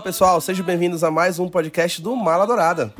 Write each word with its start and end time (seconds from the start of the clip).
Pessoal, 0.00 0.40
sejam 0.40 0.64
bem-vindos 0.64 1.02
a 1.02 1.10
mais 1.10 1.38
um 1.38 1.48
podcast 1.48 2.00
do 2.02 2.14
Mala 2.14 2.46
Dourada. 2.46 2.92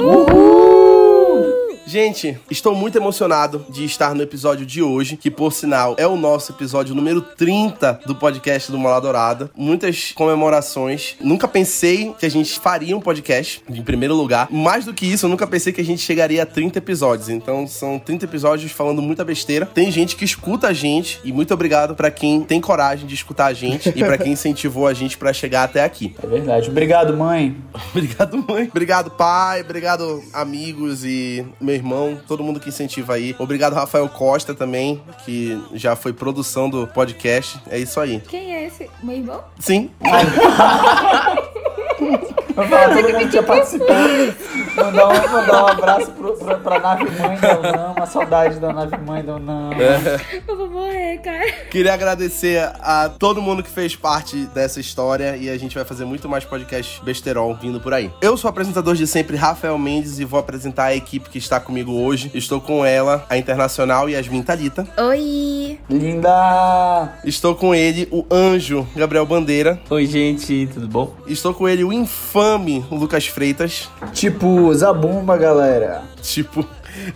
Gente, 1.87 2.37
estou 2.51 2.75
muito 2.75 2.99
emocionado 2.99 3.65
de 3.71 3.85
estar 3.85 4.13
no 4.13 4.21
episódio 4.21 4.67
de 4.67 4.83
hoje, 4.83 5.17
que 5.17 5.31
por 5.31 5.53
sinal 5.53 5.95
é 5.97 6.05
o 6.05 6.17
nosso 6.17 6.51
episódio 6.51 6.97
número 6.97 7.21
30 7.21 8.01
do 8.05 8.13
podcast 8.13 8.73
do 8.73 8.79
Mala 8.79 9.01
Dourada. 9.01 9.49
Muitas 9.55 10.11
comemorações. 10.11 11.15
Nunca 11.21 11.47
pensei 11.47 12.13
que 12.19 12.27
a 12.27 12.29
gente 12.29 12.59
faria 12.59 12.97
um 12.97 13.01
podcast, 13.01 13.63
em 13.71 13.83
primeiro 13.83 14.17
lugar. 14.17 14.49
Mais 14.51 14.85
do 14.85 14.93
que 14.93 15.07
isso, 15.07 15.27
eu 15.27 15.31
nunca 15.31 15.47
pensei 15.47 15.73
que 15.73 15.81
a 15.81 15.85
gente 15.85 16.03
chegaria 16.03 16.43
a 16.43 16.47
30 16.47 16.77
episódios. 16.79 17.29
Então 17.29 17.69
são 17.69 18.01
30 18.01 18.25
episódios 18.25 18.73
falando 18.73 19.01
muita 19.01 19.25
besteira. 19.25 19.65
Tem 19.65 19.89
gente 19.89 20.17
que 20.17 20.25
escuta 20.25 20.67
a 20.67 20.73
gente 20.73 21.21
e 21.23 21.33
muito 21.33 21.55
obrigado 21.55 21.95
para 21.95 22.11
quem 22.11 22.43
tem 22.43 22.61
coragem 22.61 23.07
de 23.07 23.15
escutar 23.15 23.47
a 23.47 23.53
gente 23.53 23.91
e 23.91 24.01
para 24.03 24.19
quem 24.19 24.33
incentivou 24.35 24.89
a 24.89 24.93
gente 24.93 25.17
para 25.17 25.33
chegar 25.33 25.63
até 25.63 25.85
aqui. 25.85 26.17
É 26.21 26.27
verdade. 26.27 26.69
Obrigado, 26.69 27.17
mãe. 27.17 27.57
Obrigado, 27.95 28.45
mãe. 28.49 28.67
Obrigado, 28.69 29.11
pai. 29.13 29.61
Obrigado, 29.61 30.21
amigos 30.33 31.05
e 31.05 31.47
meu 31.61 31.76
irmão, 31.77 32.19
todo 32.27 32.43
mundo 32.43 32.61
que 32.61 32.69
incentiva 32.69 33.15
aí. 33.15 33.35
Obrigado, 33.39 33.75
Rafael 33.75 34.09
Costa 34.09 34.55
também, 34.55 35.01
que 35.25 35.61
já 35.75 35.95
foi 35.95 36.13
produção 36.13 36.69
do 36.69 36.87
podcast. 36.87 37.61
É 37.69 37.79
isso 37.79 38.01
aí. 38.01 38.21
Quem 38.29 38.55
é 38.55 38.67
esse? 38.67 38.91
Meu 39.03 39.17
irmão? 39.17 39.45
Sim. 39.59 39.91
Vou 42.57 42.65
falar 42.69 42.89
todo 42.89 43.03
mundo 43.03 43.19
que 43.19 43.29
tinha 43.29 43.43
participado. 43.43 44.35
Mandar 44.75 45.09
um, 45.09 45.31
mandar 45.31 45.65
um 45.65 45.67
abraço 45.67 46.11
pro, 46.13 46.33
pra, 46.39 46.57
pra 46.57 46.79
nave 46.79 47.05
mãe 47.05 47.37
da 47.39 47.59
Unama. 47.59 47.95
Uma 47.95 48.07
saudade 48.07 48.59
da 48.59 48.73
nave 48.73 48.97
mãe 48.97 49.23
da 49.23 49.37
Unama. 49.37 49.75
Eu 50.49 50.57
vou 50.57 50.71
morrer, 50.71 51.19
cara. 51.19 51.53
Queria 51.71 51.93
agradecer 51.93 52.59
a 52.81 53.11
todo 53.11 53.43
mundo 53.43 53.63
que 53.63 53.69
fez 53.69 53.95
parte 53.95 54.47
dessa 54.55 54.81
história 54.81 55.37
e 55.37 55.51
a 55.51 55.59
gente 55.59 55.75
vai 55.75 55.85
fazer 55.85 56.07
muito 56.07 56.31
mais 56.31 56.47
podcast 56.47 57.05
besterol 57.05 57.55
vindo 57.55 57.79
por 57.79 57.93
aí. 57.93 58.11
Eu 58.23 58.39
sou 58.39 58.49
o 58.49 58.51
apresentador 58.51 58.95
de 58.95 59.07
sempre, 59.07 59.37
Rafael 59.37 59.77
Mendes, 59.77 60.19
e 60.19 60.25
vou 60.25 60.41
apresentar 60.41 60.85
a 60.85 60.97
equipe 60.97 61.29
que 61.29 61.37
está 61.37 61.61
comigo 61.61 61.93
hoje. 61.93 62.31
Estou 62.33 62.59
com 62.59 62.87
ela, 62.87 63.27
a 63.29 63.37
internacional 63.37 64.09
Yasmin 64.09 64.43
Talita. 64.43 64.87
Oi! 64.97 65.79
Linda! 65.91 67.13
Estou 67.23 67.55
com 67.55 67.75
ele, 67.75 68.09
o 68.11 68.25
anjo 68.31 68.87
Gabriel 68.97 69.27
Bandeira. 69.27 69.79
Oi, 69.91 70.07
gente, 70.07 70.71
tudo 70.73 70.89
bom? 70.89 71.15
Estou 71.27 71.53
com 71.53 71.69
ele, 71.69 71.85
o 71.85 71.93
infame 71.93 72.46
Lucas 72.91 73.27
Freitas. 73.27 73.91
Tipo, 74.13 74.73
Zabumba, 74.75 75.37
galera. 75.37 76.03
Tipo, 76.23 76.65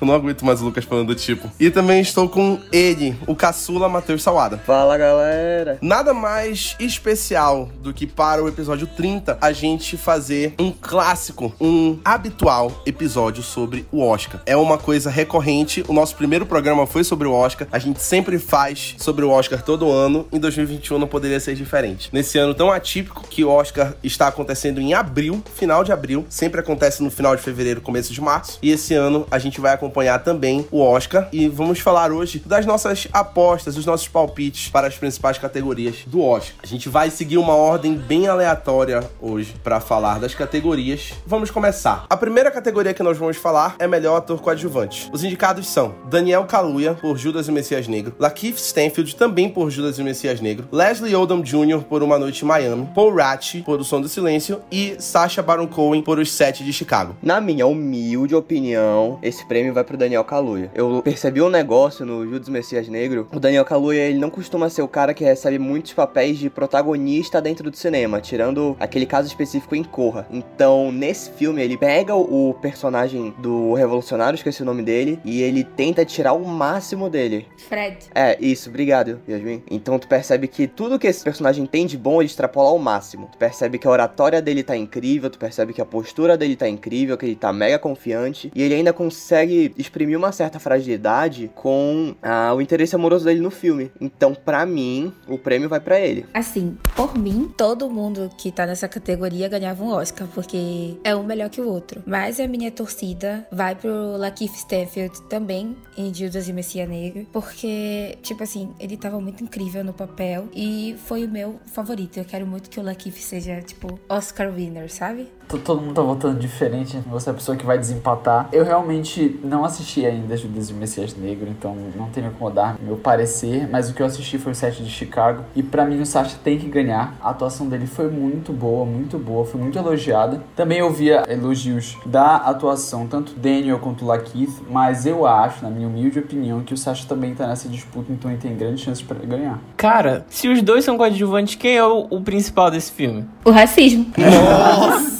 eu 0.01 0.07
não 0.07 0.15
aguento 0.15 0.45
mais 0.45 0.61
o 0.61 0.65
Lucas 0.65 0.85
falando 0.85 1.15
tipo. 1.15 1.51
E 1.59 1.71
também 1.71 2.01
estou 2.01 2.29
com 2.29 2.59
ele, 2.73 3.17
o 3.27 3.35
caçula 3.35 3.89
Matheus 3.89 4.23
Salada. 4.23 4.59
Fala 4.59 4.97
galera! 4.99 5.79
Nada 5.81 6.13
mais 6.13 6.77
especial 6.79 7.69
do 7.83 7.93
que 7.93 8.07
para 8.07 8.43
o 8.43 8.49
episódio 8.49 8.87
30 8.87 9.39
a 9.41 9.53
gente 9.53 9.97
fazer 9.97 10.55
um 10.59 10.71
clássico, 10.71 11.53
um 11.61 11.99
habitual 12.05 12.83
episódio 12.85 13.43
sobre 13.43 13.87
o 13.91 14.03
Oscar. 14.03 14.41
É 14.47 14.57
uma 14.57 14.79
coisa 14.79 15.11
recorrente. 15.11 15.85
O 15.89 15.93
nosso 15.93 16.17
primeiro 16.17 16.47
programa 16.47 16.87
foi 16.87 17.05
sobre 17.05 17.27
o 17.27 17.33
Oscar. 17.33 17.67
A 17.73 17.79
gente 17.79 18.03
sempre 18.03 18.39
faz 18.39 18.95
sobre 18.99 19.25
o 19.25 19.31
Oscar 19.31 19.63
todo 19.63 19.91
ano. 19.91 20.27
Em 20.33 20.39
2021 20.39 20.99
não 20.99 21.07
poderia 21.07 21.41
ser 21.41 21.55
diferente. 21.55 22.11
Nesse 22.13 22.39
ano 22.39 22.55
tão 22.55 22.71
atípico 22.71 23.27
que 23.29 23.45
o 23.45 23.51
Oscar 23.51 23.95
está 24.03 24.29
acontecendo 24.29 24.81
em 24.81 24.95
abril, 24.95 25.43
final 25.55 25.85
de 25.85 25.93
abril, 25.93 26.27
sempre 26.29 26.61
acontece 26.61 27.03
no 27.03 27.11
final 27.11 27.37
de 27.37 27.43
fevereiro, 27.43 27.81
começo 27.81 28.13
de 28.13 28.21
março. 28.21 28.59
E 28.63 28.71
esse 28.71 28.95
ano 28.95 29.27
a 29.31 29.39
gente 29.39 29.61
vai 29.61 29.73
acompanhar 29.81 30.19
também 30.19 30.67
o 30.71 30.83
Oscar 30.83 31.29
e 31.33 31.49
vamos 31.49 31.81
falar 31.81 32.13
hoje 32.13 32.43
das 32.45 32.67
nossas 32.67 33.09
apostas, 33.13 33.75
dos 33.75 33.87
nossos 33.87 34.07
palpites 34.07 34.69
para 34.69 34.87
as 34.87 34.97
principais 34.97 35.39
categorias 35.39 36.05
do 36.07 36.23
Oscar. 36.23 36.55
A 36.63 36.67
gente 36.67 36.89
vai 36.89 37.11
seguir 37.11 37.39
uma 37.39 37.55
ordem 37.55 37.95
bem 37.95 38.29
aleatória 38.29 39.09
hoje 39.21 39.55
para 39.65 39.81
falar 39.81 40.21
das 40.21 40.35
categorias. 40.35 41.13
Vamos 41.27 41.51
começar. 41.51 42.05
A 42.11 42.17
primeira 42.17 42.51
categoria 42.51 42.93
que 42.93 43.03
nós 43.03 43.17
vamos 43.17 43.39
falar 43.39 43.77
é 43.79 43.87
melhor 43.87 44.17
ator 44.17 44.41
coadjuvante. 44.41 45.09
Os 45.13 45.25
indicados 45.25 45.67
são 45.67 45.95
Daniel 46.11 46.45
Kaluuya 46.45 46.95
por 46.95 47.17
Judas 47.17 47.49
e 47.49 47.53
Messias 47.53 47.89
Negro, 47.89 48.15
Lakeith 48.19 48.57
Stanfield 48.57 49.17
também 49.17 49.49
por 49.49 49.71
Judas 49.71 49.99
e 49.99 50.03
Messias 50.03 50.41
Negro, 50.41 50.69
Leslie 50.71 51.17
Odom 51.17 51.41
Jr. 51.41 51.83
por 51.89 52.03
Uma 52.03 52.19
Noite 52.19 52.45
em 52.45 52.49
Miami, 52.49 52.89
Paul 52.95 53.15
Ratch 53.15 53.63
por 53.65 53.81
O 53.81 53.85
Som 53.85 54.01
do 54.01 54.09
Silêncio 54.09 54.61
e 54.71 54.97
Sacha 54.99 55.43
Baron 55.43 55.67
Cohen 55.67 56.03
por 56.03 56.19
Os 56.19 56.31
Sete 56.31 56.63
de 56.63 56.73
Chicago. 56.73 57.17
Na 57.23 57.41
minha 57.41 57.67
humilde 57.67 58.35
opinião, 58.35 59.19
esse 59.23 59.47
prêmio 59.47 59.70
vai 59.73 59.85
pro 59.85 59.97
Daniel 59.97 60.25
Kaluuya. 60.25 60.71
Eu 60.75 61.01
percebi 61.03 61.41
um 61.43 61.49
negócio 61.49 62.05
no 62.05 62.27
Judas 62.29 62.49
Messias 62.49 62.89
Negro. 62.89 63.29
O 63.33 63.41
Daniel 63.41 63.65
Kaluuya, 63.65 64.03
ele 64.03 64.19
não 64.19 64.31
costuma 64.31 64.69
ser 64.69 64.83
o 64.83 64.89
cara 64.89 65.15
que 65.15 65.25
recebe 65.25 65.59
muitos 65.59 65.93
papéis 65.93 66.39
de 66.39 66.51
protagonista 66.51 67.41
dentro 67.41 67.71
do 67.71 67.77
cinema, 67.77 68.21
tirando 68.21 68.77
aquele 68.79 69.07
caso 69.07 69.29
específico 69.29 69.75
em 69.75 69.85
Corra. 69.85 70.27
Então, 70.31 70.93
nesse 70.93 71.31
filme, 71.31 71.63
ele 71.63 71.77
pega 71.77 72.15
o 72.15 72.55
personagem 72.61 73.35
do 73.39 73.75
revolucionário, 73.75 74.37
esqueci 74.37 74.63
o 74.63 74.65
nome 74.67 74.83
dele, 74.83 75.19
e 75.25 75.43
ele 75.43 75.65
tenta 75.65 76.05
tirar 76.05 76.33
o 76.33 76.45
máximo 76.45 77.09
dele. 77.09 77.47
Fred. 77.69 77.97
É, 78.15 78.37
isso, 78.41 78.69
obrigado, 78.69 79.21
Yasmin. 79.29 79.63
Então 79.71 79.99
tu 79.99 80.09
percebe 80.09 80.49
que 80.49 80.67
tudo 80.67 80.99
que 80.99 81.07
esse 81.07 81.23
personagem 81.23 81.67
tem 81.67 81.87
de 81.87 81.97
bom, 81.97 82.21
ele 82.21 82.27
extrapola 82.27 82.71
ao 82.71 82.79
máximo. 82.79 83.29
Tu 83.33 83.39
percebe 83.39 83.79
que 83.79 83.87
a 83.87 83.91
oratória 83.91 84.41
dele 84.41 84.63
tá 84.63 84.77
incrível, 84.77 85.31
tu 85.31 85.39
percebe 85.39 85.73
que 85.73 85.81
a 85.81 85.85
postura 85.85 86.37
dele 86.37 86.57
tá 86.57 86.69
incrível, 86.69 87.17
que 87.17 87.27
ele 87.27 87.37
tá 87.37 87.53
mega 87.53 87.79
confiante, 87.79 88.51
e 88.55 88.63
ele 88.63 88.75
ainda 88.75 88.93
consegue 88.93 89.60
exprimir 89.77 90.17
uma 90.17 90.33
certa 90.33 90.59
fragilidade 90.59 91.51
com 91.55 92.15
ah, 92.23 92.53
o 92.55 92.61
interesse 92.61 92.95
amoroso 92.95 93.25
dele 93.25 93.41
no 93.41 93.51
filme. 93.51 93.91
Então, 94.01 94.35
pra 94.35 94.65
mim, 94.65 95.13
o 95.29 95.39
prêmio 95.39 95.69
vai 95.69 95.81
pra 95.81 95.99
ele. 95.99 96.27
Assim, 96.33 96.77
por 96.95 97.17
mim, 97.17 97.53
todo 97.57 97.91
mundo 97.91 98.31
que 98.39 98.51
tá 98.53 98.67
nessa 98.67 98.89
categoria 98.89 99.49
ganhava 99.49 99.83
um 99.83 99.89
Oscar, 99.89 100.27
porque 100.35 100.97
é 101.05 101.15
um 101.15 101.23
melhor 101.23 101.51
que 101.51 101.61
o 101.61 101.69
outro. 101.69 102.03
Mas 102.07 102.39
a 102.41 102.47
minha 102.47 102.71
torcida 102.71 103.47
vai 103.51 103.75
pro 103.75 104.17
Lakeith 104.17 104.55
Stanfield 104.55 105.23
também, 105.23 105.77
em 105.97 106.13
Judas 106.15 106.49
e 106.49 106.53
Messias 106.53 106.89
Negro, 106.89 107.27
porque, 107.33 108.19
tipo 108.23 108.43
assim, 108.43 108.71
ele 108.79 108.97
tava 108.97 109.21
muito 109.21 109.43
incrível 109.43 109.85
no 109.85 109.93
papel 109.93 110.49
e 110.55 110.97
foi 111.07 111.25
o 111.25 111.29
meu 111.29 111.61
favorito. 111.67 112.19
Eu 112.19 112.25
quero 112.25 112.47
muito 112.47 112.71
que 112.71 112.81
o 112.81 112.83
Lakeith 112.83 113.17
seja, 113.17 113.61
tipo, 113.61 113.99
Oscar 114.09 114.51
winner, 114.53 114.93
sabe? 114.93 115.29
Todo 115.59 115.81
mundo 115.81 115.95
tá 115.95 116.03
votando 116.03 116.39
diferente, 116.39 116.99
você 117.07 117.31
é 117.31 117.33
a 117.33 117.35
pessoa 117.35 117.57
que 117.57 117.67
vai 117.67 117.79
desempatar. 117.79 118.49
Eu 118.53 118.65
realmente 118.65 119.39
não 119.43 119.65
assisti 119.65 120.07
ainda 120.07 120.37
Judas 120.37 120.71
e 120.71 120.73
o 120.73 120.77
Messias 120.77 121.17
Negro, 121.17 121.49
então 121.49 121.77
não 121.97 122.09
tenho 122.09 122.31
como 122.33 122.51
dar 122.51 122.77
meu 122.81 122.97
parecer, 122.97 123.69
mas 123.71 123.91
o 123.91 123.95
que 123.95 124.03
eu 124.03 124.07
assisti 124.07 124.39
foi 124.39 124.53
o 124.53 124.55
set 124.55 124.83
de 124.83 124.91
Chicago. 124.91 125.45
E 125.55 125.63
pra 125.63 125.85
mim 125.85 126.01
o 126.01 126.07
Sacha 126.07 126.37
tem 126.43 126.59
que 126.59 126.69
ganhar. 126.69 127.15
A 127.21 127.31
atuação 127.31 127.69
dele 127.69 127.87
foi 127.87 128.11
muito 128.11 128.53
boa, 128.53 128.85
muito 128.85 129.19
boa, 129.19 129.45
foi 129.45 129.61
muito 129.61 129.79
elogiada. 129.79 130.43
Também 130.57 130.83
ouvia 130.83 131.25
elogios 131.29 131.97
da 132.07 132.37
atuação, 132.37 133.07
tanto 133.07 133.35
Daniel 133.35 133.79
quanto 133.79 134.05
Lakeith, 134.05 134.63
mas 134.69 135.07
eu 135.07 135.27
acho, 135.27 135.63
na 135.63 135.71
minha 135.71 135.89
humilde 135.89 136.19
opinião, 136.19 136.61
que 136.61 136.75
o 136.75 136.77
Sacha 136.77 137.07
também 137.07 137.35
tá 137.35 137.47
nessa 137.47 137.69
disputa, 137.69 138.13
então 138.13 138.31
ele 138.31 138.41
tem 138.41 138.57
grandes 138.57 138.85
chances 138.85 139.03
pra 139.03 139.19
ganhar. 139.19 139.59
Cara, 139.77 140.25
se 140.29 140.49
os 140.49 140.63
dois 140.63 140.85
são 140.85 140.97
coadjuvantes, 140.97 141.55
quem 141.55 141.77
é 141.77 141.85
o, 141.85 142.07
o 142.11 142.21
principal 142.21 142.71
desse 142.71 142.93
filme? 142.93 143.27
O 143.45 143.51
racismo. 143.51 144.07
Nossa, 144.17 145.20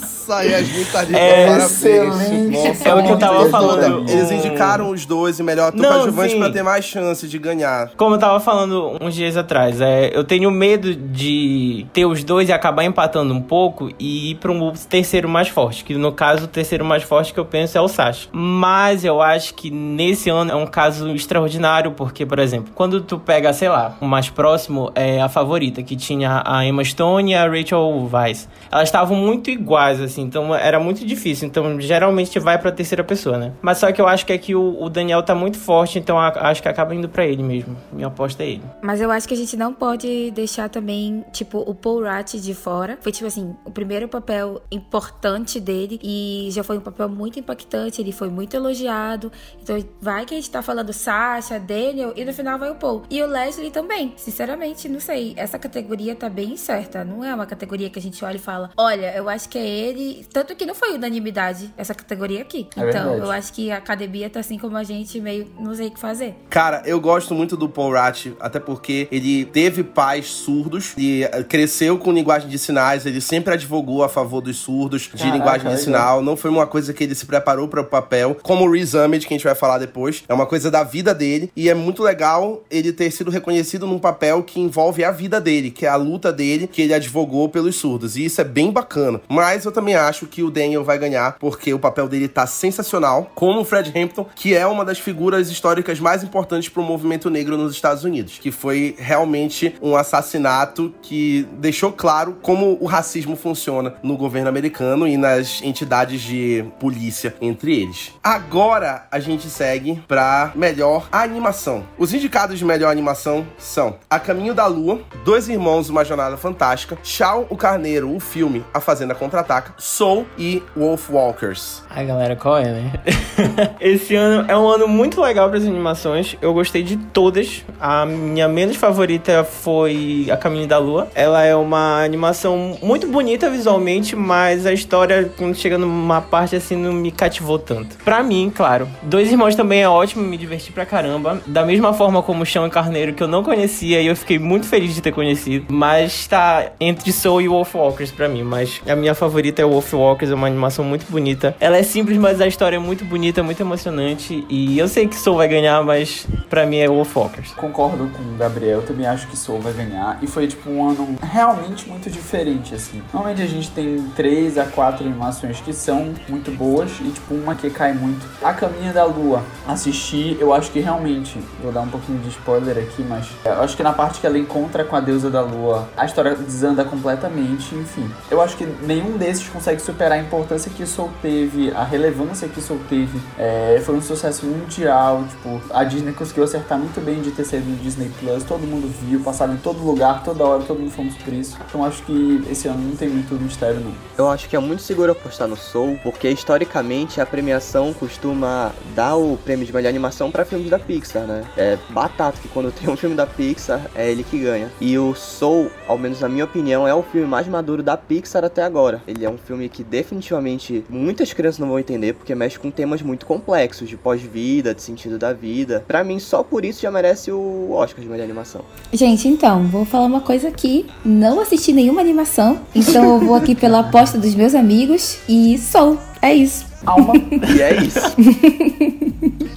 É 1.15 1.45
parabéns. 1.47 1.71
excelente. 1.71 2.57
Nossa, 2.57 2.89
É 2.89 2.95
o 2.95 3.03
que 3.03 3.11
eu 3.11 3.17
tava 3.19 3.49
falando. 3.49 4.09
Eles 4.09 4.31
indicaram 4.31 4.89
os 4.89 5.05
dois 5.05 5.39
e 5.39 5.43
melhor 5.43 5.69
ator 5.69 5.81
Não, 5.81 5.89
coadjuvante 5.89 6.35
pra 6.37 6.49
ter 6.49 6.63
mais 6.63 6.85
chance 6.85 7.27
de 7.27 7.37
ganhar. 7.37 7.91
Como 7.97 8.15
eu 8.15 8.19
tava 8.19 8.39
falando 8.39 8.97
uns 9.01 9.13
dias 9.15 9.35
atrás, 9.37 9.81
é, 9.81 10.11
eu 10.13 10.23
tenho 10.23 10.49
medo 10.51 10.93
de 10.95 11.85
ter 11.93 12.05
os 12.05 12.23
dois 12.23 12.49
e 12.49 12.53
acabar 12.53 12.83
empatando 12.83 13.33
um 13.33 13.41
pouco 13.41 13.89
e 13.99 14.31
ir 14.31 14.35
para 14.35 14.51
um 14.51 14.71
terceiro 14.89 15.27
mais 15.27 15.47
forte. 15.47 15.83
Que 15.83 15.95
no 15.95 16.11
caso, 16.11 16.45
o 16.45 16.47
terceiro 16.47 16.83
mais 16.85 17.03
forte 17.03 17.33
que 17.33 17.39
eu 17.39 17.45
penso 17.45 17.77
é 17.77 17.81
o 17.81 17.87
Sasha. 17.87 18.27
Mas 18.31 19.03
eu 19.03 19.21
acho 19.21 19.53
que 19.53 19.69
nesse 19.71 20.29
ano 20.29 20.51
é 20.51 20.55
um 20.55 20.67
caso 20.67 21.09
extraordinário, 21.09 21.91
porque, 21.91 22.25
por 22.25 22.39
exemplo, 22.39 22.71
quando 22.75 23.01
tu 23.01 23.19
pega, 23.19 23.51
sei 23.53 23.69
lá, 23.69 23.95
o 24.01 24.05
mais 24.05 24.29
próximo 24.29 24.91
é 24.95 25.21
a 25.21 25.29
favorita, 25.29 25.81
que 25.83 25.95
tinha 25.95 26.41
a 26.45 26.65
Emma 26.65 26.83
Stone 26.83 27.31
e 27.31 27.35
a 27.35 27.47
Rachel 27.47 28.09
Weisz. 28.11 28.47
Elas 28.71 28.87
estavam 28.87 29.15
muito 29.17 29.49
iguais, 29.49 29.99
assim, 30.01 30.20
então 30.21 30.53
era 30.55 30.79
muito 30.79 31.05
difícil. 31.05 31.47
Então, 31.47 31.79
geralmente 31.79 32.39
vai 32.39 32.57
pra 32.57 32.71
terceira 32.71 33.03
pessoa, 33.03 33.37
né? 33.37 33.53
Mas 33.61 33.77
só 33.77 33.91
que 33.91 34.01
eu 34.01 34.07
acho 34.07 34.25
que 34.25 34.33
aqui 34.33 34.55
o, 34.55 34.81
o 34.81 34.89
Daniel 34.89 35.23
tá 35.23 35.33
muito 35.35 35.57
forte, 35.57 35.99
então 35.99 36.17
a- 36.19 36.49
acho 36.49 36.61
que 36.61 36.67
acaba 36.69 36.93
indo 36.95 37.09
pra 37.09 37.25
ele 37.25 37.43
mesmo. 37.43 37.75
Minha 37.91 38.07
aposta 38.07 38.43
é 38.43 38.47
ele. 38.49 38.63
Mas 38.81 39.01
eu 39.01 39.09
acho 39.11 39.27
que 39.27 39.33
a 39.33 39.37
gente 39.37 39.55
não 39.57 39.73
pode 39.73 40.31
deixar 40.31 40.69
também, 40.69 41.23
tipo, 41.31 41.59
o 41.59 41.73
Paul 41.75 42.03
Rudd 42.03 42.39
de 42.41 42.53
fora. 42.53 42.97
Foi, 43.01 43.11
tipo 43.11 43.27
assim, 43.27 43.55
o 43.65 43.71
primeiro 43.71 44.07
papel 44.07 44.61
importante 44.71 45.59
dele 45.59 45.99
e 46.03 46.47
já 46.51 46.63
foi 46.63 46.77
um 46.77 46.81
papel 46.81 47.07
muito 47.09 47.39
impactante. 47.39 48.01
Ele 48.01 48.11
foi 48.11 48.29
muito 48.29 48.55
elogiado. 48.55 49.31
Então, 49.61 49.77
vai 50.01 50.25
que 50.25 50.33
a 50.33 50.37
gente 50.37 50.49
tá 50.49 50.61
falando 50.61 50.91
Sasha, 50.93 51.59
Daniel 51.59 52.13
e 52.15 52.23
no 52.25 52.33
final 52.33 52.57
vai 52.59 52.69
o 52.71 52.75
Paul. 52.75 53.03
E 53.09 53.21
o 53.21 53.25
Leslie 53.27 53.71
também. 53.71 54.13
Sinceramente, 54.17 54.87
não 54.89 54.99
sei. 54.99 55.33
Essa 55.37 55.57
categoria 55.59 56.15
tá 56.15 56.29
bem 56.29 56.55
certa. 56.57 57.03
Não 57.03 57.23
é 57.23 57.33
uma 57.33 57.45
categoria 57.45 57.89
que 57.89 57.99
a 57.99 58.01
gente 58.01 58.23
olha 58.23 58.35
e 58.35 58.39
fala: 58.39 58.69
olha, 58.77 59.13
eu 59.15 59.27
acho 59.29 59.47
que 59.49 59.57
é 59.57 59.65
ele 59.67 60.00
ele. 60.01 60.25
Tanto 60.31 60.55
que 60.55 60.65
não 60.65 60.75
foi 60.75 60.93
unanimidade 60.93 61.73
essa 61.77 61.93
categoria 61.93 62.41
aqui. 62.41 62.67
É 62.75 62.89
então, 62.89 63.11
verdade. 63.11 63.19
eu 63.19 63.31
acho 63.31 63.53
que 63.53 63.71
a 63.71 63.77
academia 63.77 64.29
tá 64.29 64.39
assim 64.39 64.57
como 64.57 64.77
a 64.77 64.83
gente, 64.83 65.19
meio 65.19 65.47
não 65.59 65.73
sei 65.73 65.87
o 65.87 65.91
que 65.91 65.99
fazer. 65.99 66.35
Cara, 66.49 66.81
eu 66.85 66.99
gosto 66.99 67.33
muito 67.33 67.55
do 67.55 67.69
Paul 67.69 67.93
Rat, 67.93 68.27
até 68.39 68.59
porque 68.59 69.07
ele 69.11 69.45
teve 69.45 69.83
pais 69.83 70.27
surdos 70.27 70.93
e 70.97 71.23
eh, 71.23 71.43
cresceu 71.43 71.97
com 71.97 72.11
linguagem 72.11 72.49
de 72.49 72.57
sinais, 72.57 73.05
ele 73.05 73.21
sempre 73.21 73.53
advogou 73.53 74.03
a 74.03 74.09
favor 74.09 74.41
dos 74.41 74.57
surdos 74.57 75.03
de 75.03 75.09
Caraca, 75.09 75.37
linguagem 75.37 75.71
de 75.71 75.81
sinal, 75.81 76.21
não 76.21 76.35
foi 76.35 76.49
uma 76.49 76.67
coisa 76.67 76.93
que 76.93 77.03
ele 77.03 77.15
se 77.15 77.25
preparou 77.25 77.67
para 77.67 77.81
o 77.81 77.85
papel, 77.85 78.37
como 78.41 78.65
o 78.65 78.71
Ahmed, 78.97 79.27
que 79.27 79.33
a 79.33 79.37
gente 79.37 79.43
vai 79.43 79.55
falar 79.55 79.77
depois, 79.77 80.23
é 80.27 80.33
uma 80.33 80.45
coisa 80.45 80.71
da 80.71 80.83
vida 80.83 81.13
dele 81.13 81.51
e 81.55 81.69
é 81.69 81.73
muito 81.73 82.03
legal 82.03 82.63
ele 82.69 82.91
ter 82.91 83.11
sido 83.11 83.29
reconhecido 83.29 83.85
num 83.87 83.99
papel 83.99 84.43
que 84.43 84.59
envolve 84.59 85.03
a 85.03 85.11
vida 85.11 85.39
dele, 85.39 85.71
que 85.71 85.85
é 85.85 85.89
a 85.89 85.95
luta 85.95 86.31
dele, 86.31 86.67
que 86.67 86.81
ele 86.81 86.93
advogou 86.93 87.49
pelos 87.49 87.75
surdos, 87.75 88.15
e 88.15 88.25
isso 88.25 88.41
é 88.41 88.43
bem 88.43 88.71
bacana. 88.71 89.21
Mas 89.27 89.65
eu 89.65 89.71
também 89.71 89.90
acho 89.95 90.27
que 90.27 90.43
o 90.43 90.51
Daniel 90.51 90.83
vai 90.83 90.97
ganhar, 90.97 91.37
porque 91.39 91.73
o 91.73 91.79
papel 91.79 92.07
dele 92.07 92.27
tá 92.27 92.45
sensacional, 92.47 93.31
como 93.35 93.61
o 93.61 93.65
Fred 93.65 93.91
Hampton, 93.97 94.25
que 94.35 94.55
é 94.55 94.65
uma 94.65 94.85
das 94.85 94.99
figuras 94.99 95.49
históricas 95.49 95.99
mais 95.99 96.23
importantes 96.23 96.69
pro 96.69 96.83
movimento 96.83 97.29
negro 97.29 97.57
nos 97.57 97.73
Estados 97.73 98.03
Unidos, 98.03 98.37
que 98.39 98.51
foi 98.51 98.95
realmente 98.97 99.75
um 99.81 99.95
assassinato 99.95 100.93
que 101.01 101.47
deixou 101.53 101.91
claro 101.91 102.37
como 102.41 102.77
o 102.79 102.85
racismo 102.85 103.35
funciona 103.35 103.93
no 104.03 104.17
governo 104.17 104.49
americano 104.49 105.07
e 105.07 105.17
nas 105.17 105.61
entidades 105.61 106.21
de 106.21 106.65
polícia 106.79 107.35
entre 107.41 107.81
eles. 107.81 108.13
Agora 108.23 109.07
a 109.11 109.19
gente 109.19 109.49
segue 109.49 110.01
pra 110.07 110.51
melhor 110.55 111.07
animação. 111.11 111.85
Os 111.97 112.13
indicados 112.13 112.59
de 112.59 112.65
melhor 112.65 112.91
animação 112.91 113.45
são 113.57 113.97
A 114.09 114.19
Caminho 114.19 114.53
da 114.53 114.67
Lua, 114.67 115.01
Dois 115.23 115.49
Irmãos, 115.49 115.89
Uma 115.89 116.03
Jornada 116.03 116.37
Fantástica, 116.37 116.97
Shao 117.03 117.47
o 117.49 117.57
Carneiro, 117.57 118.13
o 118.13 118.19
filme 118.19 118.63
A 118.73 118.79
Fazenda 118.79 119.15
Contra-Ataca, 119.15 119.73
Soul 119.81 120.27
e 120.37 120.61
Wolf 120.77 121.09
Walkers. 121.09 121.81
Ai, 121.89 122.05
galera, 122.05 122.35
qual 122.35 122.59
é, 122.59 122.65
né? 122.65 122.91
Esse 123.81 124.15
ano 124.15 124.45
é 124.47 124.55
um 124.55 124.67
ano 124.67 124.87
muito 124.87 125.19
legal 125.19 125.49
para 125.49 125.57
as 125.57 125.65
animações. 125.65 126.37
Eu 126.39 126.53
gostei 126.53 126.83
de 126.83 126.97
todas. 126.97 127.65
A 127.79 128.05
minha 128.05 128.47
menos 128.47 128.77
favorita 128.77 129.43
foi 129.43 130.27
A 130.31 130.37
Caminho 130.37 130.67
da 130.67 130.77
Lua. 130.77 131.09
Ela 131.15 131.43
é 131.43 131.55
uma 131.55 132.03
animação 132.03 132.77
muito 132.83 133.07
bonita 133.07 133.49
visualmente, 133.49 134.15
mas 134.15 134.67
a 134.67 134.71
história, 134.71 135.31
quando 135.35 135.55
chega 135.55 135.79
numa 135.79 136.21
parte 136.21 136.55
assim, 136.55 136.75
não 136.75 136.93
me 136.93 137.11
cativou 137.11 137.57
tanto. 137.57 137.97
Pra 138.05 138.21
mim, 138.21 138.51
claro. 138.55 138.87
Dois 139.01 139.31
Irmãos 139.31 139.55
também 139.55 139.81
é 139.81 139.89
ótimo, 139.89 140.23
me 140.23 140.37
diverti 140.37 140.71
pra 140.71 140.85
caramba. 140.85 141.41
Da 141.47 141.65
mesma 141.65 141.91
forma 141.91 142.21
como 142.21 142.45
Chão 142.45 142.67
e 142.67 142.69
Carneiro, 142.69 143.13
que 143.13 143.23
eu 143.23 143.27
não 143.27 143.41
conhecia 143.41 143.99
e 143.99 144.05
eu 144.05 144.15
fiquei 144.15 144.37
muito 144.37 144.67
feliz 144.67 144.93
de 144.93 145.01
ter 145.01 145.11
conhecido. 145.11 145.65
Mas 145.73 146.27
tá 146.27 146.67
entre 146.79 147.11
Soul 147.11 147.41
e 147.41 147.47
Wolfwalkers 147.47 148.11
pra 148.11 148.29
mim. 148.29 148.43
Mas 148.43 148.79
a 148.87 148.95
minha 148.95 149.15
favorita 149.15 149.59
é 149.59 149.70
Wolfwalkers, 149.71 150.31
é 150.31 150.35
uma 150.35 150.47
animação 150.47 150.83
muito 150.83 151.05
bonita. 151.09 151.55
Ela 151.59 151.77
é 151.77 151.83
simples, 151.83 152.17
mas 152.17 152.41
a 152.41 152.47
história 152.47 152.75
é 152.75 152.79
muito 152.79 153.05
bonita, 153.05 153.41
muito 153.41 153.61
emocionante. 153.61 154.45
E 154.49 154.77
eu 154.77 154.87
sei 154.87 155.07
que 155.07 155.15
Soul 155.15 155.37
vai 155.37 155.47
ganhar, 155.47 155.83
mas 155.83 156.27
pra 156.49 156.65
mim 156.65 156.77
é 156.77 156.87
Wolfwalkers. 156.87 157.51
Concordo 157.53 158.09
com 158.09 158.23
o 158.23 158.37
Gabriel, 158.37 158.81
também 158.81 159.05
acho 159.05 159.27
que 159.27 159.37
Soul 159.37 159.59
vai 159.59 159.73
ganhar. 159.73 160.19
E 160.21 160.27
foi 160.27 160.47
tipo 160.47 160.69
um 160.69 160.89
ano 160.89 161.17
realmente 161.21 161.87
muito 161.87 162.09
diferente, 162.09 162.75
assim. 162.75 163.01
Normalmente 163.13 163.41
a 163.41 163.47
gente 163.47 163.71
tem 163.71 164.01
três 164.15 164.57
a 164.57 164.65
quatro 164.65 165.05
animações 165.05 165.59
que 165.61 165.73
são 165.73 166.13
muito 166.27 166.51
boas 166.51 166.91
e 167.01 167.09
tipo 167.09 167.33
uma 167.33 167.55
que 167.55 167.69
cai 167.69 167.93
muito. 167.93 168.25
A 168.43 168.53
Caminha 168.53 168.91
da 168.91 169.05
Lua, 169.05 169.43
assisti, 169.67 170.37
eu 170.39 170.53
acho 170.53 170.71
que 170.71 170.79
realmente, 170.79 171.39
vou 171.61 171.71
dar 171.71 171.81
um 171.81 171.87
pouquinho 171.87 172.19
de 172.19 172.29
spoiler 172.29 172.77
aqui, 172.77 173.03
mas 173.03 173.27
eu 173.45 173.61
acho 173.61 173.77
que 173.77 173.83
na 173.83 173.93
parte 173.93 174.19
que 174.19 174.27
ela 174.27 174.37
encontra 174.37 174.83
com 174.83 174.95
a 174.95 174.99
deusa 174.99 175.29
da 175.29 175.41
lua, 175.41 175.87
a 175.95 176.05
história 176.05 176.35
desanda 176.35 176.83
completamente, 176.83 177.73
enfim. 177.75 178.09
Eu 178.29 178.41
acho 178.41 178.57
que 178.57 178.65
nenhum 178.65 179.17
desses 179.17 179.47
consegue 179.61 179.79
superar 179.79 180.17
a 180.17 180.21
importância 180.21 180.71
que 180.75 180.87
Soul 180.87 181.11
teve, 181.21 181.71
a 181.71 181.83
relevância 181.83 182.47
que 182.47 182.59
Soul 182.59 182.79
teve. 182.89 183.19
É, 183.37 183.79
foi 183.85 183.95
um 183.95 184.01
sucesso 184.01 184.43
mundial, 184.43 185.23
tipo, 185.29 185.61
a 185.71 185.83
Disney 185.83 186.13
conseguiu 186.13 186.43
acertar 186.43 186.79
muito 186.79 186.99
bem 186.99 187.21
de 187.21 187.29
ter 187.29 187.45
saído 187.45 187.69
no 187.69 187.75
Disney 187.77 188.11
Plus, 188.19 188.43
todo 188.43 188.61
mundo 188.61 188.91
viu, 189.03 189.19
passava 189.19 189.53
em 189.53 189.57
todo 189.57 189.79
lugar, 189.83 190.23
toda 190.23 190.43
hora, 190.43 190.63
todo 190.63 190.79
mundo 190.79 190.89
fomos 190.89 191.15
por 191.15 191.31
isso. 191.31 191.55
Então 191.69 191.85
acho 191.85 192.01
que 192.03 192.43
esse 192.49 192.67
ano 192.67 192.81
não 192.81 192.95
tem 192.95 193.07
muito 193.07 193.35
mistério, 193.35 193.79
não. 193.81 193.93
Eu 194.17 194.29
acho 194.29 194.49
que 194.49 194.55
é 194.55 194.59
muito 194.59 194.81
seguro 194.81 195.11
apostar 195.11 195.47
no 195.47 195.55
Soul, 195.55 195.99
porque 196.01 196.27
historicamente 196.27 197.21
a 197.21 197.25
premiação 197.25 197.93
costuma 197.93 198.71
dar 198.95 199.15
o 199.15 199.37
prêmio 199.37 199.65
de 199.65 199.71
melhor 199.71 199.89
animação 199.89 200.31
pra 200.31 200.43
filmes 200.43 200.71
da 200.71 200.79
Pixar, 200.79 201.27
né? 201.27 201.43
É 201.55 201.77
batata 201.89 202.39
que 202.41 202.47
quando 202.47 202.71
tem 202.73 202.89
um 202.89 202.97
filme 202.97 203.15
da 203.15 203.27
Pixar 203.27 203.81
é 203.93 204.09
ele 204.09 204.23
que 204.23 204.39
ganha. 204.39 204.71
E 204.81 204.97
o 204.97 205.13
Soul, 205.13 205.69
ao 205.87 205.99
menos 205.99 206.19
na 206.19 206.27
minha 206.27 206.45
opinião, 206.45 206.87
é 206.87 206.95
o 206.95 207.03
filme 207.03 207.27
mais 207.27 207.47
maduro 207.47 207.83
da 207.83 207.95
Pixar 207.95 208.43
até 208.43 208.63
agora. 208.63 209.03
Ele 209.07 209.23
é 209.23 209.29
um 209.29 209.37
filme 209.37 209.50
que 209.69 209.83
definitivamente 209.83 210.83
muitas 210.89 211.33
crianças 211.33 211.59
não 211.59 211.67
vão 211.67 211.79
entender, 211.79 212.13
porque 212.13 212.33
mexe 212.35 212.59
com 212.59 212.71
temas 212.71 213.01
muito 213.01 213.25
complexos 213.25 213.89
de 213.89 213.97
pós-vida, 213.97 214.73
de 214.73 214.81
sentido 214.81 215.17
da 215.17 215.33
vida. 215.33 215.83
Pra 215.87 216.03
mim, 216.03 216.19
só 216.19 216.43
por 216.43 216.65
isso 216.65 216.81
já 216.81 216.91
merece 216.91 217.31
o 217.31 217.71
Oscar 217.71 218.01
de 218.03 218.09
melhor 218.09 218.23
animação. 218.23 218.61
Gente, 218.93 219.27
então, 219.27 219.67
vou 219.67 219.85
falar 219.85 220.05
uma 220.05 220.21
coisa 220.21 220.47
aqui. 220.47 220.85
Não 221.03 221.39
assisti 221.39 221.73
nenhuma 221.73 222.01
animação, 222.01 222.59
então 222.73 223.15
eu 223.15 223.19
vou 223.19 223.35
aqui 223.35 223.55
pela 223.55 223.79
aposta 223.79 224.17
dos 224.17 224.35
meus 224.35 224.55
amigos 224.55 225.17
e 225.27 225.57
sou. 225.57 225.97
É 226.21 226.33
isso. 226.33 226.70
Alma. 226.85 227.13
E 227.55 227.61
é 227.61 227.81
isso. 227.81 227.99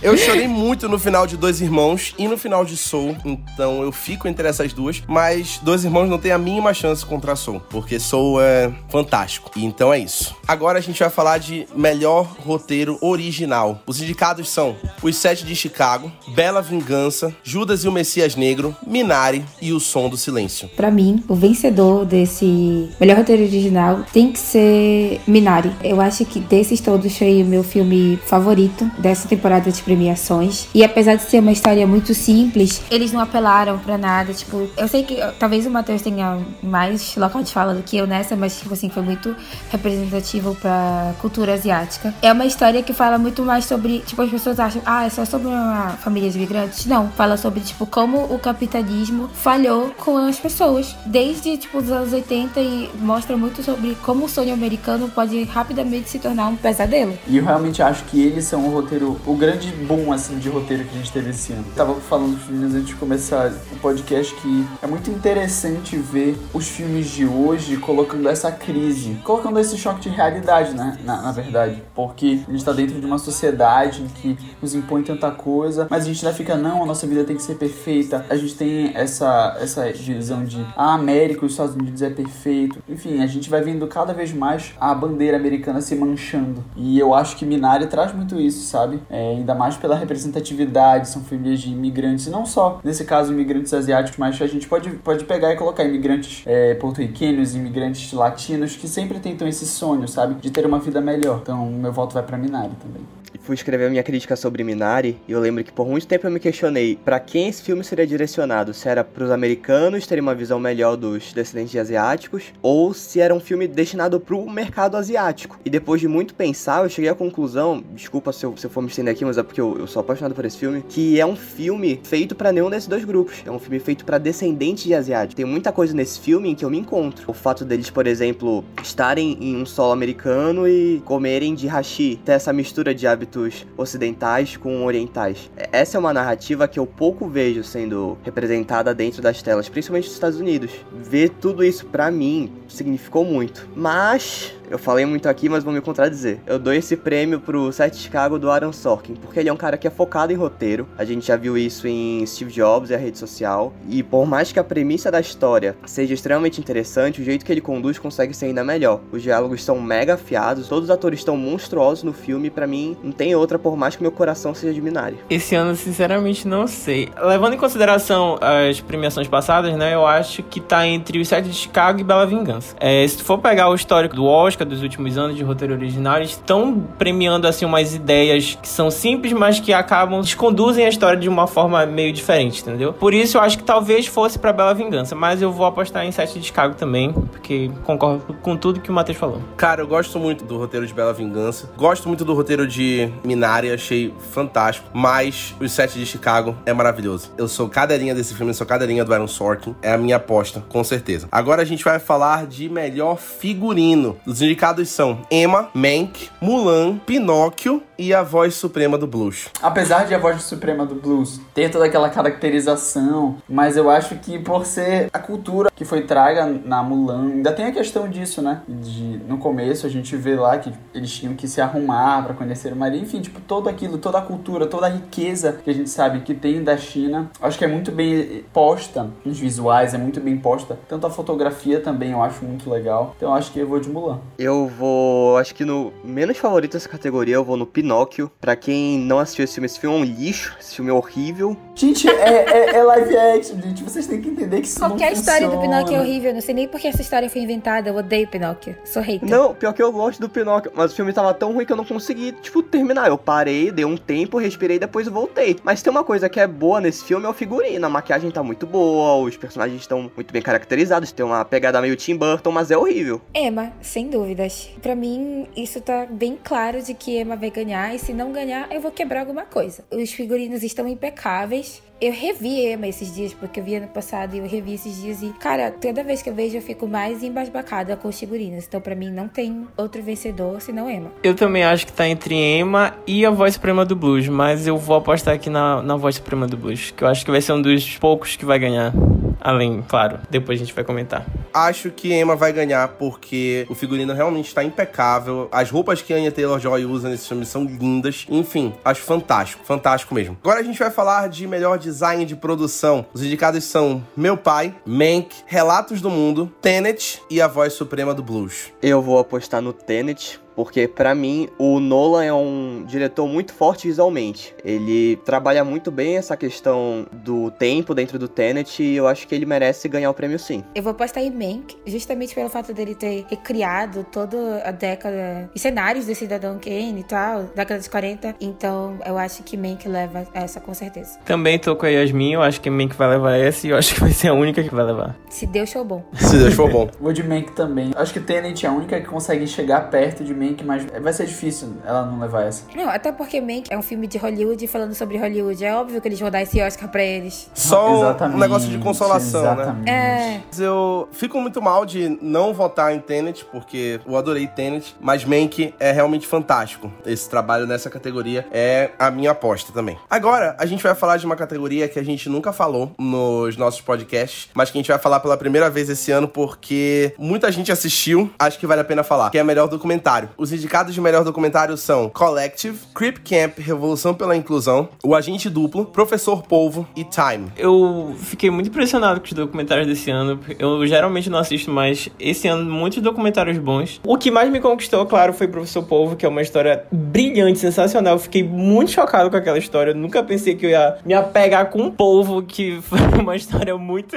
Eu 0.03 0.17
chorei 0.19 0.47
muito 0.47 0.89
no 0.89 0.99
final 0.99 1.27
de 1.27 1.37
Dois 1.37 1.61
Irmãos 1.61 2.15
e 2.19 2.29
no 2.29 2.37
final 2.37 2.65
de 2.65 2.77
Soul, 2.77 3.17
então 3.25 3.83
eu 3.83 3.91
fico 3.91 4.29
entre 4.29 4.47
essas 4.47 4.73
duas, 4.73 5.03
mas 5.09 5.59
Dois 5.63 5.83
Irmãos 5.85 6.09
não 6.09 6.19
tem 6.19 6.31
a 6.31 6.37
mínima 6.37 6.75
chance 6.75 7.05
contra 7.07 7.35
Soul, 7.35 7.63
porque 7.71 7.99
Soul 7.99 8.41
é 8.43 8.71
fantástico. 8.91 9.51
E 9.57 9.65
então 9.65 9.93
é 9.93 9.99
isso. 9.99 10.37
Agora 10.47 10.79
a 10.79 10.83
gente 10.83 10.99
vai 10.99 11.09
falar 11.09 11.39
de 11.39 11.67
melhor 11.75 12.37
roteiro 12.45 12.99
original. 13.01 13.81
Os 13.87 14.01
indicados 14.03 14.51
são 14.51 14.77
Os 15.03 15.17
Sete 15.17 15.47
de 15.47 15.57
Chicago, 15.57 16.13
Bela 16.29 16.61
Vingança, 16.61 17.35
Judas 17.43 17.85
e 17.85 17.89
o 17.89 17.93
Messias 17.93 18.37
Negro, 18.37 18.77
Minari 18.87 19.43
e 19.63 19.73
O 19.73 19.81
Som 19.81 20.11
do 20.11 20.19
Silêncio. 20.19 20.69
Pra 20.77 20.91
mim, 20.91 21.25
o 21.29 21.35
vencedor 21.35 22.05
desse 22.05 22.91
melhor 23.01 23.19
roteiro 23.19 23.43
original 23.43 24.05
tem 24.13 24.31
que 24.31 24.39
ser 24.39 25.21
Minari. 25.27 25.73
Eu 25.83 26.01
acho 26.01 26.27
que 26.27 26.41
desses 26.41 26.81
todos 26.81 27.14
foi 27.19 27.43
o 27.43 27.47
meu 27.47 27.63
filme 27.63 28.19
favorito 28.27 28.91
dessa 28.99 29.29
temporada 29.29 29.71
de 29.71 29.83
premiações. 29.83 30.69
E 30.75 30.85
apesar 30.85 31.17
de 31.17 31.23
ser 31.23 31.41
uma 31.41 31.53
história 31.53 31.87
muito 31.87 32.15
simples, 32.15 32.83
eles 32.91 33.13
não 33.13 33.21
apelaram 33.21 33.79
pra 33.79 33.99
nada. 33.99 34.33
Tipo, 34.33 34.69
eu 34.77 34.89
sei 34.89 35.03
que 35.05 35.17
talvez 35.39 35.67
o 35.67 35.71
Matheus 35.71 36.03
tenha 36.03 36.39
mais 36.63 37.15
local 37.17 37.43
de 37.43 37.53
fala 37.53 37.75
do 37.75 37.83
que 37.83 37.97
eu 37.97 38.07
nessa, 38.07 38.37
mas 38.37 38.59
tipo 38.59 38.75
assim, 38.75 38.89
foi 38.89 39.03
muito 39.03 39.35
representativo 39.71 40.55
pra 40.57 41.15
cultura 41.21 41.55
asiática. 41.55 42.15
É 42.23 42.33
uma 42.33 42.47
história 42.47 42.83
que 42.83 42.93
fala 42.93 43.19
muito 43.19 43.43
mais 43.43 43.65
sobre, 43.65 44.01
tipo, 44.01 44.21
as 44.23 44.31
pessoas 44.31 44.59
acham, 44.59 44.83
ah, 44.85 45.05
é 45.05 45.11
só 45.11 45.25
sobre 45.25 45.49
uma 45.49 45.91
família 46.03 46.31
de 46.31 46.37
imigrantes. 46.37 46.87
Não, 46.87 47.09
fala 47.11 47.37
sobre, 47.37 47.61
tipo, 47.61 47.87
como 47.87 48.25
o 48.25 48.39
capitalismo 48.39 49.29
falhou 49.35 49.91
com 49.99 50.17
as 50.17 50.39
pessoas. 50.39 50.95
Desde, 51.07 51.57
tipo, 51.57 51.79
os 51.79 51.91
anos 51.91 52.13
80 52.13 52.61
e 52.61 52.91
mostra 53.01 53.37
muito 53.37 53.63
sobre 53.63 53.97
como 54.03 54.27
o 54.27 54.29
sonho 54.29 54.53
americano 54.53 55.09
pode 55.09 55.43
rapidamente 55.45 56.09
se 56.09 56.19
tornar 56.19 56.49
um 56.49 56.57
pesadelo. 56.57 57.04
E 57.27 57.37
eu 57.37 57.45
realmente 57.45 57.83
acho 57.83 58.05
que 58.05 58.23
eles 58.23 58.45
são 58.45 58.67
o 58.67 58.71
roteiro, 58.71 59.21
o 59.27 59.35
grande 59.35 59.69
boom 59.69 60.13
assim 60.13 60.39
de 60.39 60.49
roteiro 60.49 60.85
que 60.85 60.95
a 60.95 60.99
gente 60.99 61.13
teve 61.13 61.31
esse 61.31 61.53
ano. 61.53 61.65
Tava 61.75 61.95
falando 61.95 62.37
pros 62.37 62.49
meninos 62.49 62.75
antes 62.75 62.89
de 62.89 62.95
começar 62.95 63.53
o 63.73 63.77
podcast 63.77 64.35
que 64.37 64.67
é 64.83 64.87
muito 64.87 65.11
interessante 65.11 65.97
ver 65.97 66.37
os 66.53 66.69
filmes 66.69 67.07
de 67.07 67.27
hoje 67.27 67.77
colocando 67.77 68.29
essa 68.29 68.51
crise, 68.51 69.17
colocando 69.25 69.59
esse 69.59 69.77
choque 69.77 70.01
de 70.01 70.09
realidade, 70.09 70.75
né? 70.75 70.99
Na, 71.05 71.23
na 71.23 71.33
verdade. 71.33 71.83
Porque 71.95 72.41
a 72.47 72.51
gente 72.51 72.65
tá 72.65 72.73
dentro 72.73 73.01
de 73.01 73.07
uma 73.07 73.19
sociedade 73.19 74.03
em 74.03 74.09
que 74.09 74.39
nos 74.61 74.75
impõe 74.75 75.03
tanta 75.03 75.31
coisa, 75.31 75.87
mas 75.91 76.05
a 76.05 76.07
gente 76.07 76.25
ainda 76.25 76.37
fica, 76.37 76.57
não, 76.57 76.83
a 76.83 76.87
nossa 76.87 77.07
vida 77.07 77.25
tem 77.25 77.37
que 77.37 77.43
ser 77.43 77.57
perfeita. 77.57 78.25
A 78.29 78.37
gente 78.37 78.55
tem 78.55 78.93
essa, 78.95 79.57
essa 79.61 79.91
visão 79.93 80.45
de 80.45 80.65
a 80.77 80.95
América, 80.95 81.45
os 81.45 81.53
Estados 81.53 81.75
Unidos 81.75 82.03
é 82.03 82.11
perfeito. 82.11 82.83
Enfim, 82.89 83.23
a 83.23 83.27
gente 83.27 83.51
vai 83.51 83.61
vendo 83.61 83.87
cada 83.87 84.13
vez 84.13 84.33
mais 84.33 84.73
a 84.81 84.95
bandeira 84.95 85.37
americana 85.37 85.81
se 85.81 85.95
manchando. 85.95 86.65
E 86.77 86.94
eu 86.99 87.15
acho 87.15 87.37
que 87.37 87.45
Minari 87.45 87.87
traz 87.87 88.13
muito 88.13 88.41
isso, 88.41 88.67
sabe? 88.67 89.01
É, 89.11 89.31
ainda 89.31 89.55
mais 89.55 89.77
pela 89.77 89.97
representatividade, 89.97 91.09
são 91.09 91.23
famílias 91.23 91.61
de 91.61 91.71
imigrantes, 91.71 92.27
e 92.27 92.31
não 92.31 92.47
só, 92.47 92.81
nesse 92.85 93.05
caso, 93.05 93.33
imigrantes 93.33 93.73
asiáticos, 93.73 94.19
mas 94.19 94.41
a 94.41 94.47
gente 94.47 94.69
pode, 94.69 94.91
pode 94.91 95.25
pegar 95.25 95.53
e 95.53 95.57
colocar 95.57 95.85
imigrantes 95.85 96.43
é, 96.47 96.75
porto-riquenos, 96.75 97.55
imigrantes 97.55 98.13
latinos, 98.13 98.77
que 98.77 98.89
sempre 98.89 99.19
tentam 99.19 99.47
esse 99.47 99.67
sonho, 99.67 100.07
sabe? 100.09 100.35
De 100.41 100.51
ter 100.51 100.67
uma 100.67 100.79
vida 100.79 101.01
melhor. 101.01 101.41
Então, 101.43 101.67
meu 101.71 101.93
voto 101.93 102.15
vai 102.15 102.23
pra 102.23 102.37
Minari 102.37 102.73
também. 102.81 103.03
E 103.35 103.39
fui 103.39 103.57
escrever 103.57 103.91
minha 103.91 104.03
crítica 104.05 104.37
sobre 104.37 104.63
Minari 104.63 105.21
e 105.27 105.33
eu 105.33 105.41
lembro 105.41 105.65
que 105.65 105.73
por 105.73 105.89
muito 105.89 106.07
tempo 106.07 106.25
eu 106.25 106.31
me 106.31 106.39
questionei 106.39 106.97
pra 107.05 107.19
quem 107.19 107.49
esse 107.49 107.65
filme 107.65 107.83
seria 107.83 108.07
direcionado, 108.07 108.73
se 108.73 108.89
era 108.89 109.03
pros 109.03 109.29
americanos 109.29 110.07
terem 110.07 110.23
uma 110.23 110.37
visão 110.37 110.61
melhor 110.61 110.97
dos 110.97 111.33
descendentes 111.33 111.73
de 111.73 111.81
asiáticos 111.81 112.53
ou 112.63 112.95
se 112.95 113.21
era 113.21 113.35
um 113.35 113.41
filme 113.41 113.67
destinado 113.67 114.21
pro 114.21 114.49
mercado 114.49 114.97
asiático. 114.97 115.59
E 115.65 115.71
depois 115.71 116.01
de 116.01 116.07
muito 116.07 116.33
pensar, 116.33 116.84
eu 116.85 116.91
cheguei 116.91 117.11
à 117.11 117.15
conclusão, 117.15 117.83
desculpa 117.95 118.33
se 118.33 118.45
eu, 118.45 118.57
se 118.57 118.67
eu 118.67 118.71
for 118.71 118.83
me 118.83 118.89
estender 118.89 119.13
aqui, 119.13 119.25
mas 119.25 119.39
é 119.39 119.43
porque 119.43 119.61
eu, 119.61 119.79
eu 119.79 119.87
sou 119.87 120.01
apaixonado 120.01 120.35
por 120.35 120.45
esse 120.45 120.57
filme, 120.57 120.83
que 120.89 121.19
é 121.19 121.27
um 121.27 121.37
filme 121.37 122.01
feito 122.05 122.35
para 122.35 122.53
nenhum 122.53 122.71
desses 122.71 122.89
dois 122.89 123.05
grupos. 123.05 123.43
É 123.45 123.51
um 123.51 123.59
filme 123.59 123.79
feito 123.79 124.05
para 124.05 124.19
descendentes 124.19 124.85
de 124.85 124.95
asiáticos. 124.95 125.35
Tem 125.35 125.45
muita 125.45 125.73
coisa 125.73 125.95
nesse 125.95 126.21
filme 126.21 126.51
em 126.51 126.55
que 126.55 126.65
eu 126.65 126.71
me 126.71 126.79
encontro. 126.79 127.25
O 127.29 127.33
fato 127.33 127.65
deles, 127.65 127.91
por 127.91 128.07
exemplo, 128.07 128.65
estarem 128.83 129.37
em 129.41 129.57
um 129.57 129.67
solo 129.67 129.93
americano 129.93 130.69
e 130.69 131.03
comerem 131.05 131.55
de 131.55 131.67
hashi, 131.67 132.21
ter 132.25 132.33
essa 132.33 132.53
mistura 132.53 132.95
de 132.95 133.07
hábitos 133.07 133.67
ocidentais 133.77 134.57
com 134.57 134.85
orientais. 134.85 135.51
Essa 135.73 135.97
é 135.97 136.01
uma 136.01 136.13
narrativa 136.13 136.69
que 136.69 136.79
eu 136.79 136.87
pouco 136.87 137.29
vejo 137.29 137.65
sendo 137.65 138.19
representada 138.23 138.95
dentro 138.95 139.23
das 139.23 139.43
telas, 139.43 139.69
principalmente 139.69 140.07
nos 140.07 140.15
Estados 140.15 140.41
Unidos. 140.41 140.71
Ver 140.93 141.31
tudo 141.31 141.65
isso 141.65 141.87
para 141.87 142.11
mim 142.11 142.53
significou 142.69 143.25
muito. 143.25 143.69
Mas 143.75 144.55
eu 144.71 144.79
falei 144.79 145.05
muito 145.07 145.29
aqui, 145.29 145.49
mas 145.49 145.65
vou 145.65 145.73
me 145.73 145.81
contradizer. 145.81 146.41
Eu 146.47 146.59
dou 146.59 146.73
esse 146.73 146.97
prêmio 146.97 147.41
pro 147.41 147.73
Sete 147.73 147.97
Chicago 147.97 148.39
do 148.39 148.51
Aaron 148.51 148.73
Sorkin, 148.73 149.15
porque 149.15 149.41
ele 149.41 149.49
é 149.49 149.53
um 149.53 149.57
cara 149.57 149.77
que 149.77 149.87
é 149.87 149.91
focado 149.91 150.33
em 150.33 150.37
roteiro. 150.37 150.87
A 150.97 151.05
gente 151.05 151.27
já 151.27 151.37
viu 151.37 151.57
isso 151.57 151.87
em 151.87 152.25
Steve 152.27 152.53
Jobs 152.53 152.91
e 152.91 152.95
a 152.95 152.99
rede 152.99 153.19
social. 153.19 153.73
E 153.89 154.03
por 154.03 154.27
mais 154.27 154.53
que 154.53 154.59
a 154.59 154.65
premissa 154.65 155.11
da 155.11 155.21
história 155.21 155.77
seja 155.85 156.15
extremamente 156.15 156.61
interessante, 156.61 157.21
o 157.21 157.25
jeito 157.25 157.45
que 157.45 157.53
ele 157.53 157.61
conduz 157.61 157.99
consegue 157.99 158.35
ser 158.35 158.47
ainda 158.47 158.65
melhor. 158.65 159.01
Os 159.13 159.23
diálogos 159.23 159.63
são 159.63 159.81
mega 159.81 160.15
afiados, 160.15 160.69
todos 160.69 160.85
os 160.85 160.91
atores 160.91 161.21
estão 161.21 161.37
monstruosos 161.37 162.05
no 162.05 162.13
filme, 162.13 162.51
para 162.51 162.67
mim 162.67 162.97
não 163.03 163.13
tem 163.13 163.35
outra, 163.35 163.59
por 163.59 163.77
mais 163.77 163.97
que 163.97 164.03
meu 164.03 164.13
coração 164.13 164.55
seja 164.55 164.73
de 164.73 164.81
Minari. 164.81 165.19
Esse 165.29 165.55
ano, 165.55 165.75
sinceramente, 165.77 166.47
não 166.47 166.67
sei. 166.67 167.09
Levando 167.23 167.55
em 167.55 167.59
consideração 167.59 168.39
as 168.41 168.81
premiações 168.81 169.29
passadas, 169.29 169.77
né, 169.77 169.95
eu 169.95 170.07
acho 170.07 170.43
que 170.43 170.61
tá 170.61 170.87
entre 170.87 171.21
o 171.21 171.25
Sete 171.25 171.49
de 171.49 171.55
Chicago 171.55 172.01
e 172.01 172.05
Bela 172.05 172.27
Vingança. 172.27 172.75
É, 172.79 173.07
se 173.07 173.19
tu 173.19 173.25
for 173.25 173.39
pegar 173.39 173.69
o 173.69 173.75
histórico 173.75 174.15
do 174.15 174.25
Oscar, 174.25 174.54
Dos 174.65 174.83
últimos 174.83 175.19
anos 175.19 175.37
de 175.37 175.43
roteiro 175.43 175.75
original, 175.75 176.21
estão 176.23 176.81
premiando 176.99 177.47
assim 177.47 177.65
umas 177.65 177.95
ideias 177.95 178.57
que 178.61 178.69
são 178.69 178.91
simples, 178.91 179.33
mas 179.33 179.61
que 179.61 179.73
acabam 179.73 180.21
desconduzem 180.21 180.87
a 180.87 180.89
história 180.89 181.19
de 181.19 181.29
uma 181.29 181.47
forma 181.47 181.85
meio 181.87 182.13
diferente, 182.13 182.63
entendeu? 182.63 182.93
Por 182.93 183.13
isso 183.13 183.37
eu 183.37 183.41
acho 183.41 183.59
que 183.59 183.65
talvez 183.65 184.07
fosse 184.07 184.39
para 184.39 184.53
Bela 184.53 184.73
Vingança, 184.73 185.15
mas 185.15 185.43
eu 185.43 185.53
vou 185.53 185.67
apostar 185.67 186.07
em 186.07 186.13
Sete 186.13 186.39
de 186.39 186.47
Chicago 186.47 186.75
também, 186.75 187.13
porque 187.13 187.71
concordo 187.83 188.35
com 188.43 188.57
tudo 188.57 188.81
que 188.81 188.91
o 188.91 188.93
Matheus 188.93 189.19
falou. 189.19 189.41
Cara, 189.57 189.83
eu 189.83 189.87
gosto 189.87 190.19
muito 190.19 190.45
do 190.45 190.57
roteiro 190.57 190.87
de 190.87 190.95
Bela 190.95 191.13
Vingança. 191.13 191.71
Gosto 191.77 192.09
muito 192.09 192.25
do 192.25 192.33
roteiro 192.33 192.67
de 192.67 193.11
Minari, 193.25 193.71
achei 193.71 194.15
fantástico, 194.33 194.89
mas 194.93 195.55
os 195.61 195.73
Sete 195.73 195.99
de 195.99 196.07
Chicago 196.07 196.57
é 196.65 196.73
maravilhoso. 196.73 197.33
Eu 197.37 197.49
sou 197.49 197.69
cadeirinha 197.69 198.15
desse 198.15 198.35
filme, 198.35 198.55
sou 198.55 198.67
cadeirinha 198.67 199.05
do 199.05 199.13
Aaron 199.13 199.27
Sorkin, 199.27 199.75
é 199.83 199.93
a 199.93 199.99
minha 199.99 200.17
aposta, 200.17 200.63
com 200.69 200.83
certeza. 200.83 201.29
Agora 201.31 201.63
a 201.63 201.65
gente 201.65 201.85
vai 201.85 201.99
falar 201.99 202.47
de 202.47 202.69
melhor 202.69 203.17
figurino 203.17 204.17
dos 204.25 204.41
indicados 204.45 204.89
são 204.89 205.23
Emma, 205.31 205.69
Mank, 205.75 206.29
Mulan, 206.41 206.99
Pinóquio 206.99 207.83
e 207.99 208.13
a 208.13 208.23
voz 208.23 208.55
suprema 208.55 208.99
do 208.99 209.07
blues. 209.07 209.49
Apesar 209.63 210.07
de 210.07 210.15
a 210.15 210.19
voz 210.19 210.43
suprema 210.43 210.85
do 210.85 210.95
blues 210.95 211.41
ter 211.55 211.71
toda 211.71 211.87
aquela 211.87 212.09
caracterização, 212.09 213.37
mas 213.49 213.77
eu 213.77 213.89
acho 213.91 214.17
que 214.17 214.39
por 214.39 214.67
ser 214.67 215.09
a 215.13 215.19
cultura 215.19 215.71
que 215.75 215.85
foi 215.85 216.03
traga 216.03 216.47
na 216.47 216.83
Mulan, 216.83 217.33
ainda 217.33 217.53
tem 217.53 217.67
a 217.67 217.73
questão 217.73 218.09
disso, 218.09 218.43
né? 218.43 218.63
De 218.69 219.21
no 219.29 219.39
começo 219.39 219.87
a 219.87 219.91
gente 219.91 220.17
vê 220.17 220.35
lá 220.35 220.59
que 220.59 220.73
eles 220.95 221.13
tinham 221.13 221.35
que 221.35 221.49
se 221.49 221.61
arrumar 221.61 222.23
para 222.23 222.35
conhecer 222.35 222.73
o 222.73 222.77
Maria, 222.77 223.01
enfim, 223.01 223.21
tipo, 223.21 223.41
todo 223.41 223.69
aquilo, 223.69 223.99
toda 223.99 224.19
a 224.19 224.23
cultura, 224.23 224.67
toda 224.67 224.87
a 224.87 224.91
riqueza 224.91 225.61
que 225.65 225.71
a 225.71 225.75
gente 225.75 225.91
sabe 225.91 226.21
que 226.21 226.35
tem 226.35 226.63
da 226.63 226.77
China. 226.77 227.31
Acho 227.41 227.59
que 227.59 227.65
é 227.65 227.69
muito 227.69 227.91
bem 227.91 228.45
posta 228.53 229.11
nos 229.25 229.39
visuais, 229.39 229.95
é 229.95 229.99
muito 229.99 230.21
bem 230.21 230.37
posta. 230.37 230.79
Tanto 230.89 231.07
a 231.07 231.11
fotografia 231.11 231.81
também 231.81 232.13
eu 232.13 232.23
acho 232.23 232.45
muito 232.45 232.69
legal. 232.69 233.15
Então 233.17 233.31
eu 233.31 233.35
acho 233.35 233.53
que 233.53 233.59
eu 233.59 233.67
vou 233.67 233.81
de 233.81 233.89
Mulan. 233.89 234.21
Eu 234.39 234.67
vou, 234.67 235.37
acho 235.39 235.55
que 235.55 235.65
no 235.65 235.93
menos 236.03 236.37
favorito 236.37 236.73
dessa 236.73 236.89
categoria, 236.89 237.35
eu 237.37 237.45
vou 237.45 237.57
no 237.57 237.67
Pinóquio. 237.67 238.31
Pra 238.41 238.57
quem 238.57 238.99
não 238.99 239.19
assistiu 239.19 239.45
esse 239.45 239.55
filme, 239.55 239.67
esse 239.67 239.81
filme 239.81 239.97
é 239.97 240.01
um 240.01 240.05
lixo, 240.05 240.57
esse 240.59 240.75
filme 240.75 240.91
é 240.91 240.95
horrível. 240.95 241.57
Gente, 241.77 242.09
é, 242.09 242.13
é, 242.13 242.77
é 242.77 242.83
live 242.83 243.17
action, 243.17 243.61
gente. 243.61 243.83
Vocês 243.83 244.07
têm 244.07 244.21
que 244.21 244.29
entender 244.29 244.61
que 244.61 244.69
isso 244.69 244.79
Qualquer 244.79 245.11
não 245.11 245.19
história 245.19 245.49
do 245.49 245.55
funciona. 245.55 245.79
Pinóquio 245.79 245.97
é 245.97 246.01
horrível. 246.01 246.33
Não 246.33 246.41
sei 246.41 246.55
nem 246.55 246.69
porque 246.69 246.87
essa 246.87 247.03
história 247.03 247.29
foi 247.29 247.41
inventada. 247.43 247.89
Eu 247.89 247.97
odeio 247.97 248.29
Pinóquio. 248.29 248.77
Sou 248.85 249.03
hater. 249.03 249.29
Não, 249.29 249.53
pior 249.55 249.73
que 249.73 249.83
eu 249.83 249.91
gosto 249.91 250.21
do 250.21 250.29
Pinóquio, 250.29 250.71
mas 250.75 250.93
o 250.93 250.95
filme 250.95 251.13
tava 251.13 251.35
tão 251.35 251.53
ruim 251.53 251.67
que 251.67 251.73
eu 251.73 251.77
não 251.77 251.85
consegui, 251.85 252.31
tipo, 252.33 252.63
terminar. 252.63 253.09
Eu 253.09 253.19
parei, 253.19 253.73
dei 253.73 253.85
um 253.85 253.97
tempo, 253.97 254.39
respirei 254.39 254.77
e 254.77 254.81
depois 254.81 255.09
voltei. 255.09 255.57
Mas 255.65 255.83
tem 255.83 255.91
uma 255.91 256.05
coisa 256.05 256.29
que 256.29 256.39
é 256.39 256.47
boa 256.47 256.81
nesse 256.81 257.05
filme, 257.05 257.27
é 257.27 257.29
o 257.29 257.33
figurino. 257.33 257.85
A 257.85 257.89
maquiagem 257.89 258.31
tá 258.31 258.43
muito 258.43 258.67
boa, 258.67 259.27
os 259.27 259.37
personagens 259.37 259.81
estão 259.81 260.11
muito 260.17 260.33
bem 260.33 260.43
caracterizados, 260.43 261.11
tem 261.11 261.27
uma 261.27 261.45
pegada 261.45 261.81
meio 261.81 261.97
Tim 261.97 262.17
Burton, 262.17 262.53
mas 262.53 262.71
é 262.71 262.77
horrível. 262.79 263.21
Emma, 263.35 263.73
sem 263.83 264.09
dúvidas. 264.09 264.71
Pra 264.81 264.95
mim, 264.95 265.49
isso 265.57 265.81
tá 265.81 266.07
bem 266.09 266.39
claro 266.43 266.81
de 266.81 266.95
que 266.95 267.21
Emma 267.21 267.35
vai 267.35 267.51
ganhar. 267.51 267.93
E 267.93 267.99
se 267.99 268.13
não 268.13 268.31
ganhar, 268.31 268.71
eu 268.71 268.81
vou 268.81 268.93
quebrar 268.93 269.21
alguma 269.21 269.43
coisa. 269.43 269.85
Os 269.91 270.13
figurinos 270.13 270.63
estão 270.63 270.87
impecáveis. 270.87 271.64
Eu 272.01 272.13
revi 272.13 272.67
Emma 272.67 272.87
esses 272.87 273.15
dias, 273.15 273.33
porque 273.33 273.61
eu 273.61 273.65
vi 273.65 273.77
ano 273.77 273.87
passado 273.87 274.35
e 274.35 274.39
eu 274.39 274.47
revi 274.47 274.75
esses 274.75 275.01
dias. 275.01 275.23
E, 275.23 275.31
cara, 275.41 275.71
toda 275.71 276.03
vez 276.03 276.21
que 276.21 276.29
eu 276.29 276.35
vejo, 276.35 276.57
eu 276.57 276.61
fico 276.61 276.87
mais 276.87 277.23
embasbacada 277.23 277.97
com 277.97 278.09
os 278.09 278.19
figurinos. 278.19 278.67
Então, 278.67 278.81
pra 278.81 278.95
mim, 278.95 279.11
não 279.11 279.29
tem 279.29 279.67
outro 279.77 280.03
vencedor 280.03 280.61
senão 280.61 280.91
Emma. 280.91 281.11
Eu 281.23 281.35
também 281.35 281.63
acho 281.63 281.87
que 281.87 281.93
tá 281.93 282.07
entre 282.07 282.35
Emma 282.35 282.95
e 283.07 283.25
a 283.25 283.31
voz 283.31 283.55
suprema 283.55 283.85
do 283.85 283.95
blues, 283.95 284.29
mas 284.29 284.67
eu 284.67 284.77
vou 284.77 284.97
apostar 284.97 285.35
aqui 285.35 285.49
na, 285.49 285.81
na 285.83 285.97
voz 285.97 286.17
suprema 286.17 286.47
do 286.47 286.57
blues, 286.57 286.91
que 286.91 287.05
eu 287.05 287.09
acho 287.09 287.25
que 287.25 287.31
vai 287.31 287.41
ser 287.41 287.53
um 287.53 287.63
dos 287.63 287.97
poucos 287.97 288.37
que 288.37 288.45
vai 288.45 288.59
ganhar. 288.59 288.93
Além, 289.41 289.83
claro, 289.87 290.19
depois 290.31 290.61
a 290.61 290.65
gente 290.65 290.75
vai 290.75 290.85
comentar. 290.85 291.25
Acho 291.53 291.91
que 291.91 292.13
Emma 292.13 292.35
vai 292.35 292.53
ganhar 292.53 292.89
porque 292.89 293.67
o 293.69 293.75
figurino 293.75 294.13
realmente 294.13 294.49
está 294.49 294.65
impecável. 294.65 295.49
As 295.53 295.71
roupas 295.71 296.03
que 296.03 296.13
a 296.13 296.17
Anya 296.17 296.33
Taylor-Joy 296.33 296.85
usa 296.85 297.09
nesse 297.09 297.29
filme 297.29 297.47
são 297.47 297.65
lindas. 297.65 298.27
Enfim, 298.29 298.75
acho 298.85 299.03
fantástico, 299.03 299.65
fantástico 299.65 300.15
mesmo. 300.15 300.37
Agora 300.43 300.61
a 300.61 300.63
gente 300.63 300.79
vai 300.79 300.91
falar 300.91 301.29
de 301.29 301.47
melhor 301.47 301.79
design 301.79 302.25
de 302.25 302.35
produção. 302.35 303.07
Os 303.13 303.23
indicados 303.23 303.65
são 303.65 304.05
Meu 304.17 304.37
Pai, 304.37 304.75
Mank, 304.85 305.35
Relatos 305.47 306.01
do 306.01 306.11
Mundo, 306.11 306.53
Tenet 306.61 307.23
e 307.31 307.41
a 307.41 307.47
voz 307.47 307.73
suprema 307.73 308.15
do 308.15 308.23
blues. 308.23 308.73
Eu 308.83 309.01
vou 309.01 309.19
apostar 309.19 309.61
no 309.61 309.73
Tenet, 309.73 310.41
porque 310.55 310.87
pra 310.89 311.15
mim 311.15 311.49
o 311.59 311.81
Nolan 311.81 312.25
é 312.25 312.33
um 312.33 312.85
diretor 312.87 313.27
muito 313.27 313.53
forte 313.53 313.89
visualmente. 313.89 314.55
Ele 314.65 315.17
trabalha 315.25 315.65
muito 315.65 315.91
bem 315.91 316.17
essa 316.17 316.37
questão 316.37 317.07
do 317.13 317.51
tempo 317.51 317.95
dentro 317.95 318.19
do 318.19 318.29
Tenet 318.29 318.83
e 318.83 318.97
eu 318.97 319.07
acho 319.07 319.27
que 319.27 319.35
ele 319.35 319.47
merece 319.47 319.89
ganhar 319.89 320.11
o 320.11 320.15
prêmio 320.15 320.39
sim. 320.39 320.65
Eu 320.75 320.83
vou 320.83 320.93
apostar 320.93 321.23
em 321.23 321.31
Mank, 321.31 321.77
justamente 321.87 322.35
pelo 322.35 322.49
fato 322.49 322.73
dele 322.73 322.95
ter 322.95 323.25
recriado 323.29 324.05
toda 324.11 324.63
a 324.65 324.71
década, 324.71 325.51
os 325.55 325.61
cenários 325.61 326.07
do 326.07 326.15
Cidadão 326.15 326.59
Kane 326.59 327.01
e 327.01 327.05
tal, 327.05 327.45
década 327.55 327.81
de 327.81 327.91
40. 327.91 328.37
Então, 328.41 328.99
eu 329.05 329.19
acho 329.19 329.43
que 329.43 329.57
Mank 329.57 329.89
leva 329.89 330.27
essa 330.35 330.61
com 330.61 330.75
certeza. 330.75 331.19
Também 331.25 331.59
tô 331.59 331.75
com 331.77 331.87
a 331.87 331.89
Yasmin, 331.89 332.35
eu 332.35 332.43
acho 332.43 332.61
que 332.61 332.71
Mank 332.71 332.95
vai 332.95 333.09
levar 333.09 333.37
essa 333.37 333.67
e 333.67 333.71
eu 333.71 333.77
acho 333.77 333.95
que 333.95 334.01
vai 334.01 334.13
ser 334.13 334.29
a 334.29 334.35
única 334.35 334.63
que 334.63 334.75
vai 334.75 334.85
levar. 334.85 335.17
Se 335.29 335.47
Deus 335.47 335.73
for 335.73 335.85
bom. 335.85 336.05
Se 336.15 336.37
Deus 336.37 336.55
for 336.55 336.71
bom. 336.71 336.89
Vou 337.01 337.13
de 337.13 337.23
Mank 337.23 337.53
também. 337.53 337.91
Acho 337.97 338.13
que 338.13 338.21
Tenet 338.21 338.65
é 338.65 338.69
a 338.69 338.73
única 338.73 339.01
que 339.01 339.07
consegue 339.07 339.47
chegar 339.47 339.91
perto 339.91 340.23
de 340.23 340.35
Mank, 340.35 340.44
mas 340.65 340.85
vai 340.85 341.13
ser 341.13 341.27
difícil 341.27 341.77
ela 341.85 342.05
não 342.07 342.19
levar 342.19 342.43
essa. 342.43 342.65
Não, 342.75 342.89
até 342.89 343.13
porque 343.13 343.41
Mank 343.41 343.65
é 343.71 343.79
um 343.79 343.83
filme 343.83 344.07
de 344.07 344.19
Hollywood 344.19 344.67
falando 344.67 344.95
sobre 344.95 345.17
Hollywood. 345.17 345.65
É 345.65 345.75
óbvio 345.75 346.01
que 346.01 346.09
eles 346.09 346.21
vão 346.21 346.31
dar 346.31 346.43
esse 346.43 346.61
Oscar 346.61 346.89
pra 346.89 347.03
eles. 347.03 347.51
Só 347.55 348.13
um 348.13 348.39
negócio 348.39 348.69
de 348.69 348.79
consolação, 348.79 349.43
né? 349.43 349.53
exatamente. 349.53 349.91
É. 349.91 350.41
Mas 350.47 350.61
Eu 350.61 351.09
fico 351.13 351.41
muito 351.41 351.61
mal 351.63 351.85
de 351.85 352.19
não 352.21 352.53
votar 352.53 352.95
em 352.95 353.01
Tenet, 353.01 353.45
porque 353.47 354.01
eu 354.07 354.17
adorei 354.17 354.47
Tenet, 354.47 354.95
mas 355.01 355.25
Mank 355.25 355.75
é 355.79 355.93
realmente 355.93 356.27
fantástico. 356.27 356.93
Esse 357.07 357.29
trabalho 357.29 357.67
nessa 357.67 357.89
categoria 357.91 358.47
é 358.53 358.91
a 358.99 359.11
minha 359.11 359.31
aposta 359.31 359.73
também. 359.73 359.99
Agora, 360.09 360.57
a 360.59 360.67
gente 360.67 360.83
vai 360.83 360.95
falar 360.95 361.17
de 361.17 361.27
uma 361.27 361.37
categoria 361.37 361.89
que 361.89 361.99
a 361.99 362.05
gente 362.05 362.29
nunca 362.29 362.53
falou 362.53 362.93
nos 362.99 363.57
nossos 363.57 363.81
podcasts, 363.81 364.49
mas 364.55 364.71
que 364.71 364.79
a 364.79 364.81
gente 364.81 364.89
vai 364.89 364.99
falar 364.99 365.21
pela 365.21 365.37
primeira 365.37 365.69
vez 365.71 365.89
esse 365.89 366.11
ano 366.11 366.29
porque 366.29 367.15
muita 367.19 367.51
gente 367.51 367.71
assistiu, 367.71 368.31
acho 368.39 368.59
que 368.59 368.67
vale 368.67 368.81
a 368.81 368.85
pena 368.85 369.03
falar, 369.03 369.31
que 369.31 369.39
é 369.39 369.45
melhor 369.45 369.69
documentário. 369.69 370.29
Os 370.37 370.53
indicados 370.53 370.95
de 370.95 371.01
melhor 371.01 371.25
documentário 371.25 371.77
são 371.77 372.09
Collective, 372.09 372.79
Creep 372.95 373.19
Camp, 373.19 373.59
Revolução 373.59 374.15
pela 374.15 374.37
Inclusão, 374.37 374.89
O 375.03 375.15
Agente 375.15 375.49
Duplo, 375.49 375.85
Professor 375.85 376.43
Polvo 376.43 376.87
e 376.97 377.05
Time. 377.05 377.53
Eu 377.57 378.15
fiquei 378.19 378.51
muito 378.51 378.69
impressionado 378.69 379.21
com 379.21 379.27
os 379.27 379.33
documentários 379.33 379.87
desse 379.87 380.11
ano. 380.11 380.41
Eu 380.59 380.87
geralmente 380.87 381.31
não 381.31 381.39
assisto, 381.39 381.71
mas 381.71 382.09
esse 382.19 382.49
ano 382.49 382.71
muitos 382.71 383.03
documentários 383.03 383.59
bons. 383.59 384.01
O 384.05 384.17
que 384.17 384.31
mais 384.31 384.51
me 384.51 384.61
conquistou, 384.61 385.05
claro, 385.07 385.33
foi 385.33 385.49
Professor 385.49 385.83
Polvo, 385.83 386.17
que 386.17 386.27
é 386.27 386.29
uma 386.29 386.43
história 386.43 386.85
brilhante, 386.91 387.59
sensacional. 387.59 388.15
Eu 388.15 388.19
fiquei 388.19 388.43
muito 388.43 388.91
chocado 388.91 389.31
com 389.31 389.37
aquela 389.37 389.59
história. 389.59 389.93
Eu 389.93 389.97
nunca 389.97 390.23
pensei 390.23 390.55
que 390.55 390.67
eu 390.67 390.71
ia 390.71 390.99
me 391.05 391.15
apegar 391.15 391.71
com 391.71 391.83
um 391.83 391.91
polvo, 391.91 392.43
que 392.43 392.81
foi 392.83 392.99
uma 393.21 393.37
história 393.37 393.77
muito. 393.77 394.17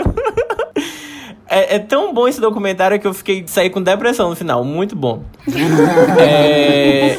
É, 1.50 1.75
é 1.75 1.80
tão 1.80 2.13
bom 2.13 2.27
esse 2.27 2.42
documentário 2.42 3.00
que 3.00 3.08
eu 3.08 3.13
fiquei 3.13 3.44
saí 3.48 3.70
com 3.70 3.82
depressão 3.82 4.30
no 4.30 4.36
final, 4.36 4.63
muito 4.63 4.96
bom. 4.96 5.24
é, 6.20 7.18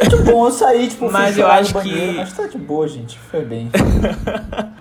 Muito 0.00 0.24
bom 0.24 0.46
eu 0.46 0.50
sair, 0.50 0.88
tipo, 0.88 1.10
Mas 1.10 1.36
eu 1.36 1.46
acho 1.46 1.74
banheiro, 1.74 2.12
que- 2.12 2.16
Mas 2.18 2.32
tá 2.32 2.46
de 2.46 2.58
boa, 2.58 2.88
gente. 2.88 3.18
Foi 3.18 3.44
bem. 3.44 3.70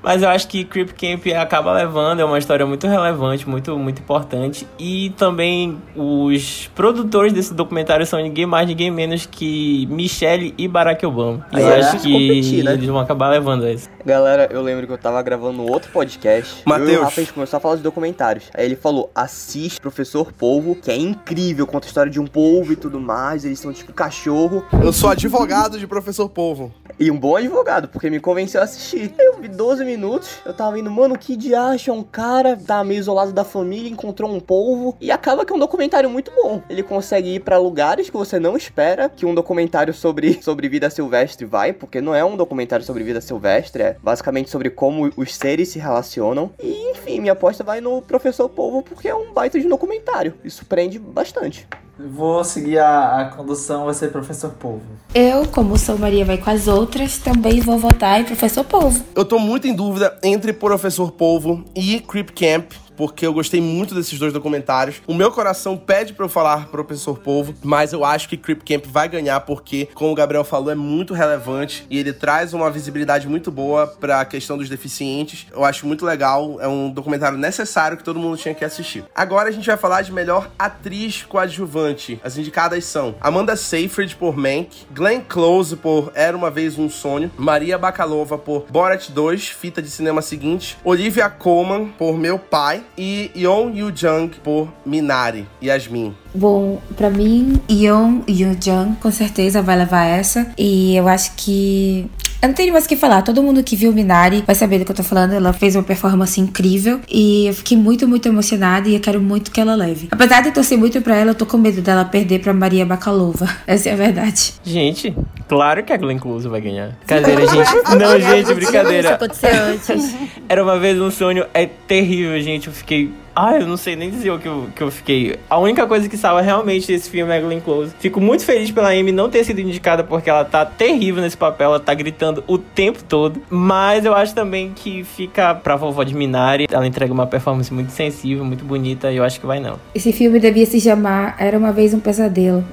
Mas 0.02 0.24
eu 0.24 0.30
acho 0.30 0.48
que 0.48 0.64
Creep 0.64 0.92
Camp 0.92 1.28
acaba 1.38 1.74
levando, 1.74 2.22
é 2.22 2.26
uma 2.26 2.40
história 2.40 2.66
muito 2.66 2.88
relevante, 2.88 3.48
muito, 3.48 3.78
muito 3.78 4.00
importante. 4.02 4.66
E 4.80 5.12
também 5.12 5.78
os 5.96 6.68
produtores 6.74 7.34
desse 7.34 7.54
documentário 7.54 8.06
são 8.06 8.20
ninguém 8.20 8.46
mais, 8.46 8.68
ninguém 8.68 8.90
menos 8.90 9.26
que 9.26 9.86
Michelle 9.88 10.54
e 10.58 10.68
Barack 10.68 11.06
Obama. 11.06 11.46
E 11.52 11.60
eu 11.60 11.68
é 11.68 11.80
acho 11.80 12.00
que 12.00 12.12
competir, 12.12 12.64
né? 12.64 12.74
eles 12.74 12.88
vão 12.88 13.00
acabar 13.00 13.30
levando 13.30 13.68
isso. 13.68 13.90
Galera, 14.06 14.48
eu 14.52 14.62
lembro 14.62 14.88
que 14.88 14.94
eu 14.94 14.98
tava 14.98 15.22
gravando 15.22 15.70
outro 15.70 15.92
podcast. 15.92 16.64
E 16.66 16.96
o 16.96 17.02
Rafa, 17.04 17.20
a 17.20 17.24
gente 17.24 17.34
começou 17.34 17.58
a 17.58 17.60
falar 17.60 17.76
de 17.76 17.82
documentários. 17.82 18.46
Aí 18.56 18.66
ele 18.66 18.76
falou: 18.76 19.12
assiste 19.14 19.80
Professor 19.80 20.32
Polvo, 20.32 20.76
que 20.76 20.90
é 20.90 20.98
incrível, 20.98 21.68
conta 21.68 21.86
a 21.86 21.90
história 21.90 22.12
de 22.12 22.20
um 22.20 22.26
polvo 22.26 22.72
e 22.74 22.76
tudo 22.76 23.00
mais. 23.00 23.44
Eles 23.44 23.60
são 23.60 23.72
tipo 23.74 23.94
cachorro. 23.94 24.64
Eu 24.82 24.94
sou 24.94 25.09
advogado 25.10 25.80
de 25.80 25.88
professor 25.88 26.30
Polvo. 26.30 26.72
E 27.00 27.10
um 27.10 27.18
bom 27.18 27.36
advogado, 27.36 27.88
porque 27.88 28.10
me 28.10 28.20
convenceu 28.20 28.62
a 28.62 28.66
assistir. 28.66 29.14
Eu 29.18 29.40
vi 29.40 29.48
12 29.48 29.84
minutos, 29.86 30.38
eu 30.46 30.54
tava 30.54 30.78
indo, 30.78 30.92
mano, 30.92 31.18
que 31.18 31.36
diacho, 31.36 31.92
um 31.92 32.04
cara, 32.04 32.58
tá 32.58 32.84
meio 32.84 33.00
isolado 33.00 33.32
da 33.32 33.44
família, 33.44 33.90
encontrou 33.90 34.30
um 34.30 34.40
polvo. 34.40 34.96
E 35.00 35.10
acaba 35.10 35.46
que 35.46 35.52
é 35.52 35.56
um 35.56 35.60
documentário 35.60 36.10
muito 36.10 36.32
bom. 36.32 36.62
Ele 36.70 36.84
consegue 36.84 37.36
ir 37.36 37.40
pra 37.40 37.58
lugares 37.58 38.10
que 38.10 38.18
você 38.18 38.38
não 38.38 38.56
espera 38.56 39.10
que 39.10 39.26
um 39.26 39.34
documentário 39.34 39.94
sobre, 39.94 40.40
sobre 40.44 40.70
vida 40.70 40.90
silvestre 40.90 41.46
vai, 41.46 41.74
porque 41.74 42.02
não 42.02 42.14
é 42.14 42.24
um 42.24 42.36
documentário 42.36 42.86
sobre 42.86 43.04
vida 43.04 43.22
silvestre, 43.22 43.82
é 43.82 43.98
basicamente 44.04 44.50
sobre 44.50 44.70
como 44.70 45.12
os 45.16 45.36
seres 45.36 45.70
se 45.70 45.80
relacionam. 45.80 46.52
E 46.62 46.92
enfim, 46.92 47.20
minha 47.20 47.34
aposta 47.34 47.64
vai 47.64 47.82
no 47.82 48.02
Professor 48.02 48.50
Polvo, 48.50 48.84
porque 48.84 49.08
é 49.08 49.16
um 49.16 49.32
baita 49.32 49.60
de 49.60 49.68
documentário. 49.68 50.36
Isso 50.44 50.66
prende 50.66 51.00
bastante. 51.00 51.68
Vou 52.08 52.46
seguir 52.46 52.80
a, 52.80 53.20
a 53.20 53.26
condução, 53.26 53.84
vai 53.84 53.94
ser 53.94 54.10
Professor 54.10 54.52
Polvo. 54.52 54.86
Eu, 55.14 55.46
como 55.48 55.78
sou 55.78 55.98
Maria 55.98 56.24
vai 56.24 56.38
com 56.38 56.50
as 56.50 56.66
outras, 56.66 57.18
também 57.18 57.60
vou 57.60 57.78
votar 57.78 58.22
em 58.22 58.24
Professor 58.24 58.64
Polvo. 58.64 59.04
Eu 59.14 59.26
tô 59.26 59.38
muito 59.38 59.68
em 59.68 59.76
dúvida 59.76 60.18
entre 60.24 60.54
Professor 60.54 61.12
Polvo 61.12 61.66
e 61.76 62.00
Creep 62.00 62.30
Camp. 62.30 62.72
Porque 63.00 63.26
eu 63.26 63.32
gostei 63.32 63.62
muito 63.62 63.96
desses 63.96 64.20
dois 64.20 64.34
documentários. 64.34 65.02
O 65.08 65.14
meu 65.14 65.32
coração 65.32 65.78
pede 65.78 66.12
pra 66.12 66.26
eu 66.26 66.30
falar 66.30 66.68
Professor 66.68 67.18
Polvo, 67.18 67.56
mas 67.64 67.94
eu 67.94 68.04
acho 68.04 68.28
que 68.28 68.36
Creep 68.36 68.62
Camp 68.68 68.88
vai 68.88 69.08
ganhar 69.08 69.40
porque, 69.40 69.88
como 69.94 70.12
o 70.12 70.16
Gabriel 70.16 70.44
falou, 70.44 70.70
é 70.70 70.76
muito 70.76 71.14
relevante 71.14 71.88
e 71.90 71.98
ele 71.98 72.12
traz 72.12 72.54
uma 72.54 72.70
visibilidade 72.70 73.26
muito 73.26 73.50
boa 73.50 73.88
pra 73.88 74.26
questão 74.26 74.58
dos 74.58 74.68
deficientes. 74.68 75.48
Eu 75.54 75.64
acho 75.64 75.88
muito 75.88 76.06
legal, 76.06 76.60
é 76.60 76.68
um 76.68 76.92
documentário 76.92 77.38
necessário 77.38 77.96
que 77.96 78.04
todo 78.04 78.20
mundo 78.20 78.36
tinha 78.36 78.54
que 78.54 78.66
assistir. 78.66 79.06
Agora 79.16 79.48
a 79.48 79.52
gente 79.54 79.66
vai 79.66 79.78
falar 79.78 80.02
de 80.02 80.12
melhor 80.12 80.52
atriz 80.60 81.24
coadjuvante. 81.24 82.20
As 82.22 82.38
indicadas 82.38 82.84
são 82.84 83.16
Amanda 83.22 83.56
Seyfried 83.56 84.18
por 84.18 84.36
Mank, 84.36 84.86
Glenn 84.92 85.22
Close 85.22 85.78
por 85.78 86.12
Era 86.14 86.36
uma 86.36 86.52
vez 86.52 86.78
um 86.78 86.90
sonho, 86.90 87.32
Maria 87.38 87.78
Bakalova 87.78 88.38
por 88.38 88.66
Borat 88.70 89.10
2, 89.10 89.48
fita 89.48 89.82
de 89.82 89.90
cinema 89.90 90.22
seguinte, 90.22 90.78
Olivia 90.84 91.30
Colman 91.30 91.94
por 91.98 92.18
Meu 92.18 92.38
Pai 92.38 92.84
e 93.00 93.32
Yeon 93.34 93.72
Yu 93.74 93.94
Jung 93.96 94.30
por 94.44 94.68
Minari, 94.86 95.48
Yasmin. 95.64 96.14
Bom, 96.36 96.82
pra 96.98 97.10
mim, 97.10 97.62
Yeon 97.72 98.24
Yoo-jung 98.28 98.96
com 99.02 99.10
certeza 99.10 99.62
vai 99.62 99.78
levar 99.78 100.04
essa. 100.04 100.52
E 100.58 100.98
eu 100.98 101.08
acho 101.08 101.32
que. 101.38 102.06
Eu 102.42 102.48
não 102.48 102.56
tenho 102.56 102.72
mais 102.72 102.86
o 102.86 102.88
que 102.88 102.96
falar. 102.96 103.22
Todo 103.22 103.44
mundo 103.44 103.62
que 103.62 103.76
viu 103.76 103.92
Minari 103.92 104.44
vai 104.48 104.56
saber 104.56 104.80
do 104.80 104.86
que 104.86 104.92
eu 104.92 104.96
tô 104.96 105.04
falando. 105.04 105.34
Ela 105.34 105.52
fez 105.52 105.76
uma 105.76 105.84
performance 105.84 106.40
incrível. 106.40 107.02
E 107.10 107.48
eu 107.48 107.54
fiquei 107.54 107.76
muito, 107.78 108.08
muito 108.08 108.30
emocionada. 108.30 108.88
E 108.88 108.94
eu 108.94 109.00
quero 109.02 109.20
muito 109.20 109.52
que 109.52 109.60
ela 109.60 109.76
leve. 109.76 110.08
Apesar 110.10 110.42
de 110.42 110.48
eu 110.48 110.54
torcer 110.54 110.78
muito 110.78 111.02
pra 111.02 111.18
ela, 111.18 111.32
eu 111.32 111.36
tô 111.36 111.46
com 111.46 111.58
medo 111.58 111.82
dela 111.82 112.06
perder 112.06 112.40
pra 112.40 112.54
Maria 112.54 112.86
Bakalova. 112.86 113.46
Essa 113.68 113.90
é 113.90 113.92
a 113.92 113.96
verdade. 113.98 114.54
Gente, 114.64 115.14
claro 115.50 115.84
que 115.84 115.92
a 115.92 115.98
Glenn 115.98 116.18
Close 116.18 116.48
vai 116.48 116.62
ganhar. 116.62 116.96
Brincadeira, 117.06 117.42
gente. 117.48 117.74
Não, 118.00 118.20
gente, 118.22 118.44
Isso 118.46 118.56
brincadeira. 118.56 119.16
aconteceu 119.16 119.64
antes. 119.66 120.16
Era 120.48 120.64
uma 120.64 120.80
vez 120.80 121.00
um 121.00 121.12
sonho, 121.12 121.46
é 121.54 121.66
terrível, 121.66 122.40
gente. 122.42 122.68
Eu 122.68 122.74
fiquei. 122.74 123.12
Ai, 123.36 123.62
eu 123.62 123.68
não 123.68 123.78
sei 123.78 123.96
nem 123.96 124.10
dizer 124.10 124.32
o 124.32 124.40
que 124.40 124.48
eu, 124.48 124.68
que 124.76 124.82
eu 124.82 124.92
fiquei. 124.92 125.40
A 125.50 125.58
única 125.58 125.86
coisa 125.88 126.08
que 126.10 126.18
salva 126.18 126.42
realmente 126.42 126.88
desse 126.88 127.10
filme 127.10 127.32
é 127.32 127.38
a 127.38 127.42
Glenn 127.42 127.60
Close. 127.60 127.94
Fico 128.00 128.20
muito 128.20 128.44
feliz 128.44 128.72
pela 128.72 128.90
Amy 128.90 129.12
não 129.12 129.30
ter 129.30 129.44
sido 129.44 129.60
indicada 129.60 130.04
porque 130.04 130.30
ela 130.30 130.46
tá 130.46 130.66
terrível 130.66 131.22
nesse 131.22 131.38
papel, 131.38 131.70
ela 131.70 131.80
tá 131.80 131.94
gritando 131.94 132.44
o 132.48 132.58
tempo 132.58 133.04
todo. 133.04 133.42
Mas 133.50 134.06
eu 134.06 134.14
acho 134.14 134.34
também 134.34 134.72
que 134.76 135.04
fica 135.04 135.56
pra 135.56 135.76
vovó 135.76 136.04
de 136.04 136.14
Minari. 136.14 136.68
Ela 136.72 136.88
entrega 136.88 137.14
uma 137.14 137.28
performance 137.28 137.74
muito 137.74 137.92
sensível, 137.92 138.44
muito 138.44 138.64
bonita, 138.64 139.12
e 139.12 139.18
eu 139.18 139.24
acho 139.24 139.40
que 139.40 139.46
vai 139.46 139.60
não. 139.60 139.80
Esse 139.94 140.12
filme 140.12 140.40
devia 140.40 140.66
se 140.66 140.80
chamar 140.80 141.36
Era 141.40 141.58
uma 141.58 141.72
vez 141.72 141.94
um 141.94 142.00
pesadelo. 142.00 142.64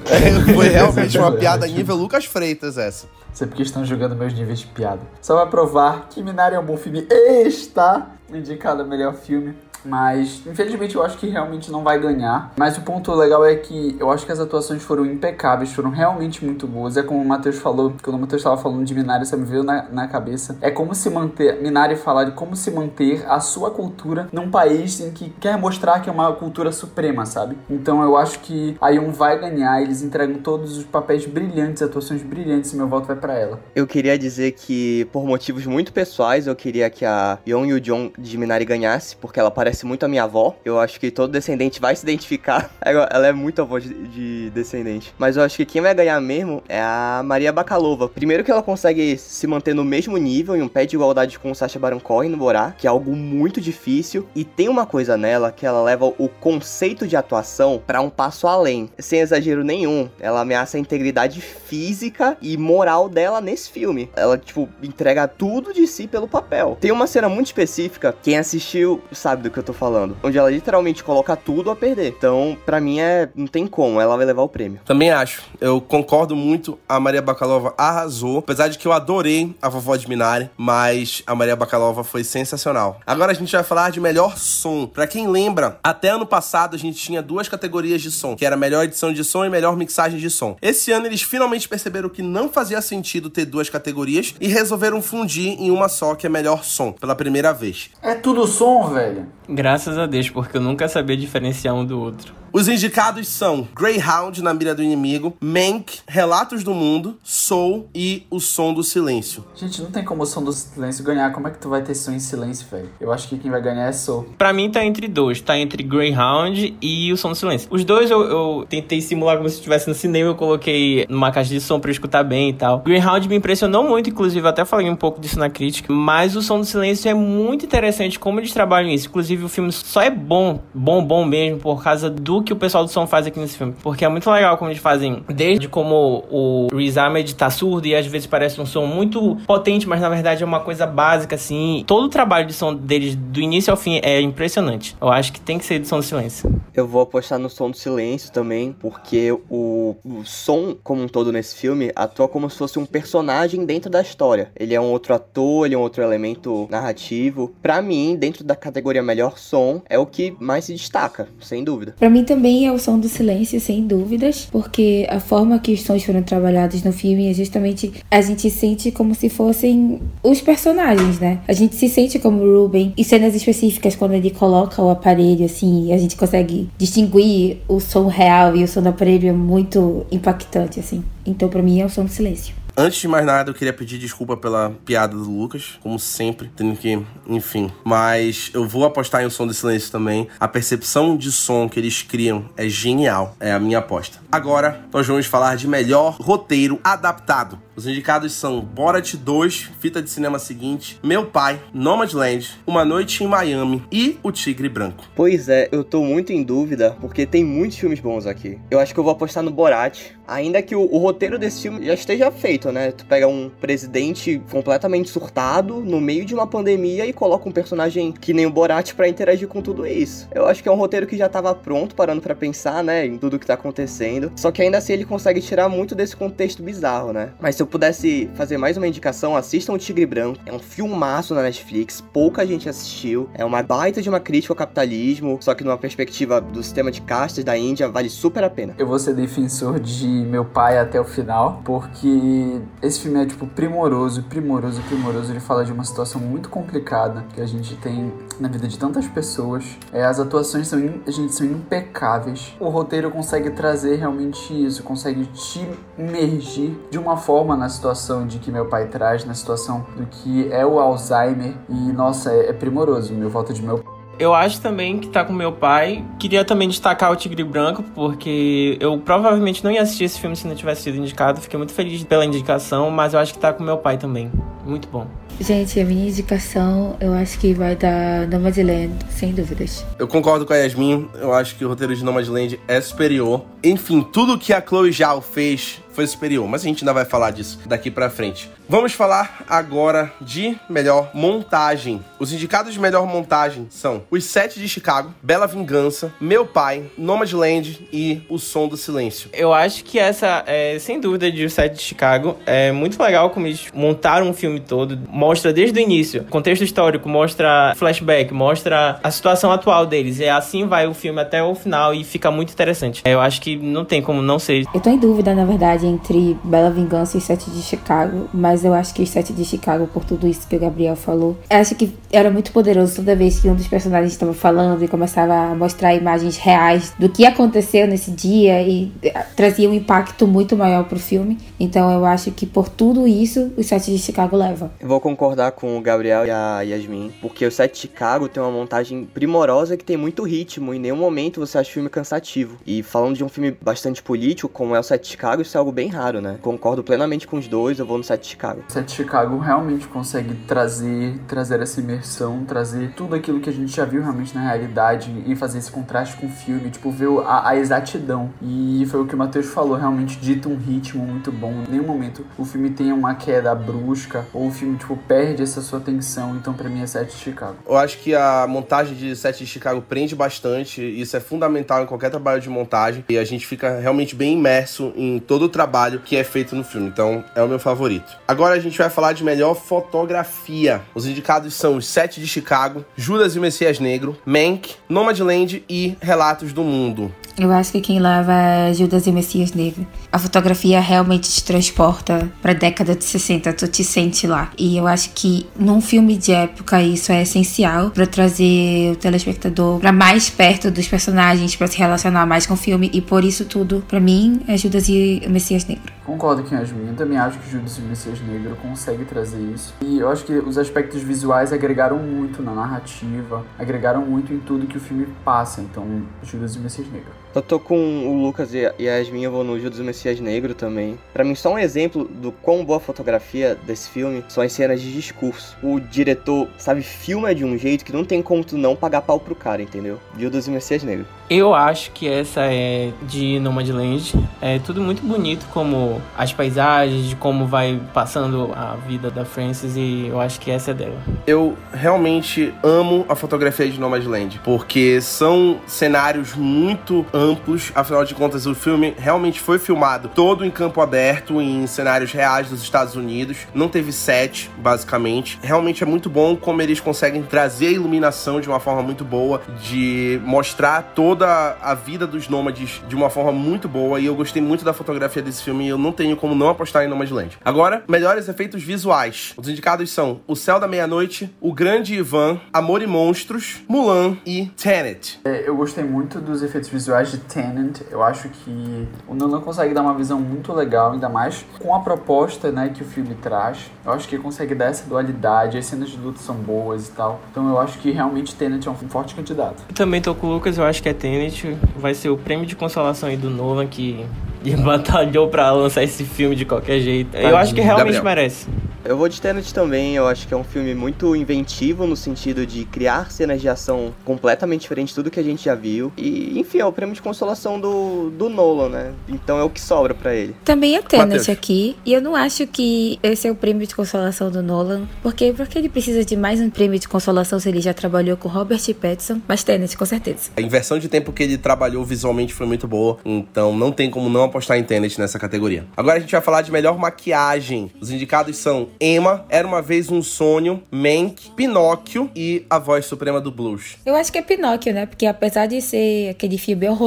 Foi 0.53 0.69
realmente 0.69 1.17
uma 1.17 1.31
piada 1.31 1.67
nível 1.67 1.95
Lucas 1.95 2.25
Freitas 2.25 2.77
essa. 2.77 3.07
Sei 3.33 3.45
porque 3.45 3.61
estão 3.61 3.85
julgando 3.85 4.15
meus 4.15 4.33
níveis 4.33 4.59
de 4.59 4.65
piada. 4.65 5.01
Só 5.21 5.35
vai 5.35 5.47
provar 5.47 6.07
que 6.09 6.23
Minari 6.23 6.55
é 6.55 6.59
um 6.59 6.65
bom 6.65 6.75
filme. 6.75 7.05
Está 7.45 8.07
indicado 8.33 8.81
a 8.81 8.85
melhor 8.85 9.13
filme. 9.13 9.53
Mas, 9.87 10.41
infelizmente, 10.45 10.95
eu 10.95 11.03
acho 11.03 11.17
que 11.17 11.27
realmente 11.27 11.71
não 11.71 11.83
vai 11.83 11.99
ganhar. 11.99 12.53
Mas 12.57 12.77
o 12.77 12.81
ponto 12.81 13.13
legal 13.13 13.45
é 13.45 13.55
que 13.55 13.95
eu 13.99 14.11
acho 14.11 14.25
que 14.25 14.31
as 14.31 14.39
atuações 14.39 14.83
foram 14.83 15.05
impecáveis, 15.05 15.71
foram 15.73 15.89
realmente 15.89 16.43
muito 16.43 16.67
boas. 16.67 16.97
É 16.97 17.03
como 17.03 17.21
o 17.21 17.25
Matheus 17.25 17.57
falou, 17.57 17.93
quando 18.01 18.15
o 18.15 18.19
Matheus 18.19 18.41
estava 18.41 18.57
falando 18.57 18.83
de 18.83 18.93
Minari, 18.93 19.25
você 19.25 19.35
me 19.35 19.45
veio 19.45 19.63
na, 19.63 19.83
na 19.89 20.07
cabeça. 20.07 20.57
É 20.61 20.69
como 20.69 20.93
se 20.93 21.09
manter, 21.09 21.61
Minari 21.61 21.95
falar 21.95 22.25
de 22.25 22.31
como 22.31 22.55
se 22.55 22.71
manter 22.71 23.25
a 23.27 23.39
sua 23.39 23.71
cultura 23.71 24.27
num 24.31 24.49
país 24.49 24.99
em 24.99 25.11
que 25.11 25.29
quer 25.29 25.57
mostrar 25.57 25.99
que 26.01 26.09
é 26.09 26.13
uma 26.13 26.33
cultura 26.33 26.71
suprema, 26.71 27.25
sabe? 27.25 27.57
Então 27.69 28.01
eu 28.01 28.17
acho 28.17 28.39
que 28.39 28.77
a 28.81 28.89
Yun 28.89 29.11
vai 29.11 29.39
ganhar, 29.39 29.81
eles 29.81 30.01
entregam 30.01 30.37
todos 30.37 30.77
os 30.77 30.83
papéis 30.83 31.25
brilhantes, 31.25 31.81
atuações 31.81 32.21
brilhantes, 32.21 32.73
e 32.73 32.75
meu 32.75 32.87
voto 32.87 33.07
vai 33.07 33.15
para 33.15 33.33
ela. 33.33 33.59
Eu 33.75 33.87
queria 33.87 34.17
dizer 34.17 34.51
que, 34.53 35.05
por 35.11 35.25
motivos 35.25 35.65
muito 35.65 35.93
pessoais, 35.93 36.47
eu 36.47 36.55
queria 36.55 36.89
que 36.89 37.05
a 37.05 37.39
Yeon 37.47 37.65
Yu 37.65 37.79
Jong 37.79 38.13
de 38.17 38.37
Minari 38.37 38.65
ganhasse, 38.65 39.15
porque 39.15 39.39
ela 39.39 39.51
parece 39.51 39.76
muito 39.85 40.03
a 40.03 40.07
minha 40.07 40.23
avó. 40.23 40.55
Eu 40.63 40.79
acho 40.79 40.99
que 40.99 41.11
todo 41.11 41.31
descendente 41.31 41.79
vai 41.79 41.95
se 41.95 42.03
identificar. 42.03 42.69
Ela 42.81 43.07
ela 43.11 43.27
é 43.27 43.33
muito 43.33 43.61
avó 43.61 43.79
de, 43.79 43.93
de 44.07 44.49
descendente. 44.51 45.13
Mas 45.17 45.37
eu 45.37 45.43
acho 45.43 45.57
que 45.57 45.65
quem 45.65 45.81
vai 45.81 45.93
ganhar 45.93 46.19
mesmo 46.21 46.63
é 46.69 46.79
a 46.79 47.21
Maria 47.23 47.51
Bakalova. 47.51 48.07
Primeiro 48.07 48.43
que 48.43 48.51
ela 48.51 48.63
consegue 48.63 49.17
se 49.17 49.45
manter 49.47 49.73
no 49.73 49.83
mesmo 49.83 50.17
nível, 50.17 50.55
em 50.55 50.61
um 50.61 50.67
pé 50.67 50.85
de 50.85 50.95
igualdade 50.95 51.39
com 51.39 51.51
o 51.51 51.55
Sacha 51.55 51.79
Baron 51.79 51.99
Cohen 51.99 52.29
no 52.29 52.37
Borá, 52.37 52.73
que 52.77 52.87
é 52.87 52.89
algo 52.89 53.15
muito 53.15 53.59
difícil. 53.59 54.27
E 54.35 54.43
tem 54.43 54.69
uma 54.69 54.85
coisa 54.85 55.17
nela 55.17 55.51
que 55.51 55.65
ela 55.65 55.81
leva 55.81 56.05
o 56.05 56.29
conceito 56.29 57.07
de 57.07 57.15
atuação 57.15 57.81
para 57.85 58.01
um 58.01 58.09
passo 58.09 58.47
além. 58.47 58.89
Sem 58.99 59.19
exagero 59.19 59.63
nenhum. 59.63 60.09
Ela 60.19 60.41
ameaça 60.41 60.77
a 60.77 60.79
integridade 60.79 61.41
física 61.41 62.37
e 62.41 62.57
moral 62.57 63.09
dela 63.09 63.41
nesse 63.41 63.69
filme. 63.69 64.09
Ela, 64.15 64.37
tipo, 64.37 64.69
entrega 64.81 65.27
tudo 65.27 65.73
de 65.73 65.87
si 65.87 66.07
pelo 66.07 66.27
papel. 66.27 66.77
Tem 66.79 66.91
uma 66.91 67.07
cena 67.07 67.27
muito 67.27 67.47
específica, 67.47 68.15
quem 68.21 68.37
assistiu 68.37 69.01
sabe 69.11 69.43
do 69.43 69.51
que 69.51 69.56
eu 69.59 69.63
tô 69.63 69.73
falando, 69.73 70.17
onde 70.23 70.37
ela 70.37 70.49
literalmente 70.49 71.03
coloca 71.03 71.35
tudo 71.35 71.71
a 71.71 71.75
perder. 71.75 72.13
Então, 72.17 72.57
pra 72.65 72.79
mim 72.79 72.99
é, 72.99 73.29
não 73.35 73.47
tem 73.47 73.67
como, 73.67 73.99
ela 73.99 74.15
vai 74.15 74.25
levar 74.25 74.41
o 74.41 74.49
prêmio. 74.49 74.79
Também 74.85 75.11
acho. 75.11 75.43
Eu 75.59 75.79
concordo 75.81 76.35
muito. 76.35 76.77
A 76.87 76.99
Maria 76.99 77.21
Bakalova 77.21 77.73
arrasou. 77.77 78.39
Apesar 78.39 78.67
de 78.67 78.77
que 78.77 78.87
eu 78.87 78.93
adorei 78.93 79.55
a 79.61 79.69
vovó 79.69 79.95
de 79.95 80.07
Minari, 80.07 80.49
mas 80.57 81.23
a 81.25 81.35
Maria 81.35 81.55
Bakalova 81.55 82.03
foi 82.03 82.23
sensacional. 82.23 82.99
Agora 83.05 83.31
a 83.31 83.35
gente 83.35 83.51
vai 83.51 83.63
falar 83.63 83.91
de 83.91 83.99
melhor 83.99 84.37
som. 84.37 84.85
Pra 84.85 85.07
quem 85.07 85.27
lembra, 85.27 85.79
até 85.83 86.09
ano 86.09 86.25
passado 86.25 86.75
a 86.75 86.79
gente 86.79 86.97
tinha 86.97 87.21
duas 87.21 87.47
categorias 87.47 88.01
de 88.01 88.11
som, 88.11 88.35
que 88.35 88.45
era 88.45 88.55
melhor 88.55 88.83
edição 88.83 89.11
de 89.13 89.23
som 89.23 89.45
e 89.45 89.49
melhor 89.49 89.75
mixagem 89.75 90.19
de 90.19 90.29
som. 90.29 90.55
Esse 90.61 90.91
ano 90.91 91.05
eles 91.05 91.21
finalmente 91.21 91.67
perceberam 91.67 92.09
que 92.09 92.21
não 92.21 92.49
fazia 92.49 92.81
sentido 92.81 93.29
ter 93.29 93.45
duas 93.45 93.69
categorias 93.69 94.33
e 94.39 94.47
resolveram 94.47 95.01
fundir 95.01 95.59
em 95.59 95.71
uma 95.71 95.89
só, 95.89 96.15
que 96.15 96.25
é 96.25 96.29
melhor 96.29 96.63
som, 96.63 96.91
pela 96.91 97.15
primeira 97.15 97.53
vez. 97.53 97.89
É 98.01 98.15
tudo 98.15 98.47
som, 98.47 98.89
velho. 98.89 99.27
Graças 99.49 99.97
a 99.97 100.05
Deus, 100.05 100.29
porque 100.29 100.57
eu 100.57 100.61
nunca 100.61 100.89
sabia 100.89 101.15
diferenciar 101.15 101.73
um 101.73 101.85
do 101.85 101.99
outro. 101.99 102.33
Os 102.57 102.67
indicados 102.67 103.27
são 103.27 103.67
Greyhound 103.75 104.41
na 104.41 104.51
mira 104.51 104.73
do 104.73 104.81
inimigo, 104.81 105.37
Mank, 105.39 105.99
Relatos 106.07 106.63
do 106.63 106.73
Mundo, 106.73 107.15
Soul 107.23 107.87
e 107.93 108.25
O 108.31 108.39
Som 108.39 108.73
do 108.73 108.81
Silêncio. 108.81 109.45
Gente, 109.53 109.79
não 109.79 109.91
tem 109.91 110.03
como 110.03 110.23
o 110.23 110.25
som 110.25 110.43
do 110.43 110.51
silêncio 110.51 111.03
ganhar. 111.03 111.31
Como 111.31 111.47
é 111.47 111.51
que 111.51 111.59
tu 111.59 111.69
vai 111.69 111.83
ter 111.83 111.93
som 111.93 112.13
em 112.13 112.19
silêncio, 112.19 112.65
velho? 112.67 112.89
Eu 112.99 113.11
acho 113.11 113.27
que 113.27 113.37
quem 113.37 113.51
vai 113.51 113.61
ganhar 113.61 113.87
é 113.87 113.91
Soul. 113.91 114.29
Pra 114.39 114.51
mim 114.53 114.71
tá 114.71 114.83
entre 114.83 115.07
dois, 115.07 115.39
tá 115.39 115.55
entre 115.55 115.83
Greyhound 115.83 116.75
e 116.81 117.13
o 117.13 117.17
Som 117.17 117.29
do 117.29 117.35
Silêncio. 117.35 117.67
Os 117.71 117.83
dois 117.83 118.09
eu, 118.09 118.23
eu 118.23 118.65
tentei 118.67 119.01
simular 119.01 119.37
como 119.37 119.47
se 119.47 119.57
estivesse 119.57 119.87
no 119.87 119.93
cinema, 119.93 120.31
eu 120.31 120.35
coloquei 120.35 121.05
numa 121.09 121.31
caixa 121.31 121.51
de 121.51 121.61
som 121.61 121.79
pra 121.79 121.91
eu 121.91 121.93
escutar 121.93 122.23
bem 122.23 122.49
e 122.49 122.53
tal. 122.53 122.79
Greyhound 122.79 123.29
me 123.29 123.35
impressionou 123.35 123.83
muito, 123.83 124.09
inclusive 124.09 124.43
eu 124.43 124.49
até 124.49 124.65
falei 124.65 124.89
um 124.89 124.95
pouco 124.95 125.21
disso 125.21 125.37
na 125.37 125.47
crítica, 125.51 125.93
mas 125.93 126.35
o 126.35 126.41
Som 126.41 126.61
do 126.61 126.65
Silêncio 126.65 127.07
é 127.07 127.13
muito 127.13 127.65
interessante 127.65 128.17
como 128.17 128.39
eles 128.39 128.51
trabalham 128.51 128.89
isso. 128.89 129.09
Inclusive 129.09 129.45
o 129.45 129.49
filme 129.49 129.71
só 129.71 130.01
é 130.01 130.09
bom, 130.09 130.59
bom, 130.73 131.05
bom 131.05 131.23
mesmo 131.23 131.59
por 131.59 131.83
causa 131.83 132.09
do 132.09 132.46
que 132.47 132.53
o 132.53 132.55
pessoal 132.55 132.83
do 132.83 132.89
som 132.89 133.05
faz 133.05 133.27
aqui 133.27 133.39
nesse 133.39 133.57
filme. 133.57 133.75
Porque 133.83 134.05
é 134.05 134.09
muito 134.09 134.29
legal 134.29 134.57
como 134.57 134.71
eles 134.71 134.81
fazem, 134.81 135.23
desde 135.27 135.67
como 135.67 136.23
o 136.31 136.67
Riz 136.73 136.97
Ahmed 136.97 137.35
tá 137.35 137.49
surdo 137.49 137.87
e 137.87 137.95
às 137.95 138.05
vezes 138.05 138.25
parece 138.25 138.59
um 138.59 138.65
som 138.65 138.85
muito 138.85 139.37
potente, 139.45 139.87
mas 139.87 140.01
na 140.01 140.09
verdade 140.09 140.43
é 140.43 140.45
uma 140.45 140.61
coisa 140.61 140.87
básica, 140.87 141.35
assim. 141.35 141.83
Todo 141.85 142.05
o 142.05 142.09
trabalho 142.09 142.47
de 142.47 142.53
som 142.53 142.73
deles, 142.73 143.15
do 143.15 143.41
início 143.41 143.71
ao 143.71 143.77
fim, 143.77 143.99
é 144.01 144.21
impressionante. 144.21 144.95
Eu 144.99 145.09
acho 145.09 145.33
que 145.33 145.39
tem 145.39 145.57
que 145.57 145.65
ser 145.65 145.75
edição 145.75 145.99
do 145.99 146.03
silêncio. 146.03 146.49
Eu 146.73 146.87
vou 146.87 147.01
apostar 147.01 147.37
no 147.37 147.49
som 147.49 147.69
do 147.69 147.77
silêncio 147.77 148.31
também, 148.31 148.73
porque 148.79 149.31
o, 149.49 149.95
o 150.03 150.23
som 150.23 150.75
como 150.83 151.03
um 151.03 151.07
todo 151.07 151.31
nesse 151.31 151.55
filme 151.55 151.91
atua 151.95 152.27
como 152.27 152.49
se 152.49 152.57
fosse 152.57 152.79
um 152.79 152.85
personagem 152.85 153.65
dentro 153.65 153.89
da 153.89 154.01
história. 154.01 154.51
Ele 154.55 154.73
é 154.73 154.79
um 154.79 154.91
outro 154.91 155.13
ator, 155.13 155.65
ele 155.65 155.75
é 155.75 155.77
um 155.77 155.81
outro 155.81 156.01
elemento 156.01 156.67
narrativo. 156.69 157.53
Para 157.61 157.81
mim, 157.81 158.15
dentro 158.15 158.43
da 158.43 158.55
categoria 158.55 159.03
melhor 159.03 159.37
som, 159.37 159.81
é 159.89 159.99
o 159.99 160.05
que 160.05 160.35
mais 160.39 160.65
se 160.65 160.73
destaca, 160.73 161.27
sem 161.41 161.63
dúvida. 161.63 161.95
Para 161.97 162.09
mim 162.09 162.23
também 162.23 162.36
é 162.45 162.71
o 162.71 162.79
som 162.79 162.99
do 162.99 163.07
silêncio, 163.07 163.59
sem 163.59 163.85
dúvidas, 163.85 164.47
porque 164.51 165.05
a 165.09 165.19
forma 165.19 165.59
que 165.59 165.73
os 165.73 165.81
sons 165.81 166.03
foram 166.03 166.21
trabalhados 166.23 166.83
no 166.83 166.91
filme 166.91 167.29
é 167.29 167.33
justamente 167.33 167.91
a 168.09 168.21
gente 168.21 168.49
sente 168.49 168.91
como 168.91 169.15
se 169.15 169.29
fossem 169.29 169.99
os 170.23 170.41
personagens, 170.41 171.19
né? 171.19 171.39
A 171.47 171.53
gente 171.53 171.75
se 171.75 171.89
sente 171.89 172.19
como 172.19 172.43
Ruben. 172.43 172.93
E 172.97 173.03
cenas 173.03 173.35
específicas, 173.35 173.95
quando 173.95 174.13
ele 174.13 174.31
coloca 174.31 174.81
o 174.81 174.89
aparelho, 174.89 175.45
assim, 175.45 175.91
a 175.93 175.97
gente 175.97 176.15
consegue 176.15 176.69
distinguir 176.77 177.57
o 177.67 177.79
som 177.79 178.07
real 178.07 178.55
e 178.55 178.63
o 178.63 178.67
som 178.67 178.81
do 178.81 178.89
aparelho 178.89 179.29
é 179.29 179.33
muito 179.33 180.05
impactante, 180.11 180.79
assim. 180.79 181.03
Então, 181.25 181.49
para 181.49 181.61
mim, 181.61 181.81
é 181.81 181.85
o 181.85 181.89
som 181.89 182.05
do 182.05 182.11
silêncio. 182.11 182.53
Antes 182.79 182.99
de 182.99 183.07
mais 183.07 183.25
nada, 183.25 183.49
eu 183.49 183.55
queria 183.55 183.73
pedir 183.73 183.97
desculpa 183.97 184.37
pela 184.37 184.69
piada 184.85 185.15
do 185.15 185.23
Lucas, 185.23 185.79
como 185.81 185.97
sempre, 185.97 186.51
tendo 186.55 186.77
que, 186.77 187.03
enfim. 187.25 187.71
Mas 187.83 188.51
eu 188.53 188.67
vou 188.67 188.85
apostar 188.85 189.23
em 189.23 189.25
um 189.25 189.31
som 189.31 189.47
de 189.47 189.55
silêncio 189.55 189.91
também. 189.91 190.27
A 190.39 190.47
percepção 190.47 191.17
de 191.17 191.31
som 191.31 191.67
que 191.67 191.79
eles 191.79 192.03
criam 192.03 192.47
é 192.55 192.69
genial, 192.69 193.35
é 193.39 193.51
a 193.51 193.59
minha 193.59 193.79
aposta. 193.79 194.19
Agora, 194.31 194.85
nós 194.93 195.07
vamos 195.07 195.25
falar 195.25 195.55
de 195.55 195.67
melhor 195.67 196.17
roteiro 196.21 196.79
adaptado. 196.83 197.59
Os 197.77 197.85
indicados 197.85 198.33
são 198.33 198.59
Borat 198.59 199.13
2, 199.13 199.69
fita 199.79 200.01
de 200.01 200.09
cinema 200.09 200.39
seguinte, 200.39 200.99
Meu 201.03 201.27
Pai, 201.27 201.61
Nomadland, 201.71 202.59
Uma 202.65 202.83
Noite 202.83 203.23
em 203.23 203.27
Miami 203.27 203.83
e 203.91 204.17
O 204.23 204.31
Tigre 204.31 204.67
Branco. 204.67 205.05
Pois 205.15 205.47
é, 205.47 205.69
eu 205.71 205.83
tô 205.83 206.01
muito 206.01 206.33
em 206.33 206.41
dúvida, 206.41 206.97
porque 206.99 207.23
tem 207.23 207.45
muitos 207.45 207.77
filmes 207.77 207.99
bons 207.99 208.25
aqui. 208.25 208.57
Eu 208.71 208.79
acho 208.79 208.95
que 208.95 208.99
eu 208.99 209.03
vou 209.03 209.13
apostar 209.13 209.43
no 209.43 209.51
Borat, 209.51 209.99
ainda 210.27 210.59
que 210.63 210.75
o, 210.75 210.91
o 210.91 210.97
roteiro 210.97 211.37
desse 211.37 211.61
filme 211.61 211.85
já 211.85 211.93
esteja 211.93 212.31
feito, 212.31 212.71
né? 212.71 212.91
Tu 212.91 213.05
pega 213.05 213.27
um 213.27 213.51
presidente 213.61 214.41
completamente 214.49 215.11
surtado 215.11 215.75
no 215.75 216.01
meio 216.01 216.25
de 216.25 216.33
uma 216.33 216.47
pandemia 216.47 217.05
e 217.05 217.13
coloca 217.13 217.47
um 217.47 217.51
personagem 217.51 218.11
que 218.11 218.33
nem 218.33 218.47
o 218.47 218.51
Borat 218.51 218.95
para 218.95 219.07
interagir 219.07 219.47
com 219.47 219.61
tudo 219.61 219.85
isso. 219.85 220.27
Eu 220.33 220.47
acho 220.47 220.63
que 220.63 220.67
é 220.67 220.71
um 220.71 220.75
roteiro 220.75 221.05
que 221.05 221.15
já 221.15 221.29
tava 221.29 221.53
pronto, 221.53 221.93
parando 221.93 222.23
para 222.23 222.33
pensar, 222.33 222.83
né, 222.83 223.05
em 223.05 223.19
tudo 223.19 223.37
que 223.37 223.45
tá 223.45 223.53
acontecendo. 223.53 224.31
Só 224.35 224.51
que 224.51 224.63
ainda 224.63 224.79
assim 224.79 224.93
ele 224.93 225.05
consegue 225.05 225.41
tirar 225.41 225.69
muito 225.69 225.93
desse 225.93 226.15
contexto 226.15 226.63
bizarro, 226.63 227.13
né? 227.13 227.33
Mas 227.39 227.55
se 227.55 227.61
eu 227.61 227.66
pudesse 227.67 228.29
fazer 228.35 228.57
mais 228.57 228.77
uma 228.77 228.87
indicação, 228.87 229.35
assistam 229.35 229.73
o 229.73 229.77
Tigre 229.77 230.05
Branco. 230.05 230.39
É 230.45 230.53
um 230.53 230.59
filmaço 230.59 231.35
na 231.35 231.41
Netflix, 231.41 232.01
pouca 232.01 232.45
gente 232.45 232.67
assistiu. 232.67 233.29
É 233.33 233.43
uma 233.43 233.61
baita 233.61 234.01
de 234.01 234.09
uma 234.09 234.19
crítica 234.19 234.53
ao 234.53 234.57
capitalismo, 234.57 235.37
só 235.41 235.53
que 235.53 235.63
numa 235.63 235.77
perspectiva 235.77 236.39
do 236.39 236.63
sistema 236.63 236.91
de 236.91 237.01
castas 237.01 237.43
da 237.43 237.57
Índia, 237.57 237.87
vale 237.89 238.09
super 238.09 238.43
a 238.43 238.49
pena. 238.49 238.73
Eu 238.77 238.87
vou 238.87 238.97
ser 238.97 239.13
defensor 239.13 239.79
de 239.79 240.07
meu 240.07 240.45
pai 240.45 240.77
até 240.77 240.99
o 240.99 241.05
final, 241.05 241.61
porque 241.63 242.61
esse 242.81 243.01
filme 243.01 243.21
é, 243.21 243.25
tipo, 243.25 243.45
primoroso, 243.47 244.23
primoroso, 244.23 244.81
primoroso. 244.83 245.31
Ele 245.31 245.39
fala 245.39 245.65
de 245.65 245.71
uma 245.71 245.83
situação 245.83 246.21
muito 246.21 246.49
complicada 246.49 247.25
que 247.33 247.41
a 247.41 247.45
gente 247.45 247.75
tem 247.75 248.11
na 248.39 248.47
vida 248.47 248.67
de 248.67 248.77
tantas 248.77 249.07
pessoas. 249.07 249.65
É, 249.91 250.03
as 250.03 250.19
atuações 250.19 250.67
são, 250.67 250.79
a 251.05 251.11
gente, 251.11 251.33
são 251.33 251.45
impecáveis. 251.45 252.55
O 252.59 252.69
roteiro 252.69 253.11
consegue 253.11 253.49
trazer 253.51 253.95
realmente 253.95 254.53
isso, 254.53 254.83
consegue 254.83 255.25
te 255.27 255.67
imergir 255.97 256.77
de 256.89 256.97
uma 256.97 257.17
forma 257.17 257.56
na 257.57 257.69
situação 257.69 258.25
de 258.25 258.39
que 258.39 258.51
meu 258.51 258.67
pai 258.67 258.87
traz, 258.87 259.25
na 259.25 259.33
situação 259.33 259.85
do 259.95 260.05
que 260.05 260.51
é 260.51 260.65
o 260.65 260.79
Alzheimer. 260.79 261.55
E, 261.67 261.91
nossa, 261.91 262.31
é, 262.31 262.49
é 262.49 262.53
primoroso. 262.53 263.13
Meu 263.13 263.29
voto 263.29 263.53
de 263.53 263.61
meu 263.61 263.83
eu 264.19 264.33
acho 264.33 264.59
também 264.59 264.97
que 264.97 265.09
tá 265.09 265.23
com 265.23 265.31
meu 265.31 265.51
pai. 265.51 266.03
Queria 266.17 266.43
também 266.43 266.67
destacar 266.67 267.11
o 267.11 267.15
Tigre 267.15 267.43
Branco, 267.43 267.83
porque 267.93 268.75
eu 268.79 268.97
provavelmente 268.97 269.63
não 269.63 269.69
ia 269.69 269.83
assistir 269.83 270.05
esse 270.05 270.19
filme 270.19 270.35
se 270.35 270.47
não 270.47 270.55
tivesse 270.55 270.81
sido 270.83 270.97
indicado. 270.97 271.39
Fiquei 271.39 271.57
muito 271.57 271.71
feliz 271.71 272.03
pela 272.03 272.25
indicação, 272.25 272.89
mas 272.89 273.13
eu 273.13 273.19
acho 273.19 273.33
que 273.33 273.39
tá 273.39 273.53
com 273.53 273.63
meu 273.63 273.77
pai 273.77 273.97
também. 273.97 274.31
Muito 274.65 274.87
bom. 274.87 275.05
Gente, 275.39 275.79
a 275.79 275.85
minha 275.85 276.09
indicação 276.09 276.97
eu 276.99 277.13
acho 277.13 277.37
que 277.39 277.53
vai 277.53 277.75
dar 277.75 278.27
Nomadland, 278.27 278.93
sem 279.09 279.33
dúvidas. 279.33 279.85
Eu 279.99 280.07
concordo 280.07 280.45
com 280.45 280.53
a 280.53 280.57
Yasmin, 280.57 281.07
eu 281.15 281.33
acho 281.33 281.55
que 281.55 281.63
o 281.63 281.69
roteiro 281.69 281.95
de 281.95 282.03
Nomadland 282.03 282.59
é 282.67 282.81
superior. 282.81 283.45
Enfim, 283.63 284.01
tudo 284.01 284.37
que 284.37 284.51
a 284.51 284.61
Chloe 284.61 284.91
Zhao 284.91 285.21
fez 285.21 285.81
foi 285.97 286.05
superior, 286.05 286.47
mas 286.47 286.61
a 286.61 286.65
gente 286.65 286.83
ainda 286.83 286.93
vai 286.93 287.05
falar 287.05 287.31
disso 287.31 287.59
daqui 287.65 287.89
para 287.89 288.07
frente. 288.07 288.51
Vamos 288.69 288.93
falar 288.93 289.43
agora 289.49 290.13
de 290.21 290.55
melhor 290.69 291.09
montagem. 291.11 292.05
Os 292.19 292.31
indicados 292.31 292.71
de 292.71 292.79
melhor 292.79 293.07
montagem 293.07 293.65
são 293.71 294.03
Os 294.11 294.25
Sete 294.25 294.59
de 294.59 294.69
Chicago, 294.69 295.11
Bela 295.23 295.47
Vingança, 295.47 296.13
Meu 296.21 296.45
Pai, 296.45 296.83
Nomadland 296.95 297.87
e 297.91 298.21
O 298.29 298.37
Som 298.37 298.67
do 298.67 298.77
Silêncio. 298.77 299.31
Eu 299.33 299.51
acho 299.51 299.83
que 299.83 299.97
essa, 299.97 300.43
é, 300.45 300.77
sem 300.77 300.99
dúvida, 300.99 301.31
de 301.31 301.43
Os 301.43 301.53
Sete 301.53 301.77
de 301.77 301.81
Chicago 301.81 302.37
é 302.45 302.71
muito 302.71 303.01
legal 303.01 303.31
como 303.31 303.47
eles 303.47 303.65
montaram 303.73 304.29
o 304.29 304.33
filme 304.35 304.59
todo. 304.59 304.99
Mostra 305.17 305.51
desde 305.51 305.79
o 305.79 305.81
início, 305.81 306.25
contexto 306.29 306.63
histórico, 306.63 307.09
mostra 307.09 307.73
flashback, 307.75 308.31
mostra 308.31 308.99
a 309.01 309.09
situação 309.09 309.51
atual 309.51 309.83
deles. 309.83 310.19
E 310.19 310.29
assim 310.29 310.67
vai 310.67 310.85
o 310.85 310.93
filme 310.93 311.19
até 311.19 311.41
o 311.41 311.55
final 311.55 311.91
e 311.91 312.03
fica 312.03 312.29
muito 312.29 312.53
interessante. 312.53 313.01
Eu 313.03 313.19
acho 313.19 313.41
que 313.41 313.55
não 313.55 313.83
tem 313.83 313.99
como 313.99 314.21
não 314.21 314.37
ser. 314.37 314.65
Eu 314.71 314.79
tô 314.79 314.91
em 314.91 314.97
dúvida, 314.99 315.33
na 315.33 315.43
verdade, 315.43 315.87
entre 315.87 316.37
Bela 316.43 316.69
Vingança 316.69 317.17
e 317.17 317.21
Sete 317.21 317.49
de 317.49 317.63
Chicago, 317.63 318.29
mas 318.31 318.63
eu 318.63 318.75
acho 318.75 318.93
que 318.93 319.01
os 319.01 319.09
Sete 319.09 319.33
de 319.33 319.43
Chicago, 319.43 319.87
por 319.87 320.05
tudo 320.05 320.27
isso 320.27 320.47
que 320.47 320.55
o 320.55 320.59
Gabriel 320.59 320.95
falou, 320.95 321.35
eu 321.49 321.57
acho 321.57 321.73
que 321.73 321.91
era 322.11 322.29
muito 322.29 322.51
poderoso 322.51 322.97
toda 322.97 323.15
vez 323.15 323.39
que 323.39 323.49
um 323.49 323.55
dos 323.55 323.67
personagens 323.67 324.13
estava 324.13 324.35
falando 324.35 324.83
e 324.83 324.87
começava 324.87 325.33
a 325.33 325.55
mostrar 325.55 325.95
imagens 325.95 326.37
reais 326.37 326.93
do 326.99 327.09
que 327.09 327.25
aconteceu 327.25 327.87
nesse 327.87 328.11
dia 328.11 328.61
e 328.61 328.91
eh, 329.01 329.25
trazia 329.35 329.67
um 329.67 329.73
impacto 329.73 330.27
muito 330.27 330.55
maior 330.55 330.83
pro 330.83 330.99
filme. 330.99 331.39
Então 331.59 331.91
eu 331.91 332.05
acho 332.05 332.29
que 332.29 332.45
por 332.45 332.69
tudo 332.69 333.07
isso, 333.07 333.51
os 333.57 333.65
Sete 333.65 333.89
de 333.89 333.97
Chicago 333.97 334.37
leva. 334.37 334.71
Eu 334.79 334.87
vou 334.87 335.06
concordar 335.07 335.53
com 335.53 335.77
o 335.77 335.81
Gabriel 335.81 336.25
e 336.25 336.31
a 336.31 336.61
Yasmin, 336.61 337.13
porque 337.21 337.45
o 337.45 337.51
Sete 337.51 337.75
de 337.75 337.79
Chicago 337.79 338.27
tem 338.27 338.43
uma 338.43 338.51
montagem 338.51 339.05
primorosa 339.05 339.77
que 339.77 339.85
tem 339.85 339.95
muito 339.95 340.23
ritmo, 340.23 340.73
e 340.73 340.77
em 340.77 340.79
nenhum 340.81 340.97
momento 340.97 341.39
você 341.39 341.57
acha 341.57 341.69
o 341.69 341.73
filme 341.73 341.89
cansativo. 341.89 342.57
E 342.65 342.83
falando 342.83 343.15
de 343.15 343.23
um 343.23 343.29
filme 343.29 343.55
bastante 343.61 344.03
político, 344.03 344.49
como 344.49 344.75
é 344.75 344.79
o 344.79 344.83
Sete 344.83 345.03
de 345.03 345.09
Chicago, 345.11 345.41
isso 345.41 345.55
é 345.55 345.59
algo 345.59 345.71
bem 345.71 345.87
raro, 345.87 346.19
né? 346.19 346.37
Concordo 346.41 346.83
plenamente 346.83 347.25
com 347.25 347.37
os 347.37 347.47
dois, 347.47 347.79
eu 347.79 347.85
vou 347.85 347.97
no 347.97 348.03
Sete 348.03 348.23
de 348.23 348.27
Chicago. 348.27 348.63
O 348.67 348.71
Sete 348.71 348.87
de 348.87 348.93
Chicago 348.95 349.37
realmente 349.37 349.87
consegue 349.87 350.35
trazer, 350.45 351.17
trazer 351.25 351.61
essa 351.61 351.79
imersão, 351.79 352.43
trazer 352.43 352.91
tudo 352.93 353.15
aquilo 353.15 353.39
que 353.39 353.49
a 353.49 353.53
gente 353.53 353.73
já 353.73 353.85
viu 353.85 354.01
realmente 354.01 354.35
na 354.35 354.41
realidade 354.41 355.09
e 355.25 355.35
fazer 355.37 355.59
esse 355.59 355.71
contraste 355.71 356.17
com 356.17 356.27
o 356.27 356.29
filme, 356.29 356.69
tipo, 356.69 356.91
ver 356.91 357.07
a, 357.25 357.49
a 357.49 357.55
exatidão. 357.55 358.29
E 358.41 358.85
foi 358.91 359.01
o 359.01 359.05
que 359.05 359.15
o 359.15 359.17
Matheus 359.17 359.45
falou, 359.45 359.77
realmente 359.77 360.17
dita 360.19 360.49
um 360.49 360.57
ritmo 360.57 361.05
muito 361.05 361.31
bom. 361.31 361.63
Em 361.65 361.71
nenhum 361.71 361.85
momento 361.85 362.25
o 362.37 362.43
filme 362.43 362.71
tem 362.71 362.91
uma 362.91 363.15
queda 363.15 363.55
brusca 363.55 364.25
ou 364.33 364.47
o 364.47 364.51
filme, 364.51 364.77
tipo, 364.77 364.96
perde 364.97 365.43
essa 365.43 365.61
sua 365.61 365.79
atenção. 365.79 366.35
Então, 366.35 366.53
pra 366.53 366.69
mim, 366.69 366.81
é 366.81 366.87
Sete 366.87 367.15
de 367.15 367.23
Chicago. 367.23 367.57
Eu 367.67 367.77
acho 367.77 367.99
que 367.99 368.13
a 368.15 368.45
montagem 368.47 368.95
de 368.95 369.15
Sete 369.15 369.45
de 369.45 369.49
Chicago 369.49 369.81
prende 369.81 370.15
bastante. 370.15 370.81
Isso 370.81 371.15
é 371.15 371.19
fundamental 371.19 371.83
em 371.83 371.85
qualquer 371.85 372.09
trabalho 372.09 372.41
de 372.41 372.49
montagem. 372.49 373.05
E 373.09 373.17
a 373.17 373.23
gente 373.23 373.45
fica 373.45 373.79
realmente 373.79 374.15
bem 374.15 374.33
imerso 374.33 374.91
em 374.95 375.19
todo 375.19 375.45
o 375.45 375.49
trabalho 375.49 375.99
que 375.99 376.15
é 376.15 376.23
feito 376.23 376.55
no 376.55 376.63
filme. 376.63 376.87
Então, 376.87 377.23
é 377.35 377.41
o 377.41 377.47
meu 377.47 377.59
favorito. 377.59 378.17
Agora 378.27 378.55
a 378.55 378.59
gente 378.59 378.77
vai 378.77 378.89
falar 378.89 379.13
de 379.13 379.23
melhor 379.23 379.55
fotografia. 379.55 380.81
Os 380.95 381.05
indicados 381.05 381.53
são 381.53 381.77
Os 381.77 381.87
Sete 381.87 382.19
de 382.19 382.27
Chicago, 382.27 382.85
Judas 382.95 383.35
e 383.35 383.39
o 383.39 383.41
Messias 383.41 383.79
Negro, 383.79 384.17
Mank, 384.25 384.75
Nomadland 384.89 385.63
e 385.69 385.97
Relatos 386.01 386.53
do 386.53 386.63
Mundo. 386.63 387.13
Eu 387.37 387.51
acho 387.51 387.71
que 387.71 387.81
quem 387.81 387.99
leva 387.99 388.33
é 388.33 388.73
Judas 388.73 389.05
e 389.05 389.11
Messias 389.11 389.53
Negro. 389.53 389.85
A 390.11 390.17
fotografia 390.17 390.79
realmente 390.79 391.29
te 391.29 391.43
transporta 391.43 392.31
pra 392.41 392.53
década 392.53 392.95
de 392.95 393.03
60, 393.03 393.53
tu 393.53 393.67
te 393.67 393.83
sente 393.83 394.25
lá. 394.25 394.51
E 394.57 394.75
eu 394.75 394.86
acho 394.87 395.11
que 395.11 395.47
num 395.57 395.81
filme 395.81 396.17
de 396.17 396.31
época 396.31 396.81
isso 396.81 397.11
é 397.11 397.21
essencial 397.21 397.91
para 397.91 398.07
trazer 398.07 398.91
o 398.93 398.95
telespectador 398.95 399.79
para 399.79 399.91
mais 399.91 400.29
perto 400.29 400.71
dos 400.71 400.87
personagens, 400.87 401.55
para 401.55 401.67
se 401.67 401.77
relacionar 401.77 402.25
mais 402.25 402.45
com 402.45 402.53
o 402.53 402.57
filme. 402.57 402.89
E 402.93 403.01
por 403.01 403.23
isso 403.23 403.45
tudo, 403.45 403.83
para 403.87 403.99
mim, 403.99 404.41
é 404.47 404.57
Judas 404.57 404.87
e 404.89 405.21
o 405.25 405.29
Messias 405.29 405.65
Negro. 405.65 405.93
Concordo 406.05 406.41
com 406.43 406.55
a 406.55 406.59
Yasmin, 406.59 406.87
eu 406.87 406.95
também 406.95 407.17
acho 407.17 407.37
que 407.39 407.51
Judas 407.51 407.77
e 407.77 407.81
o 407.81 407.83
Messias 407.83 408.21
Negro 408.21 408.55
consegue 408.61 409.03
trazer 409.03 409.41
isso. 409.53 409.73
E 409.81 409.99
eu 409.99 410.09
acho 410.09 410.23
que 410.23 410.33
os 410.33 410.57
aspectos 410.57 411.01
visuais 411.01 411.51
agregaram 411.51 411.99
muito 411.99 412.41
na 412.41 412.53
narrativa, 412.53 413.45
agregaram 413.59 414.05
muito 414.05 414.33
em 414.33 414.39
tudo 414.39 414.67
que 414.67 414.77
o 414.77 414.79
filme 414.79 415.07
passa. 415.25 415.59
Então, 415.61 416.03
Judas 416.23 416.55
e 416.55 416.59
o 416.59 416.61
Messias 416.61 416.87
Negro. 416.91 417.11
Eu 417.35 417.41
tô 417.41 417.59
com 417.59 417.77
o 418.07 418.23
Lucas 418.23 418.53
e 418.53 418.65
a 418.65 418.73
Yasmin, 418.79 419.23
eu 419.23 419.31
vou 419.31 419.43
no 419.43 419.59
Judas 419.59 419.79
Messias 419.79 420.19
Negro 420.19 420.55
também. 420.55 420.97
Para 421.13 421.23
mim, 421.23 421.35
só 421.35 421.53
um 421.53 421.59
exemplo 421.59 422.05
do 422.05 422.31
quão 422.31 422.65
boa 422.65 422.79
fotografia 422.79 423.55
desse 423.65 423.89
filme 423.89 424.23
são 424.27 424.43
as 424.43 424.51
cenas 424.51 424.81
de 424.81 424.91
discurso. 424.91 425.55
O 425.61 425.79
diretor, 425.79 426.47
sabe, 426.57 426.81
filma 426.81 427.35
de 427.35 427.45
um 427.45 427.57
jeito 427.57 427.85
que 427.85 427.93
não 427.93 428.03
tem 428.03 428.21
como 428.21 428.43
tu 428.43 428.57
não 428.57 428.75
pagar 428.75 429.01
pau 429.01 429.19
pro 429.19 429.35
cara, 429.35 429.61
entendeu? 429.61 429.99
Judas 430.17 430.47
Messias 430.47 430.83
Negro. 430.83 431.05
Eu 431.29 431.53
acho 431.53 431.91
que 431.91 432.07
essa 432.07 432.41
é 432.45 432.91
de 433.03 433.37
Nomadland. 433.39 434.13
É 434.41 434.59
tudo 434.59 434.81
muito 434.81 435.03
bonito, 435.03 435.45
como 435.53 436.01
as 436.17 436.31
paisagens, 436.31 437.09
de 437.09 437.15
como 437.17 437.45
vai 437.45 437.79
passando 437.93 438.51
a 438.55 438.75
vida 438.87 439.11
da 439.11 439.25
Frances, 439.25 439.75
e 439.75 440.07
eu 440.07 440.21
acho 440.21 440.39
que 440.39 440.49
essa 440.49 440.71
é 440.71 440.73
dela. 440.73 440.97
Eu 441.25 441.57
realmente 441.73 442.53
amo 442.63 443.05
a 443.09 443.15
fotografia 443.15 443.69
de 443.69 443.77
Nomadland, 443.77 444.39
porque 444.43 445.01
são 445.01 445.59
cenários 445.67 446.33
muito 446.33 447.05
amplos, 447.17 447.71
afinal 447.73 448.05
de 448.05 448.13
contas 448.13 448.45
o 448.45 448.53
filme 448.53 448.93
realmente 448.97 449.41
foi 449.41 449.57
filmado 449.57 450.09
todo 450.13 450.45
em 450.45 450.51
campo 450.51 450.79
aberto, 450.79 451.41
em 451.41 451.65
cenários 451.65 452.11
reais 452.11 452.49
dos 452.49 452.61
Estados 452.61 452.95
Unidos, 452.95 453.37
não 453.53 453.67
teve 453.67 453.91
set, 453.91 454.49
basicamente. 454.57 455.39
Realmente 455.41 455.83
é 455.83 455.85
muito 455.85 456.09
bom 456.09 456.35
como 456.35 456.61
eles 456.61 456.79
conseguem 456.79 457.23
trazer 457.23 457.67
a 457.67 457.71
iluminação 457.71 458.39
de 458.39 458.47
uma 458.47 458.59
forma 458.59 458.83
muito 458.83 459.03
boa, 459.03 459.41
de 459.61 460.21
mostrar 460.23 460.93
toda 460.93 461.57
a 461.61 461.73
vida 461.73 462.05
dos 462.05 462.29
nômades 462.29 462.81
de 462.87 462.95
uma 462.95 463.09
forma 463.09 463.31
muito 463.31 463.67
boa, 463.67 463.99
e 463.99 464.05
eu 464.05 464.15
gostei 464.15 464.41
muito 464.41 464.63
da 464.63 464.73
fotografia 464.73 465.21
desse 465.21 465.43
filme 465.43 465.65
e 465.65 465.69
eu 465.69 465.77
não 465.77 465.91
tenho 465.91 466.15
como 466.15 466.35
não 466.35 466.49
apostar 466.49 466.83
em 466.83 466.87
Nomadland. 466.87 467.37
Agora, 467.43 467.83
melhores 467.87 468.29
efeitos 468.29 468.61
visuais. 468.61 469.33
Os 469.37 469.49
indicados 469.49 469.89
são 469.89 470.21
O 470.27 470.35
Céu 470.35 470.59
da 470.59 470.67
Meia-Noite, 470.67 471.33
O 471.41 471.53
Grande 471.53 471.95
Ivan, 471.95 472.39
Amor 472.53 472.81
e 472.81 472.87
Monstros, 472.87 473.61
Mulan 473.67 474.17
e 474.25 474.51
Tenet. 474.61 475.19
É, 475.25 475.47
eu 475.47 475.55
gostei 475.55 475.83
muito 475.83 476.19
dos 476.19 476.43
efeitos 476.43 476.69
visuais 476.69 477.06
de 477.11 477.17
Tenant. 477.19 477.81
Eu 477.89 478.03
acho 478.03 478.29
que 478.29 478.87
o 479.07 479.13
Nolan 479.13 479.41
consegue 479.41 479.73
dar 479.73 479.81
uma 479.81 479.93
visão 479.93 480.19
muito 480.19 480.53
legal, 480.53 480.91
ainda 480.91 481.09
mais 481.09 481.45
com 481.59 481.73
a 481.73 481.79
proposta 481.79 482.51
né, 482.51 482.71
que 482.73 482.81
o 482.81 482.85
filme 482.85 483.15
traz. 483.15 483.69
Eu 483.85 483.91
acho 483.91 484.07
que 484.07 484.15
ele 484.15 484.23
consegue 484.23 484.53
dar 484.55 484.65
essa 484.65 484.87
dualidade, 484.87 485.57
as 485.57 485.65
cenas 485.65 485.89
de 485.89 485.97
luta 485.97 486.19
são 486.19 486.35
boas 486.35 486.89
e 486.89 486.91
tal. 486.91 487.19
Então 487.31 487.47
eu 487.49 487.59
acho 487.59 487.77
que 487.79 487.91
realmente 487.91 488.35
Tenant 488.35 488.65
é 488.65 488.69
um 488.69 488.75
forte 488.75 489.15
candidato. 489.15 489.63
Eu 489.69 489.75
também 489.75 490.01
tô 490.01 490.13
com 490.13 490.27
o 490.27 490.31
Lucas, 490.31 490.57
eu 490.57 490.63
acho 490.63 490.81
que 490.81 490.89
é 490.89 490.93
Tenet. 490.93 491.57
Vai 491.77 491.93
ser 491.93 492.09
o 492.09 492.17
prêmio 492.17 492.45
de 492.45 492.55
consolação 492.55 493.09
aí 493.09 493.17
do 493.17 493.29
Nolan 493.29 493.67
que 493.67 494.05
batalhou 494.63 495.27
pra 495.27 495.51
lançar 495.51 495.83
esse 495.83 496.03
filme 496.03 496.35
de 496.35 496.45
qualquer 496.45 496.79
jeito. 496.79 497.15
Eu 497.15 497.37
acho 497.37 497.53
que 497.53 497.61
realmente 497.61 497.95
Gabriel. 497.95 498.03
merece. 498.03 498.47
Eu 498.87 498.95
vou 498.95 499.09
de 499.09 499.19
Tenet 499.19 499.53
também, 499.53 499.97
eu 499.97 500.07
acho 500.07 500.25
que 500.25 500.33
é 500.33 500.37
um 500.37 500.45
filme 500.45 500.73
muito 500.73 501.13
inventivo 501.13 501.85
no 501.85 501.95
sentido 501.95 502.45
de 502.45 502.63
criar 502.63 503.11
cenas 503.11 503.41
de 503.41 503.49
ação 503.49 503.93
completamente 504.05 504.61
diferentes 504.61 504.91
de 504.91 504.95
tudo 504.95 505.11
que 505.11 505.19
a 505.19 505.23
gente 505.23 505.43
já 505.43 505.55
viu. 505.55 505.91
E, 505.97 506.39
enfim, 506.39 506.59
é 506.59 506.65
o 506.65 506.71
prêmio 506.71 506.95
de 506.97 507.01
consolação 507.01 507.59
do, 507.59 508.09
do 508.11 508.29
Nolan, 508.29 508.69
né? 508.69 508.93
Então 509.07 509.37
é 509.37 509.43
o 509.43 509.49
que 509.49 509.61
sobra 509.61 509.93
pra 509.93 510.13
ele. 510.13 510.35
Também 510.43 510.75
é 510.75 510.81
Tenet 510.81 511.07
Matheus. 511.07 511.29
aqui. 511.29 511.75
E 511.85 511.93
eu 511.93 512.01
não 512.01 512.15
acho 512.15 512.45
que 512.47 512.99
esse 513.01 513.27
é 513.27 513.31
o 513.31 513.35
prêmio 513.35 513.65
de 513.65 513.75
consolação 513.75 514.29
do 514.29 514.41
Nolan. 514.41 514.87
Porque, 515.01 515.33
porque 515.33 515.57
ele 515.57 515.69
precisa 515.69 516.03
de 516.03 516.15
mais 516.15 516.39
um 516.41 516.49
prêmio 516.49 516.79
de 516.79 516.87
consolação 516.87 517.39
se 517.39 517.47
ele 517.47 517.61
já 517.61 517.73
trabalhou 517.73 518.17
com 518.17 518.27
Robert 518.27 518.61
Pattinson. 518.75 519.21
Mas 519.27 519.43
Tenet, 519.43 519.77
com 519.77 519.85
certeza. 519.85 520.31
A 520.35 520.41
inversão 520.41 520.77
de 520.79 520.89
tempo 520.89 521.13
que 521.13 521.23
ele 521.23 521.37
trabalhou 521.37 521.85
visualmente 521.85 522.33
foi 522.33 522.45
muito 522.45 522.67
boa, 522.67 522.97
então 523.05 523.55
não 523.55 523.71
tem 523.71 523.89
como 523.89 524.09
não 524.09 524.23
apostar 524.23 524.57
em 524.57 524.63
Tenet 524.63 524.99
nessa 524.99 525.19
categoria. 525.19 525.65
Agora 525.75 525.97
a 525.97 525.99
gente 525.99 526.11
vai 526.11 526.21
falar 526.21 526.41
de 526.41 526.51
melhor 526.51 526.77
maquiagem. 526.77 527.71
Os 527.79 527.91
indicados 527.91 528.37
são 528.37 528.69
Emma, 528.81 529.25
Era 529.29 529.47
Uma 529.47 529.61
Vez 529.61 529.89
Um 529.89 530.01
Sonho, 530.01 530.61
Mank, 530.71 531.31
Pinóquio 531.35 532.09
e 532.15 532.45
A 532.49 532.59
Voz 532.59 532.85
Suprema 532.85 533.21
do 533.21 533.31
Blues. 533.31 533.77
Eu 533.85 533.95
acho 533.95 534.11
que 534.11 534.17
é 534.17 534.21
Pinóquio, 534.21 534.73
né? 534.73 534.85
Porque 534.85 535.05
apesar 535.05 535.45
de 535.45 535.61
ser 535.61 536.09
aquele 536.09 536.37
filme 536.37 536.67
horroroso, 536.67 536.86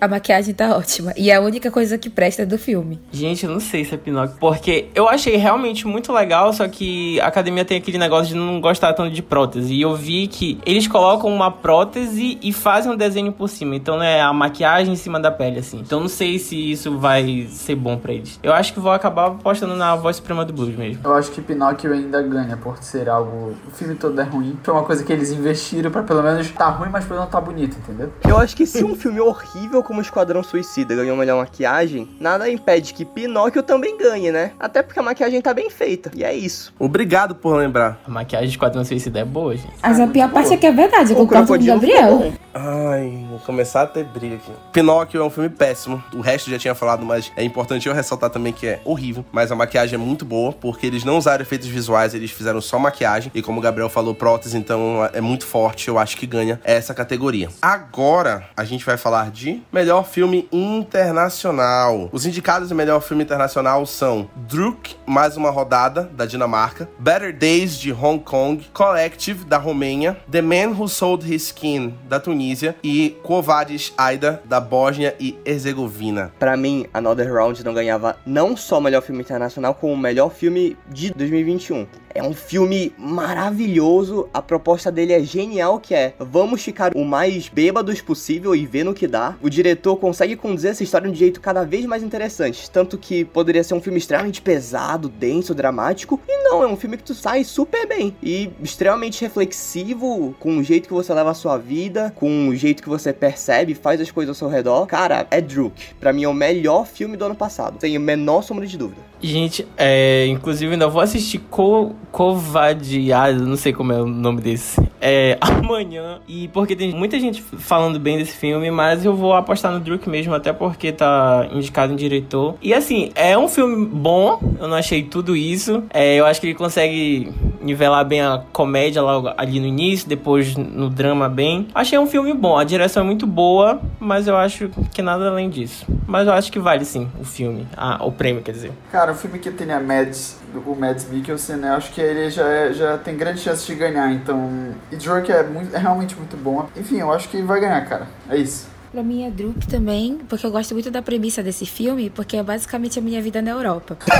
a 0.00 0.08
maquiagem 0.08 0.54
tá 0.54 0.76
ótima. 0.76 1.12
E 1.16 1.30
é 1.30 1.34
a 1.34 1.40
única 1.40 1.70
coisa 1.70 1.98
que 1.98 2.08
presta 2.08 2.46
do 2.46 2.58
filme. 2.58 3.00
Gente, 3.12 3.44
eu 3.44 3.50
não 3.50 3.60
sei 3.60 3.84
se 3.84 3.94
é 3.94 3.98
Pinóquio, 3.98 4.36
porque 4.38 4.86
eu 4.94 5.08
achei 5.08 5.36
realmente 5.36 5.86
muito 5.86 6.12
legal, 6.12 6.52
só 6.52 6.68
que 6.68 7.20
a 7.20 7.26
academia 7.26 7.64
tem 7.64 7.78
aquele 7.78 7.98
negócio 7.98 8.28
de 8.28 8.34
não 8.34 8.60
gostar 8.60 8.92
tanto 8.92 9.10
de 9.10 9.22
prótese. 9.22 9.74
E 9.74 9.82
eu 9.82 9.94
vi 9.94 10.26
que 10.26 10.58
eles 10.64 10.86
colocam 10.86 11.30
uma 11.34 11.50
prótese 11.50 12.38
e 12.42 12.52
fazem 12.52 12.92
um 12.92 12.96
desenho 12.96 13.32
por 13.32 13.48
cima. 13.48 13.74
Então 13.74 14.02
é 14.02 14.20
a 14.20 14.32
maquiagem 14.32 14.92
em 14.92 14.96
cima 14.96 15.18
da 15.18 15.30
pele, 15.30 15.58
assim. 15.58 15.78
Então 15.78 16.00
não 16.00 16.08
sei 16.08 16.38
se 16.38 16.70
isso 16.70 16.98
vai 16.98 17.46
ser 17.50 17.74
bom 17.74 17.96
pra 17.96 18.12
eles. 18.12 18.38
Eu 18.42 18.52
acho 18.52 18.72
que 18.72 18.80
vou 18.80 18.92
acabar 18.92 19.26
apostando 19.26 19.74
na 19.74 19.96
voz 19.96 20.16
suprema 20.16 20.44
do 20.44 20.52
blues 20.52 20.76
mesmo. 20.76 21.00
Eu 21.04 21.14
acho 21.14 21.30
que 21.30 21.40
Pinóquio 21.40 21.92
ainda 21.92 22.22
ganha 22.22 22.56
por 22.56 22.78
ser 22.82 23.08
algo. 23.08 23.54
O 23.66 23.70
filme 23.70 23.94
todo 23.94 24.20
é 24.20 24.24
ruim. 24.24 24.56
Foi 24.62 24.74
uma 24.74 24.84
coisa 24.84 25.02
que 25.04 25.12
eles 25.12 25.30
investiram 25.30 25.90
pra 25.90 26.02
pelo 26.02 26.22
menos 26.22 26.50
tá 26.50 26.68
ruim, 26.68 26.88
mas 26.90 27.04
pelo 27.04 27.20
menos 27.20 27.32
tá 27.32 27.40
bonito, 27.40 27.76
entendeu? 27.78 28.12
Eu 28.26 28.38
acho 28.38 28.56
que 28.56 28.66
se 28.66 28.84
um 28.84 28.94
filme 28.94 29.20
horrível 29.24 29.82
como 29.82 30.00
Esquadrão 30.00 30.42
Suicida 30.42 30.94
ganhou 30.94 31.16
melhor 31.16 31.38
maquiagem, 31.38 32.08
nada 32.20 32.48
impede 32.50 32.94
que 32.94 33.04
Pinóquio 33.04 33.62
também 33.62 33.96
ganhe, 33.96 34.30
né? 34.30 34.52
Até 34.58 34.82
porque 34.82 34.98
a 34.98 35.02
maquiagem 35.02 35.40
tá 35.40 35.52
bem 35.54 35.70
feita. 35.70 36.10
E 36.14 36.24
é 36.24 36.34
isso. 36.34 36.72
Obrigado 36.78 37.34
por 37.34 37.56
lembrar. 37.56 37.98
A 38.06 38.10
maquiagem 38.10 38.48
de 38.48 38.54
Esquadrão 38.54 38.84
Suicida 38.84 39.20
é 39.20 39.24
boa, 39.24 39.56
gente. 39.56 39.72
Mas 39.82 40.00
a 40.00 40.06
pior 40.06 40.30
parte 40.30 40.52
é 40.54 40.56
que 40.56 40.66
é 40.66 40.72
verdade. 40.72 41.12
Eu 41.12 41.18
O 41.18 41.26
concordo 41.26 41.46
com 41.46 41.54
o 41.54 41.66
Gabriel. 41.66 42.32
Ai, 42.54 43.26
vou 43.28 43.38
começar 43.40 43.82
a 43.82 43.86
ter 43.86 44.04
briga 44.04 44.36
aqui. 44.36 44.52
Pinóquio 44.72 45.20
é 45.20 45.24
um 45.24 45.30
filme 45.30 45.48
péssimo. 45.48 46.02
O 46.14 46.20
resto 46.20 46.50
já 46.50 46.58
tinha 46.58 46.74
falado, 46.74 47.04
mas 47.04 47.32
é 47.36 47.42
importante 47.42 47.88
eu 47.88 47.94
ressaltar 47.94 48.30
também 48.30 48.52
que 48.52 48.66
é 48.66 48.80
horrível. 48.84 49.24
Mas 49.32 49.50
a 49.50 49.56
maquiagem 49.56 49.96
é 49.96 49.98
muito 49.98 50.24
boa, 50.24 50.52
porque 50.52 50.86
eles 50.86 51.04
não 51.04 51.18
usaram 51.18 51.42
efeitos 51.42 51.66
visuais, 51.66 52.14
eles 52.14 52.30
fizeram 52.30 52.60
só 52.60 52.78
maquiagem. 52.78 53.32
E 53.34 53.42
como 53.42 53.58
o 53.58 53.62
Gabriel 53.62 53.88
falou, 53.88 54.14
prótese, 54.14 54.56
então 54.56 55.08
é 55.12 55.20
muito 55.20 55.46
forte. 55.46 55.88
Eu 55.88 55.98
acho 55.98 56.16
que 56.16 56.26
ganha 56.26 56.60
essa 56.62 56.94
categoria. 56.94 57.48
Agora, 57.60 58.44
a 58.56 58.64
gente 58.64 58.84
vai 58.84 58.96
falar 58.96 59.13
de 59.22 59.62
melhor 59.72 60.04
filme 60.04 60.48
internacional. 60.50 62.08
Os 62.10 62.26
indicados 62.26 62.68
de 62.68 62.74
melhor 62.74 63.00
filme 63.00 63.22
internacional 63.22 63.86
são 63.86 64.28
Druk, 64.34 64.96
mais 65.06 65.36
uma 65.36 65.50
rodada, 65.50 66.10
da 66.14 66.26
Dinamarca. 66.26 66.88
Better 66.98 67.36
Days, 67.36 67.78
de 67.78 67.92
Hong 67.92 68.18
Kong. 68.18 68.66
Collective, 68.74 69.44
da 69.44 69.56
Romênia. 69.56 70.16
The 70.28 70.42
Man 70.42 70.76
Who 70.76 70.88
Sold 70.88 71.32
His 71.32 71.44
Skin, 71.44 71.94
da 72.08 72.18
Tunísia. 72.18 72.74
E 72.82 73.16
Quo 73.22 73.40
Vadis 73.40 73.92
Aida, 73.96 74.42
da 74.44 74.60
Bósnia 74.60 75.14
e 75.20 75.38
Herzegovina. 75.44 76.32
Pra 76.38 76.56
mim, 76.56 76.86
Another 76.92 77.32
Round 77.32 77.64
não 77.64 77.72
ganhava 77.72 78.16
não 78.26 78.56
só 78.56 78.80
melhor 78.80 79.00
filme 79.02 79.20
internacional, 79.20 79.74
como 79.74 79.92
o 79.92 79.96
melhor 79.96 80.30
filme 80.30 80.76
de 80.88 81.14
2021. 81.14 81.86
É 82.14 82.22
um 82.22 82.32
filme 82.32 82.92
maravilhoso, 82.96 84.28
a 84.32 84.40
proposta 84.40 84.90
dele 84.92 85.12
é 85.12 85.20
genial, 85.20 85.80
que 85.80 85.94
é 85.94 86.14
vamos 86.18 86.62
ficar 86.62 86.92
o 86.94 87.04
mais 87.04 87.48
bêbados 87.48 88.00
possível 88.00 88.54
e 88.54 88.64
ver 88.64 88.84
no 88.84 88.94
que 88.94 89.03
dá. 89.06 89.36
O 89.42 89.48
diretor 89.48 89.96
consegue 89.96 90.36
conduzir 90.36 90.70
essa 90.70 90.82
história 90.82 91.06
de 91.08 91.12
um 91.12 91.16
jeito 91.16 91.40
cada 91.40 91.64
vez 91.64 91.86
mais 91.86 92.02
interessante, 92.02 92.70
tanto 92.70 92.98
que 92.98 93.24
poderia 93.24 93.64
ser 93.64 93.74
um 93.74 93.80
filme 93.80 93.98
extremamente 93.98 94.40
pesado, 94.40 95.08
denso, 95.08 95.54
dramático, 95.54 96.20
e 96.28 96.44
não, 96.44 96.62
é 96.62 96.66
um 96.66 96.76
filme 96.76 96.96
que 96.96 97.04
tu 97.04 97.14
sai 97.14 97.44
super 97.44 97.86
bem 97.86 98.16
e 98.22 98.50
extremamente 98.62 99.20
reflexivo 99.22 100.34
com 100.38 100.58
o 100.58 100.62
jeito 100.62 100.88
que 100.88 100.94
você 100.94 101.12
leva 101.12 101.30
a 101.30 101.34
sua 101.34 101.56
vida, 101.56 102.12
com 102.16 102.48
o 102.48 102.54
jeito 102.54 102.82
que 102.82 102.88
você 102.88 103.12
percebe, 103.12 103.74
faz 103.74 104.00
as 104.00 104.10
coisas 104.10 104.30
ao 104.30 104.34
seu 104.34 104.48
redor. 104.48 104.86
Cara, 104.86 105.26
é 105.30 105.40
Druk. 105.40 105.94
Pra 106.00 106.12
mim 106.12 106.24
é 106.24 106.28
o 106.28 106.34
melhor 106.34 106.86
filme 106.86 107.16
do 107.16 107.24
ano 107.24 107.34
passado, 107.34 107.80
sem 107.80 107.96
a 107.96 108.00
menor 108.00 108.42
sombra 108.42 108.66
de 108.66 108.76
dúvida. 108.76 109.00
Gente, 109.20 109.66
é, 109.78 110.26
inclusive 110.26 110.72
ainda 110.72 110.86
vou 110.86 111.00
assistir 111.00 111.38
Co 111.50 111.94
Covadiado, 112.12 113.46
não 113.46 113.56
sei 113.56 113.72
como 113.72 113.90
é 113.90 114.00
o 114.00 114.06
nome 114.06 114.42
desse. 114.42 114.78
É 115.00 115.38
amanhã. 115.40 116.20
E 116.28 116.48
porque 116.48 116.76
tem 116.76 116.92
muita 116.92 117.18
gente 117.18 117.40
falando 117.40 117.98
bem 117.98 118.18
desse 118.18 118.36
filme, 118.36 118.70
mas 118.70 118.93
eu 119.02 119.14
vou 119.16 119.32
apostar 119.32 119.72
no 119.72 119.80
Druk 119.80 120.06
mesmo, 120.10 120.34
até 120.34 120.52
porque 120.52 120.92
tá 120.92 121.46
indicado 121.50 121.94
em 121.94 121.96
diretor. 121.96 122.56
E 122.60 122.74
assim, 122.74 123.10
é 123.14 123.36
um 123.38 123.48
filme 123.48 123.86
bom, 123.86 124.38
eu 124.60 124.68
não 124.68 124.76
achei 124.76 125.02
tudo 125.02 125.34
isso. 125.34 125.82
É, 125.88 126.16
eu 126.16 126.26
acho 126.26 126.38
que 126.40 126.48
ele 126.48 126.54
consegue 126.54 127.32
nivelar 127.62 128.04
bem 128.04 128.20
a 128.20 128.42
comédia 128.52 129.00
logo 129.00 129.30
ali 129.38 129.58
no 129.58 129.66
início, 129.66 130.06
depois 130.06 130.54
no 130.56 130.90
drama 130.90 131.28
bem. 131.30 131.66
Achei 131.74 131.98
um 131.98 132.06
filme 132.06 132.34
bom, 132.34 132.58
a 132.58 132.64
direção 132.64 133.02
é 133.02 133.06
muito 133.06 133.26
boa, 133.26 133.80
mas 133.98 134.28
eu 134.28 134.36
acho 134.36 134.68
que 134.92 135.00
nada 135.00 135.28
além 135.30 135.48
disso. 135.48 135.86
Mas 136.06 136.26
eu 136.26 136.34
acho 136.34 136.52
que 136.52 136.58
vale 136.58 136.84
sim 136.84 137.08
o 137.18 137.24
filme, 137.24 137.66
ah, 137.76 138.04
o 138.04 138.12
prêmio, 138.12 138.42
quer 138.42 138.52
dizer. 138.52 138.72
Cara, 138.92 139.12
o 139.12 139.14
filme 139.14 139.38
que 139.38 139.50
tem 139.50 139.70
a 139.72 139.80
Mads, 139.80 140.38
o 140.66 140.74
Mads 140.74 141.08
Mikkelsen, 141.10 141.56
né? 141.56 141.70
Acho 141.70 141.90
que 141.92 142.00
ele 142.00 142.28
já, 142.30 142.46
é- 142.46 142.72
já 142.72 142.98
tem 142.98 143.16
grande 143.16 143.40
chance 143.40 143.66
de 143.66 143.74
ganhar. 143.74 144.12
Então, 144.12 144.74
e 144.92 144.96
Drunk 144.96 145.30
é, 145.32 145.46
é 145.72 145.78
realmente 145.78 146.14
muito 146.16 146.36
bom. 146.36 146.66
Enfim, 146.76 146.98
eu 146.98 147.10
acho 147.12 147.28
que 147.28 147.40
vai 147.42 147.60
ganhar, 147.60 147.80
cara. 147.86 148.06
É 148.28 148.36
isso. 148.36 148.68
Pra 148.94 149.02
mim 149.02 149.26
é 149.26 149.30
Druk 149.30 149.66
também, 149.66 150.20
porque 150.28 150.46
eu 150.46 150.52
gosto 150.52 150.72
muito 150.72 150.88
da 150.88 151.02
premissa 151.02 151.42
desse 151.42 151.66
filme, 151.66 152.10
porque 152.10 152.36
é 152.36 152.44
basicamente 152.44 152.96
a 152.96 153.02
minha 153.02 153.20
vida 153.20 153.42
na 153.42 153.50
Europa. 153.50 153.98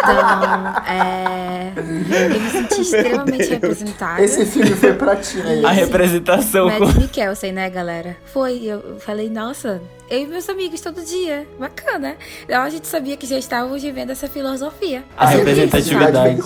Então, 0.00 0.94
é. 0.94 1.72
Eu 1.76 2.40
me 2.40 2.50
senti 2.50 2.80
extremamente 2.82 3.48
representada. 3.48 4.22
Esse 4.22 4.44
filme 4.44 4.72
foi 4.72 4.92
pra 4.92 5.16
ti, 5.16 5.38
né? 5.38 5.62
A 5.64 5.70
representação 5.70 6.70
com... 6.70 6.80
Mads 6.80 6.96
Mikkelsen, 6.96 7.52
né, 7.52 7.70
galera? 7.70 8.16
Foi, 8.26 8.62
eu 8.64 8.98
falei, 8.98 9.30
nossa, 9.30 9.80
eu 10.10 10.22
e 10.22 10.26
meus 10.26 10.48
amigos 10.48 10.80
todo 10.80 11.02
dia. 11.02 11.46
Bacana. 11.58 12.16
Então 12.44 12.60
a 12.60 12.68
gente 12.68 12.86
sabia 12.88 13.16
que 13.16 13.26
já 13.26 13.38
estávamos 13.38 13.80
vivendo 13.80 14.10
essa 14.10 14.28
filosofia. 14.28 15.04
A 15.16 15.26
representatividade. 15.26 16.42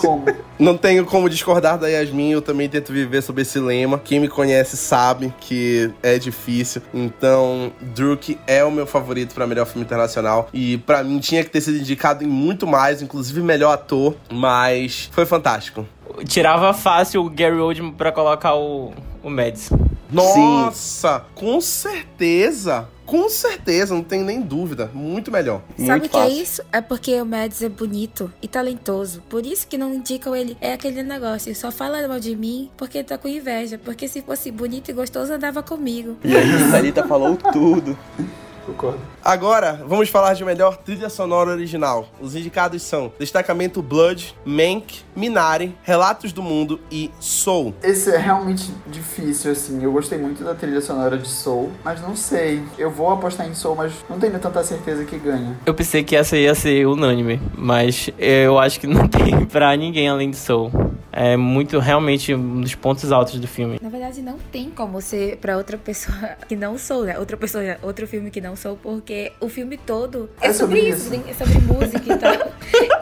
Não 0.59 0.77
tenho 0.77 1.03
como 1.05 1.27
discordar 1.27 1.77
da 1.77 1.87
Yasmin, 1.87 2.31
eu 2.31 2.41
também 2.41 2.69
tento 2.69 2.93
viver 2.93 3.21
sob 3.21 3.41
esse 3.41 3.59
lema. 3.59 3.99
Quem 3.99 4.19
me 4.19 4.27
conhece 4.27 4.77
sabe 4.77 5.33
que 5.39 5.91
é 6.03 6.19
difícil. 6.19 6.81
Então, 6.93 7.73
Druk 7.81 8.37
é 8.45 8.63
o 8.63 8.71
meu 8.71 8.85
favorito 8.85 9.33
para 9.33 9.47
melhor 9.47 9.65
filme 9.65 9.83
internacional. 9.83 10.47
E 10.53 10.77
para 10.77 11.03
mim 11.03 11.19
tinha 11.19 11.43
que 11.43 11.49
ter 11.49 11.59
sido 11.59 11.77
indicado 11.77 12.23
em 12.23 12.27
muito 12.27 12.67
mais, 12.67 13.01
inclusive 13.01 13.41
melhor 13.41 13.73
ator. 13.73 14.15
Mas 14.31 15.09
foi 15.11 15.25
fantástico. 15.25 15.85
Tirava 16.27 16.71
fácil 16.73 17.23
o 17.23 17.29
Gary 17.29 17.57
Oldman 17.57 17.91
pra 17.91 18.11
colocar 18.11 18.55
o, 18.55 18.93
o 19.23 19.29
Mads. 19.29 19.71
Nossa, 20.11 21.25
com 21.33 21.59
certeza. 21.61 22.87
Com 23.05 23.29
certeza, 23.29 23.93
não 23.93 24.03
tem 24.03 24.23
nem 24.23 24.41
dúvida. 24.41 24.89
Muito 24.93 25.31
melhor. 25.31 25.61
Sabe 25.77 25.99
Muito 25.99 26.05
o 26.07 26.09
que 26.09 26.17
é 26.17 26.29
isso? 26.29 26.63
É 26.71 26.81
porque 26.81 27.21
o 27.21 27.25
Mads 27.25 27.61
é 27.61 27.69
bonito 27.69 28.31
e 28.41 28.47
talentoso. 28.47 29.21
Por 29.29 29.45
isso 29.45 29.67
que 29.67 29.77
não 29.77 29.93
indicam 29.93 30.35
ele. 30.35 30.57
É 30.59 30.73
aquele 30.73 31.03
negócio, 31.03 31.55
só 31.55 31.71
fala 31.71 32.07
mal 32.07 32.19
de 32.19 32.35
mim 32.35 32.71
porque 32.75 33.03
tá 33.03 33.17
com 33.17 33.27
inveja. 33.27 33.77
Porque 33.77 34.07
se 34.07 34.23
fosse 34.23 34.49
bonito 34.49 34.89
e 34.89 34.93
gostoso, 34.93 35.33
andava 35.33 35.61
comigo. 35.61 36.17
E 36.23 36.35
aí, 36.35 36.71
Thalita 36.71 37.07
falou 37.07 37.37
tudo. 37.37 37.95
Concordo. 38.65 38.99
Agora, 39.23 39.83
vamos 39.87 40.09
falar 40.09 40.33
de 40.33 40.43
melhor 40.43 40.77
trilha 40.77 41.09
sonora 41.09 41.51
original. 41.51 42.07
Os 42.19 42.35
indicados 42.35 42.81
são 42.81 43.11
Destacamento 43.19 43.81
Blood, 43.81 44.35
Mank, 44.45 45.01
Minari, 45.15 45.75
Relatos 45.83 46.31
do 46.33 46.41
Mundo 46.41 46.79
e 46.91 47.11
Soul. 47.19 47.73
Esse 47.83 48.11
é 48.11 48.17
realmente 48.17 48.71
difícil, 48.87 49.51
assim. 49.51 49.83
Eu 49.83 49.91
gostei 49.91 50.17
muito 50.17 50.43
da 50.43 50.53
trilha 50.55 50.81
sonora 50.81 51.17
de 51.17 51.27
Soul, 51.27 51.71
mas 51.83 52.01
não 52.01 52.15
sei. 52.15 52.63
Eu 52.77 52.89
vou 52.91 53.11
apostar 53.11 53.47
em 53.47 53.53
Soul, 53.53 53.75
mas 53.75 53.93
não 54.09 54.19
tenho 54.19 54.37
tanta 54.39 54.63
certeza 54.63 55.05
que 55.05 55.17
ganha. 55.17 55.57
Eu 55.65 55.73
pensei 55.73 56.03
que 56.03 56.15
essa 56.15 56.37
ia 56.37 56.55
ser 56.55 56.87
unânime, 56.87 57.41
mas 57.55 58.09
eu 58.17 58.57
acho 58.59 58.79
que 58.79 58.87
não 58.87 59.07
tem 59.09 59.45
pra 59.45 59.75
ninguém 59.75 60.09
além 60.09 60.29
de 60.29 60.37
Soul. 60.37 60.71
É 61.15 61.37
muito, 61.37 61.79
realmente, 61.79 62.33
um 62.35 62.59
dos 62.59 62.75
pontos 62.75 63.09
altos 63.11 63.39
do 63.39 63.47
filme. 63.47 63.79
Na 63.81 63.87
verdade, 63.89 64.21
não 64.21 64.37
tem 64.51 64.69
como 64.69 64.99
ser 65.01 65.37
pra 65.37 65.55
outra 65.55 65.77
pessoa 65.77 66.35
que 66.47 66.55
não 66.57 66.77
sou, 66.77 67.05
né? 67.05 67.17
Outra 67.17 67.37
pessoa, 67.37 67.63
outro 67.81 68.05
filme 68.05 68.29
que 68.29 68.41
não 68.41 68.55
sou, 68.55 68.75
porque 68.75 69.31
o 69.39 69.47
filme 69.47 69.77
todo 69.77 70.29
é, 70.41 70.47
É 70.47 70.53
sobre, 70.53 70.93
sobre 70.93 71.21
isso, 71.21 71.29
isso. 71.29 71.41
é 71.43 71.45
sobre 71.45 71.59
música 71.61 72.03
e 72.13 72.17
tal. 72.17 72.51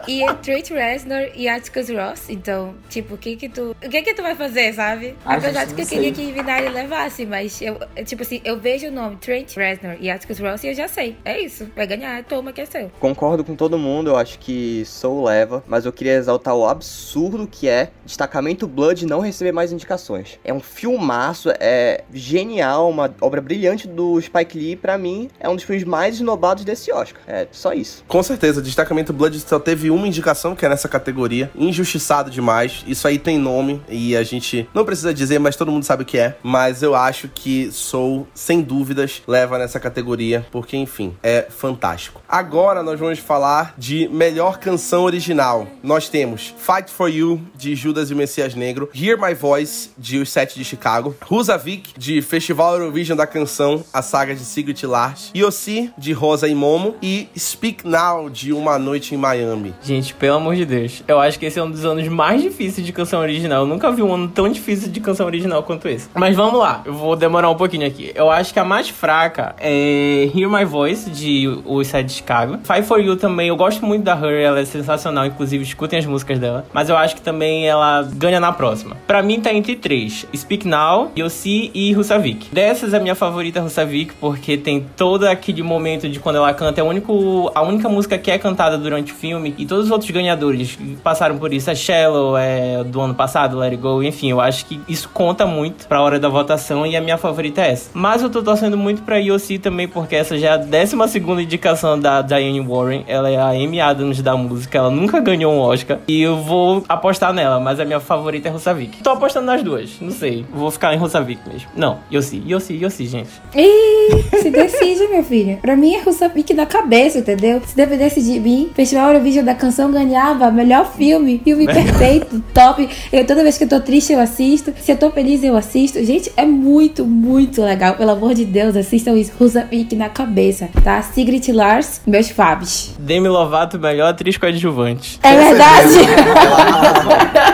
e 0.06 0.22
é 0.22 0.32
Trent 0.34 0.70
Reznor 0.70 1.28
e 1.34 1.48
Atticus 1.48 1.88
Ross, 1.90 2.30
então, 2.30 2.74
tipo, 2.88 3.14
o 3.14 3.18
que 3.18 3.34
que 3.34 3.48
tu... 3.48 3.74
O 3.84 3.88
que 3.88 4.02
que 4.02 4.14
tu 4.14 4.22
vai 4.22 4.36
fazer, 4.36 4.72
sabe? 4.74 5.16
Ai, 5.24 5.38
Apesar 5.38 5.66
gente, 5.66 5.68
de 5.70 5.74
que 5.74 5.80
eu 5.80 5.84
não 5.84 5.90
queria 5.90 6.14
sei. 6.14 6.26
que 6.26 6.32
Minari 6.32 6.68
levasse, 6.68 7.26
mas 7.26 7.60
eu, 7.60 7.78
tipo 8.04 8.22
assim, 8.22 8.40
eu 8.44 8.60
vejo 8.60 8.86
o 8.86 8.92
nome 8.92 9.16
Trent 9.16 9.56
Reznor 9.56 9.96
e 10.00 10.08
Atticus 10.08 10.38
Ross 10.38 10.62
e 10.62 10.68
eu 10.68 10.74
já 10.74 10.86
sei. 10.86 11.16
É 11.24 11.40
isso, 11.40 11.66
vai 11.74 11.86
ganhar, 11.86 12.22
toma 12.24 12.52
que 12.52 12.60
é 12.60 12.64
seu. 12.66 12.90
Concordo 13.00 13.42
com 13.44 13.56
todo 13.56 13.76
mundo, 13.76 14.10
eu 14.10 14.16
acho 14.16 14.38
que 14.38 14.84
Soul 14.86 15.24
leva, 15.24 15.64
mas 15.66 15.84
eu 15.84 15.92
queria 15.92 16.14
exaltar 16.14 16.54
o 16.54 16.64
absurdo 16.66 17.48
que 17.50 17.68
é 17.68 17.90
Destacamento 18.04 18.66
Blood 18.66 19.06
não 19.06 19.20
receber 19.20 19.52
mais 19.52 19.72
indicações. 19.72 20.38
É 20.44 20.52
um 20.52 20.60
filmaço, 20.60 21.50
é 21.58 22.04
genial, 22.12 22.90
uma 22.90 23.14
obra 23.20 23.40
brilhante 23.40 23.86
do 23.86 24.20
Spike 24.20 24.58
Lee, 24.58 24.76
pra 24.76 24.98
mim 24.98 25.28
é 25.38 25.48
um 25.48 25.54
dos 25.54 25.64
filmes 25.64 25.84
mais 25.84 26.16
esnobados 26.16 26.64
desse 26.64 26.92
Oscar. 26.92 27.22
É 27.26 27.46
só 27.50 27.72
isso. 27.72 28.04
Com 28.06 28.22
certeza, 28.22 28.62
Destacamento 28.62 29.12
Blood 29.12 29.38
só 29.40 29.58
teve 29.58 29.90
uma 29.90 30.06
indicação, 30.06 30.54
que 30.54 30.64
é 30.64 30.68
nessa 30.68 30.88
categoria. 30.88 31.50
Injustiçado 31.56 32.30
demais. 32.30 32.84
Isso 32.86 33.06
aí 33.06 33.18
tem 33.18 33.38
nome 33.38 33.82
e 33.88 34.16
a 34.16 34.22
gente 34.22 34.68
não 34.74 34.84
precisa 34.84 35.12
dizer, 35.12 35.38
mas 35.38 35.56
todo 35.56 35.70
mundo 35.70 35.84
sabe 35.84 36.02
o 36.02 36.06
que 36.06 36.18
é. 36.18 36.36
Mas 36.42 36.82
eu 36.82 36.94
acho 36.94 37.28
que 37.28 37.70
Soul, 37.72 38.26
sem 38.34 38.60
dúvidas, 38.62 39.22
leva 39.26 39.58
nessa 39.58 39.80
categoria, 39.80 40.46
porque, 40.50 40.76
enfim, 40.76 41.16
é 41.22 41.46
fantástico. 41.48 42.22
Agora 42.28 42.82
nós 42.82 42.98
vamos 42.98 43.18
falar 43.18 43.74
de 43.78 44.08
melhor 44.08 44.58
canção 44.58 45.04
original. 45.04 45.66
Nós 45.82 46.08
temos 46.08 46.54
Fight 46.58 46.90
for 46.90 47.08
You, 47.08 47.40
de 47.54 47.74
Judas 47.74 47.93
e 48.10 48.14
o 48.14 48.16
Messias 48.16 48.54
Negro, 48.54 48.88
Hear 48.94 49.20
My 49.20 49.34
Voice, 49.34 49.90
de 49.96 50.18
Os 50.18 50.30
Sete 50.30 50.58
de 50.58 50.64
Chicago, 50.64 51.14
Husavik, 51.30 51.90
de 51.98 52.20
Festival 52.22 52.74
Eurovision 52.74 53.16
da 53.16 53.26
Canção, 53.26 53.84
a 53.92 54.02
saga 54.02 54.34
de 54.34 54.40
Sigrid 54.40 54.82
Lars, 54.84 55.30
Yossi, 55.36 55.90
de 55.96 56.12
Rosa 56.12 56.48
e 56.48 56.54
Momo, 56.54 56.96
e 57.02 57.28
Speak 57.38 57.86
Now, 57.86 58.28
de 58.28 58.52
Uma 58.52 58.78
Noite 58.78 59.14
em 59.14 59.18
Miami. 59.18 59.74
Gente, 59.82 60.14
pelo 60.14 60.36
amor 60.36 60.56
de 60.56 60.64
Deus, 60.64 61.02
eu 61.06 61.20
acho 61.20 61.38
que 61.38 61.46
esse 61.46 61.58
é 61.58 61.62
um 61.62 61.70
dos 61.70 61.84
anos 61.84 62.06
mais 62.08 62.42
difíceis 62.42 62.86
de 62.86 62.92
canção 62.92 63.20
original. 63.20 63.62
Eu 63.62 63.66
nunca 63.66 63.90
vi 63.90 64.02
um 64.02 64.12
ano 64.12 64.28
tão 64.28 64.48
difícil 64.48 64.90
de 64.90 65.00
canção 65.00 65.26
original 65.26 65.62
quanto 65.62 65.88
esse. 65.88 66.08
Mas 66.14 66.34
vamos 66.36 66.58
lá, 66.58 66.82
eu 66.84 66.92
vou 66.92 67.16
demorar 67.16 67.50
um 67.50 67.56
pouquinho 67.56 67.86
aqui. 67.86 68.12
Eu 68.14 68.30
acho 68.30 68.52
que 68.52 68.58
a 68.58 68.64
mais 68.64 68.88
fraca 68.88 69.54
é 69.58 70.30
Hear 70.34 70.50
My 70.50 70.64
Voice, 70.64 71.10
de 71.10 71.48
Os 71.64 71.86
Sete 71.86 72.06
de 72.06 72.12
Chicago. 72.14 72.58
Fight 72.64 72.82
For 72.82 73.00
You 73.00 73.16
também, 73.16 73.48
eu 73.48 73.56
gosto 73.56 73.84
muito 73.84 74.02
da 74.04 74.14
Her, 74.14 74.40
ela 74.42 74.60
é 74.60 74.64
sensacional, 74.64 75.26
inclusive 75.26 75.62
escutem 75.62 75.98
as 75.98 76.06
músicas 76.06 76.38
dela. 76.38 76.66
Mas 76.72 76.88
eu 76.88 76.96
acho 76.96 77.14
que 77.16 77.22
também 77.22 77.66
ela 77.66 77.83
ganha 78.14 78.40
na 78.40 78.52
próxima. 78.52 78.96
Pra 79.06 79.22
mim 79.22 79.40
tá 79.40 79.52
entre 79.52 79.76
três: 79.76 80.26
Speak 80.34 80.66
Now, 80.66 81.10
Yossi 81.18 81.70
e 81.74 81.94
Husavik. 81.94 82.48
Dessas, 82.52 82.94
a 82.94 83.00
minha 83.00 83.14
favorita 83.14 83.58
é 83.58 83.62
Husavik, 83.62 84.14
porque 84.20 84.56
tem 84.56 84.86
todo 84.96 85.24
aquele 85.24 85.62
momento 85.62 86.08
de 86.08 86.18
quando 86.18 86.36
ela 86.36 86.52
canta, 86.54 86.80
é 86.80 86.84
o 86.84 86.86
único, 86.86 87.50
a 87.54 87.62
única 87.62 87.88
música 87.88 88.18
que 88.18 88.30
é 88.30 88.38
cantada 88.38 88.78
durante 88.78 89.12
o 89.12 89.14
filme. 89.14 89.54
E 89.58 89.66
todos 89.66 89.86
os 89.86 89.90
outros 89.90 90.10
ganhadores 90.10 90.78
passaram 91.02 91.38
por 91.38 91.52
isso, 91.52 91.70
é 91.70 91.74
Shallow, 91.74 92.36
é 92.36 92.82
do 92.84 93.00
ano 93.00 93.14
passado, 93.14 93.58
Let 93.58 93.72
It 93.72 93.82
Go, 93.82 94.02
enfim, 94.02 94.30
eu 94.30 94.40
acho 94.40 94.66
que 94.66 94.80
isso 94.88 95.08
conta 95.12 95.46
muito 95.46 95.86
pra 95.86 96.00
hora 96.00 96.18
da 96.18 96.28
votação 96.28 96.86
e 96.86 96.96
a 96.96 97.00
minha 97.00 97.18
favorita 97.18 97.62
é 97.62 97.72
essa. 97.72 97.90
Mas 97.94 98.22
eu 98.22 98.30
tô 98.30 98.42
torcendo 98.42 98.76
muito 98.76 99.02
pra 99.02 99.18
Yossi 99.18 99.58
também, 99.58 99.88
porque 99.88 100.16
essa 100.16 100.38
já 100.38 100.50
é 100.50 100.52
a 100.52 100.56
12 100.56 100.96
segunda 101.08 101.42
indicação 101.42 101.98
da 101.98 102.22
Diane 102.22 102.60
Warren. 102.60 103.04
Ela 103.06 103.30
é 103.30 103.36
a 103.36 103.48
Amy 103.48 103.80
Adams 103.80 104.22
da 104.22 104.36
música, 104.36 104.78
ela 104.78 104.90
nunca 104.90 105.20
ganhou 105.20 105.52
um 105.52 105.60
Oscar. 105.60 105.98
E 106.06 106.22
eu 106.22 106.36
vou 106.36 106.84
apostar 106.88 107.32
nela, 107.32 107.60
mas 107.60 107.73
a 107.80 107.84
minha 107.84 108.00
favorita 108.00 108.48
é 108.48 108.52
Husavik. 108.52 109.02
Tô 109.02 109.10
apostando 109.10 109.46
nas 109.46 109.62
duas, 109.62 110.00
não 110.00 110.10
sei. 110.10 110.44
Vou 110.52 110.70
ficar 110.70 110.94
em 110.94 111.00
Husavik 111.00 111.40
mesmo. 111.48 111.68
Não, 111.76 111.98
Yossi, 112.12 112.42
Yossi, 112.46 112.74
Yossi, 112.74 113.06
gente. 113.06 113.30
Ih, 113.54 114.40
se 114.42 114.50
decide, 114.50 115.08
meu 115.08 115.22
filho. 115.22 115.58
Pra 115.58 115.76
mim 115.76 115.94
é 115.94 116.02
Russapik 116.02 116.52
na 116.54 116.66
cabeça, 116.66 117.18
entendeu? 117.18 117.60
Se 117.66 117.76
dependesse 117.76 118.22
de 118.22 118.38
mim, 118.40 118.70
Festival 118.74 119.08
Eurovision 119.08 119.44
da 119.44 119.54
Canção 119.54 119.90
ganhava 119.90 120.50
melhor 120.50 120.90
filme, 120.92 121.40
filme 121.42 121.66
perfeito, 121.66 122.42
top. 122.52 122.88
Eu 123.12 123.26
toda 123.26 123.42
vez 123.42 123.58
que 123.58 123.64
eu 123.64 123.68
tô 123.68 123.80
triste 123.80 124.12
eu 124.12 124.20
assisto, 124.20 124.72
se 124.80 124.92
eu 124.92 124.96
tô 124.96 125.10
feliz 125.10 125.42
eu 125.42 125.56
assisto. 125.56 126.02
Gente, 126.04 126.32
é 126.36 126.44
muito, 126.44 127.04
muito 127.04 127.62
legal. 127.62 127.94
Pelo 127.94 128.10
amor 128.10 128.34
de 128.34 128.44
Deus, 128.44 128.76
assistam 128.76 129.16
isso. 129.16 129.32
Russapik 129.38 129.94
na 129.94 130.08
cabeça, 130.08 130.68
tá? 130.82 131.02
Sigrid 131.02 131.48
Lars, 131.48 132.00
meus 132.06 132.30
fabs. 132.30 132.94
Demi 132.98 133.28
Lovato, 133.28 133.78
melhor 133.78 134.08
atriz 134.10 134.36
coadjuvante. 134.36 135.18
É 135.22 135.36
verdade? 135.36 135.94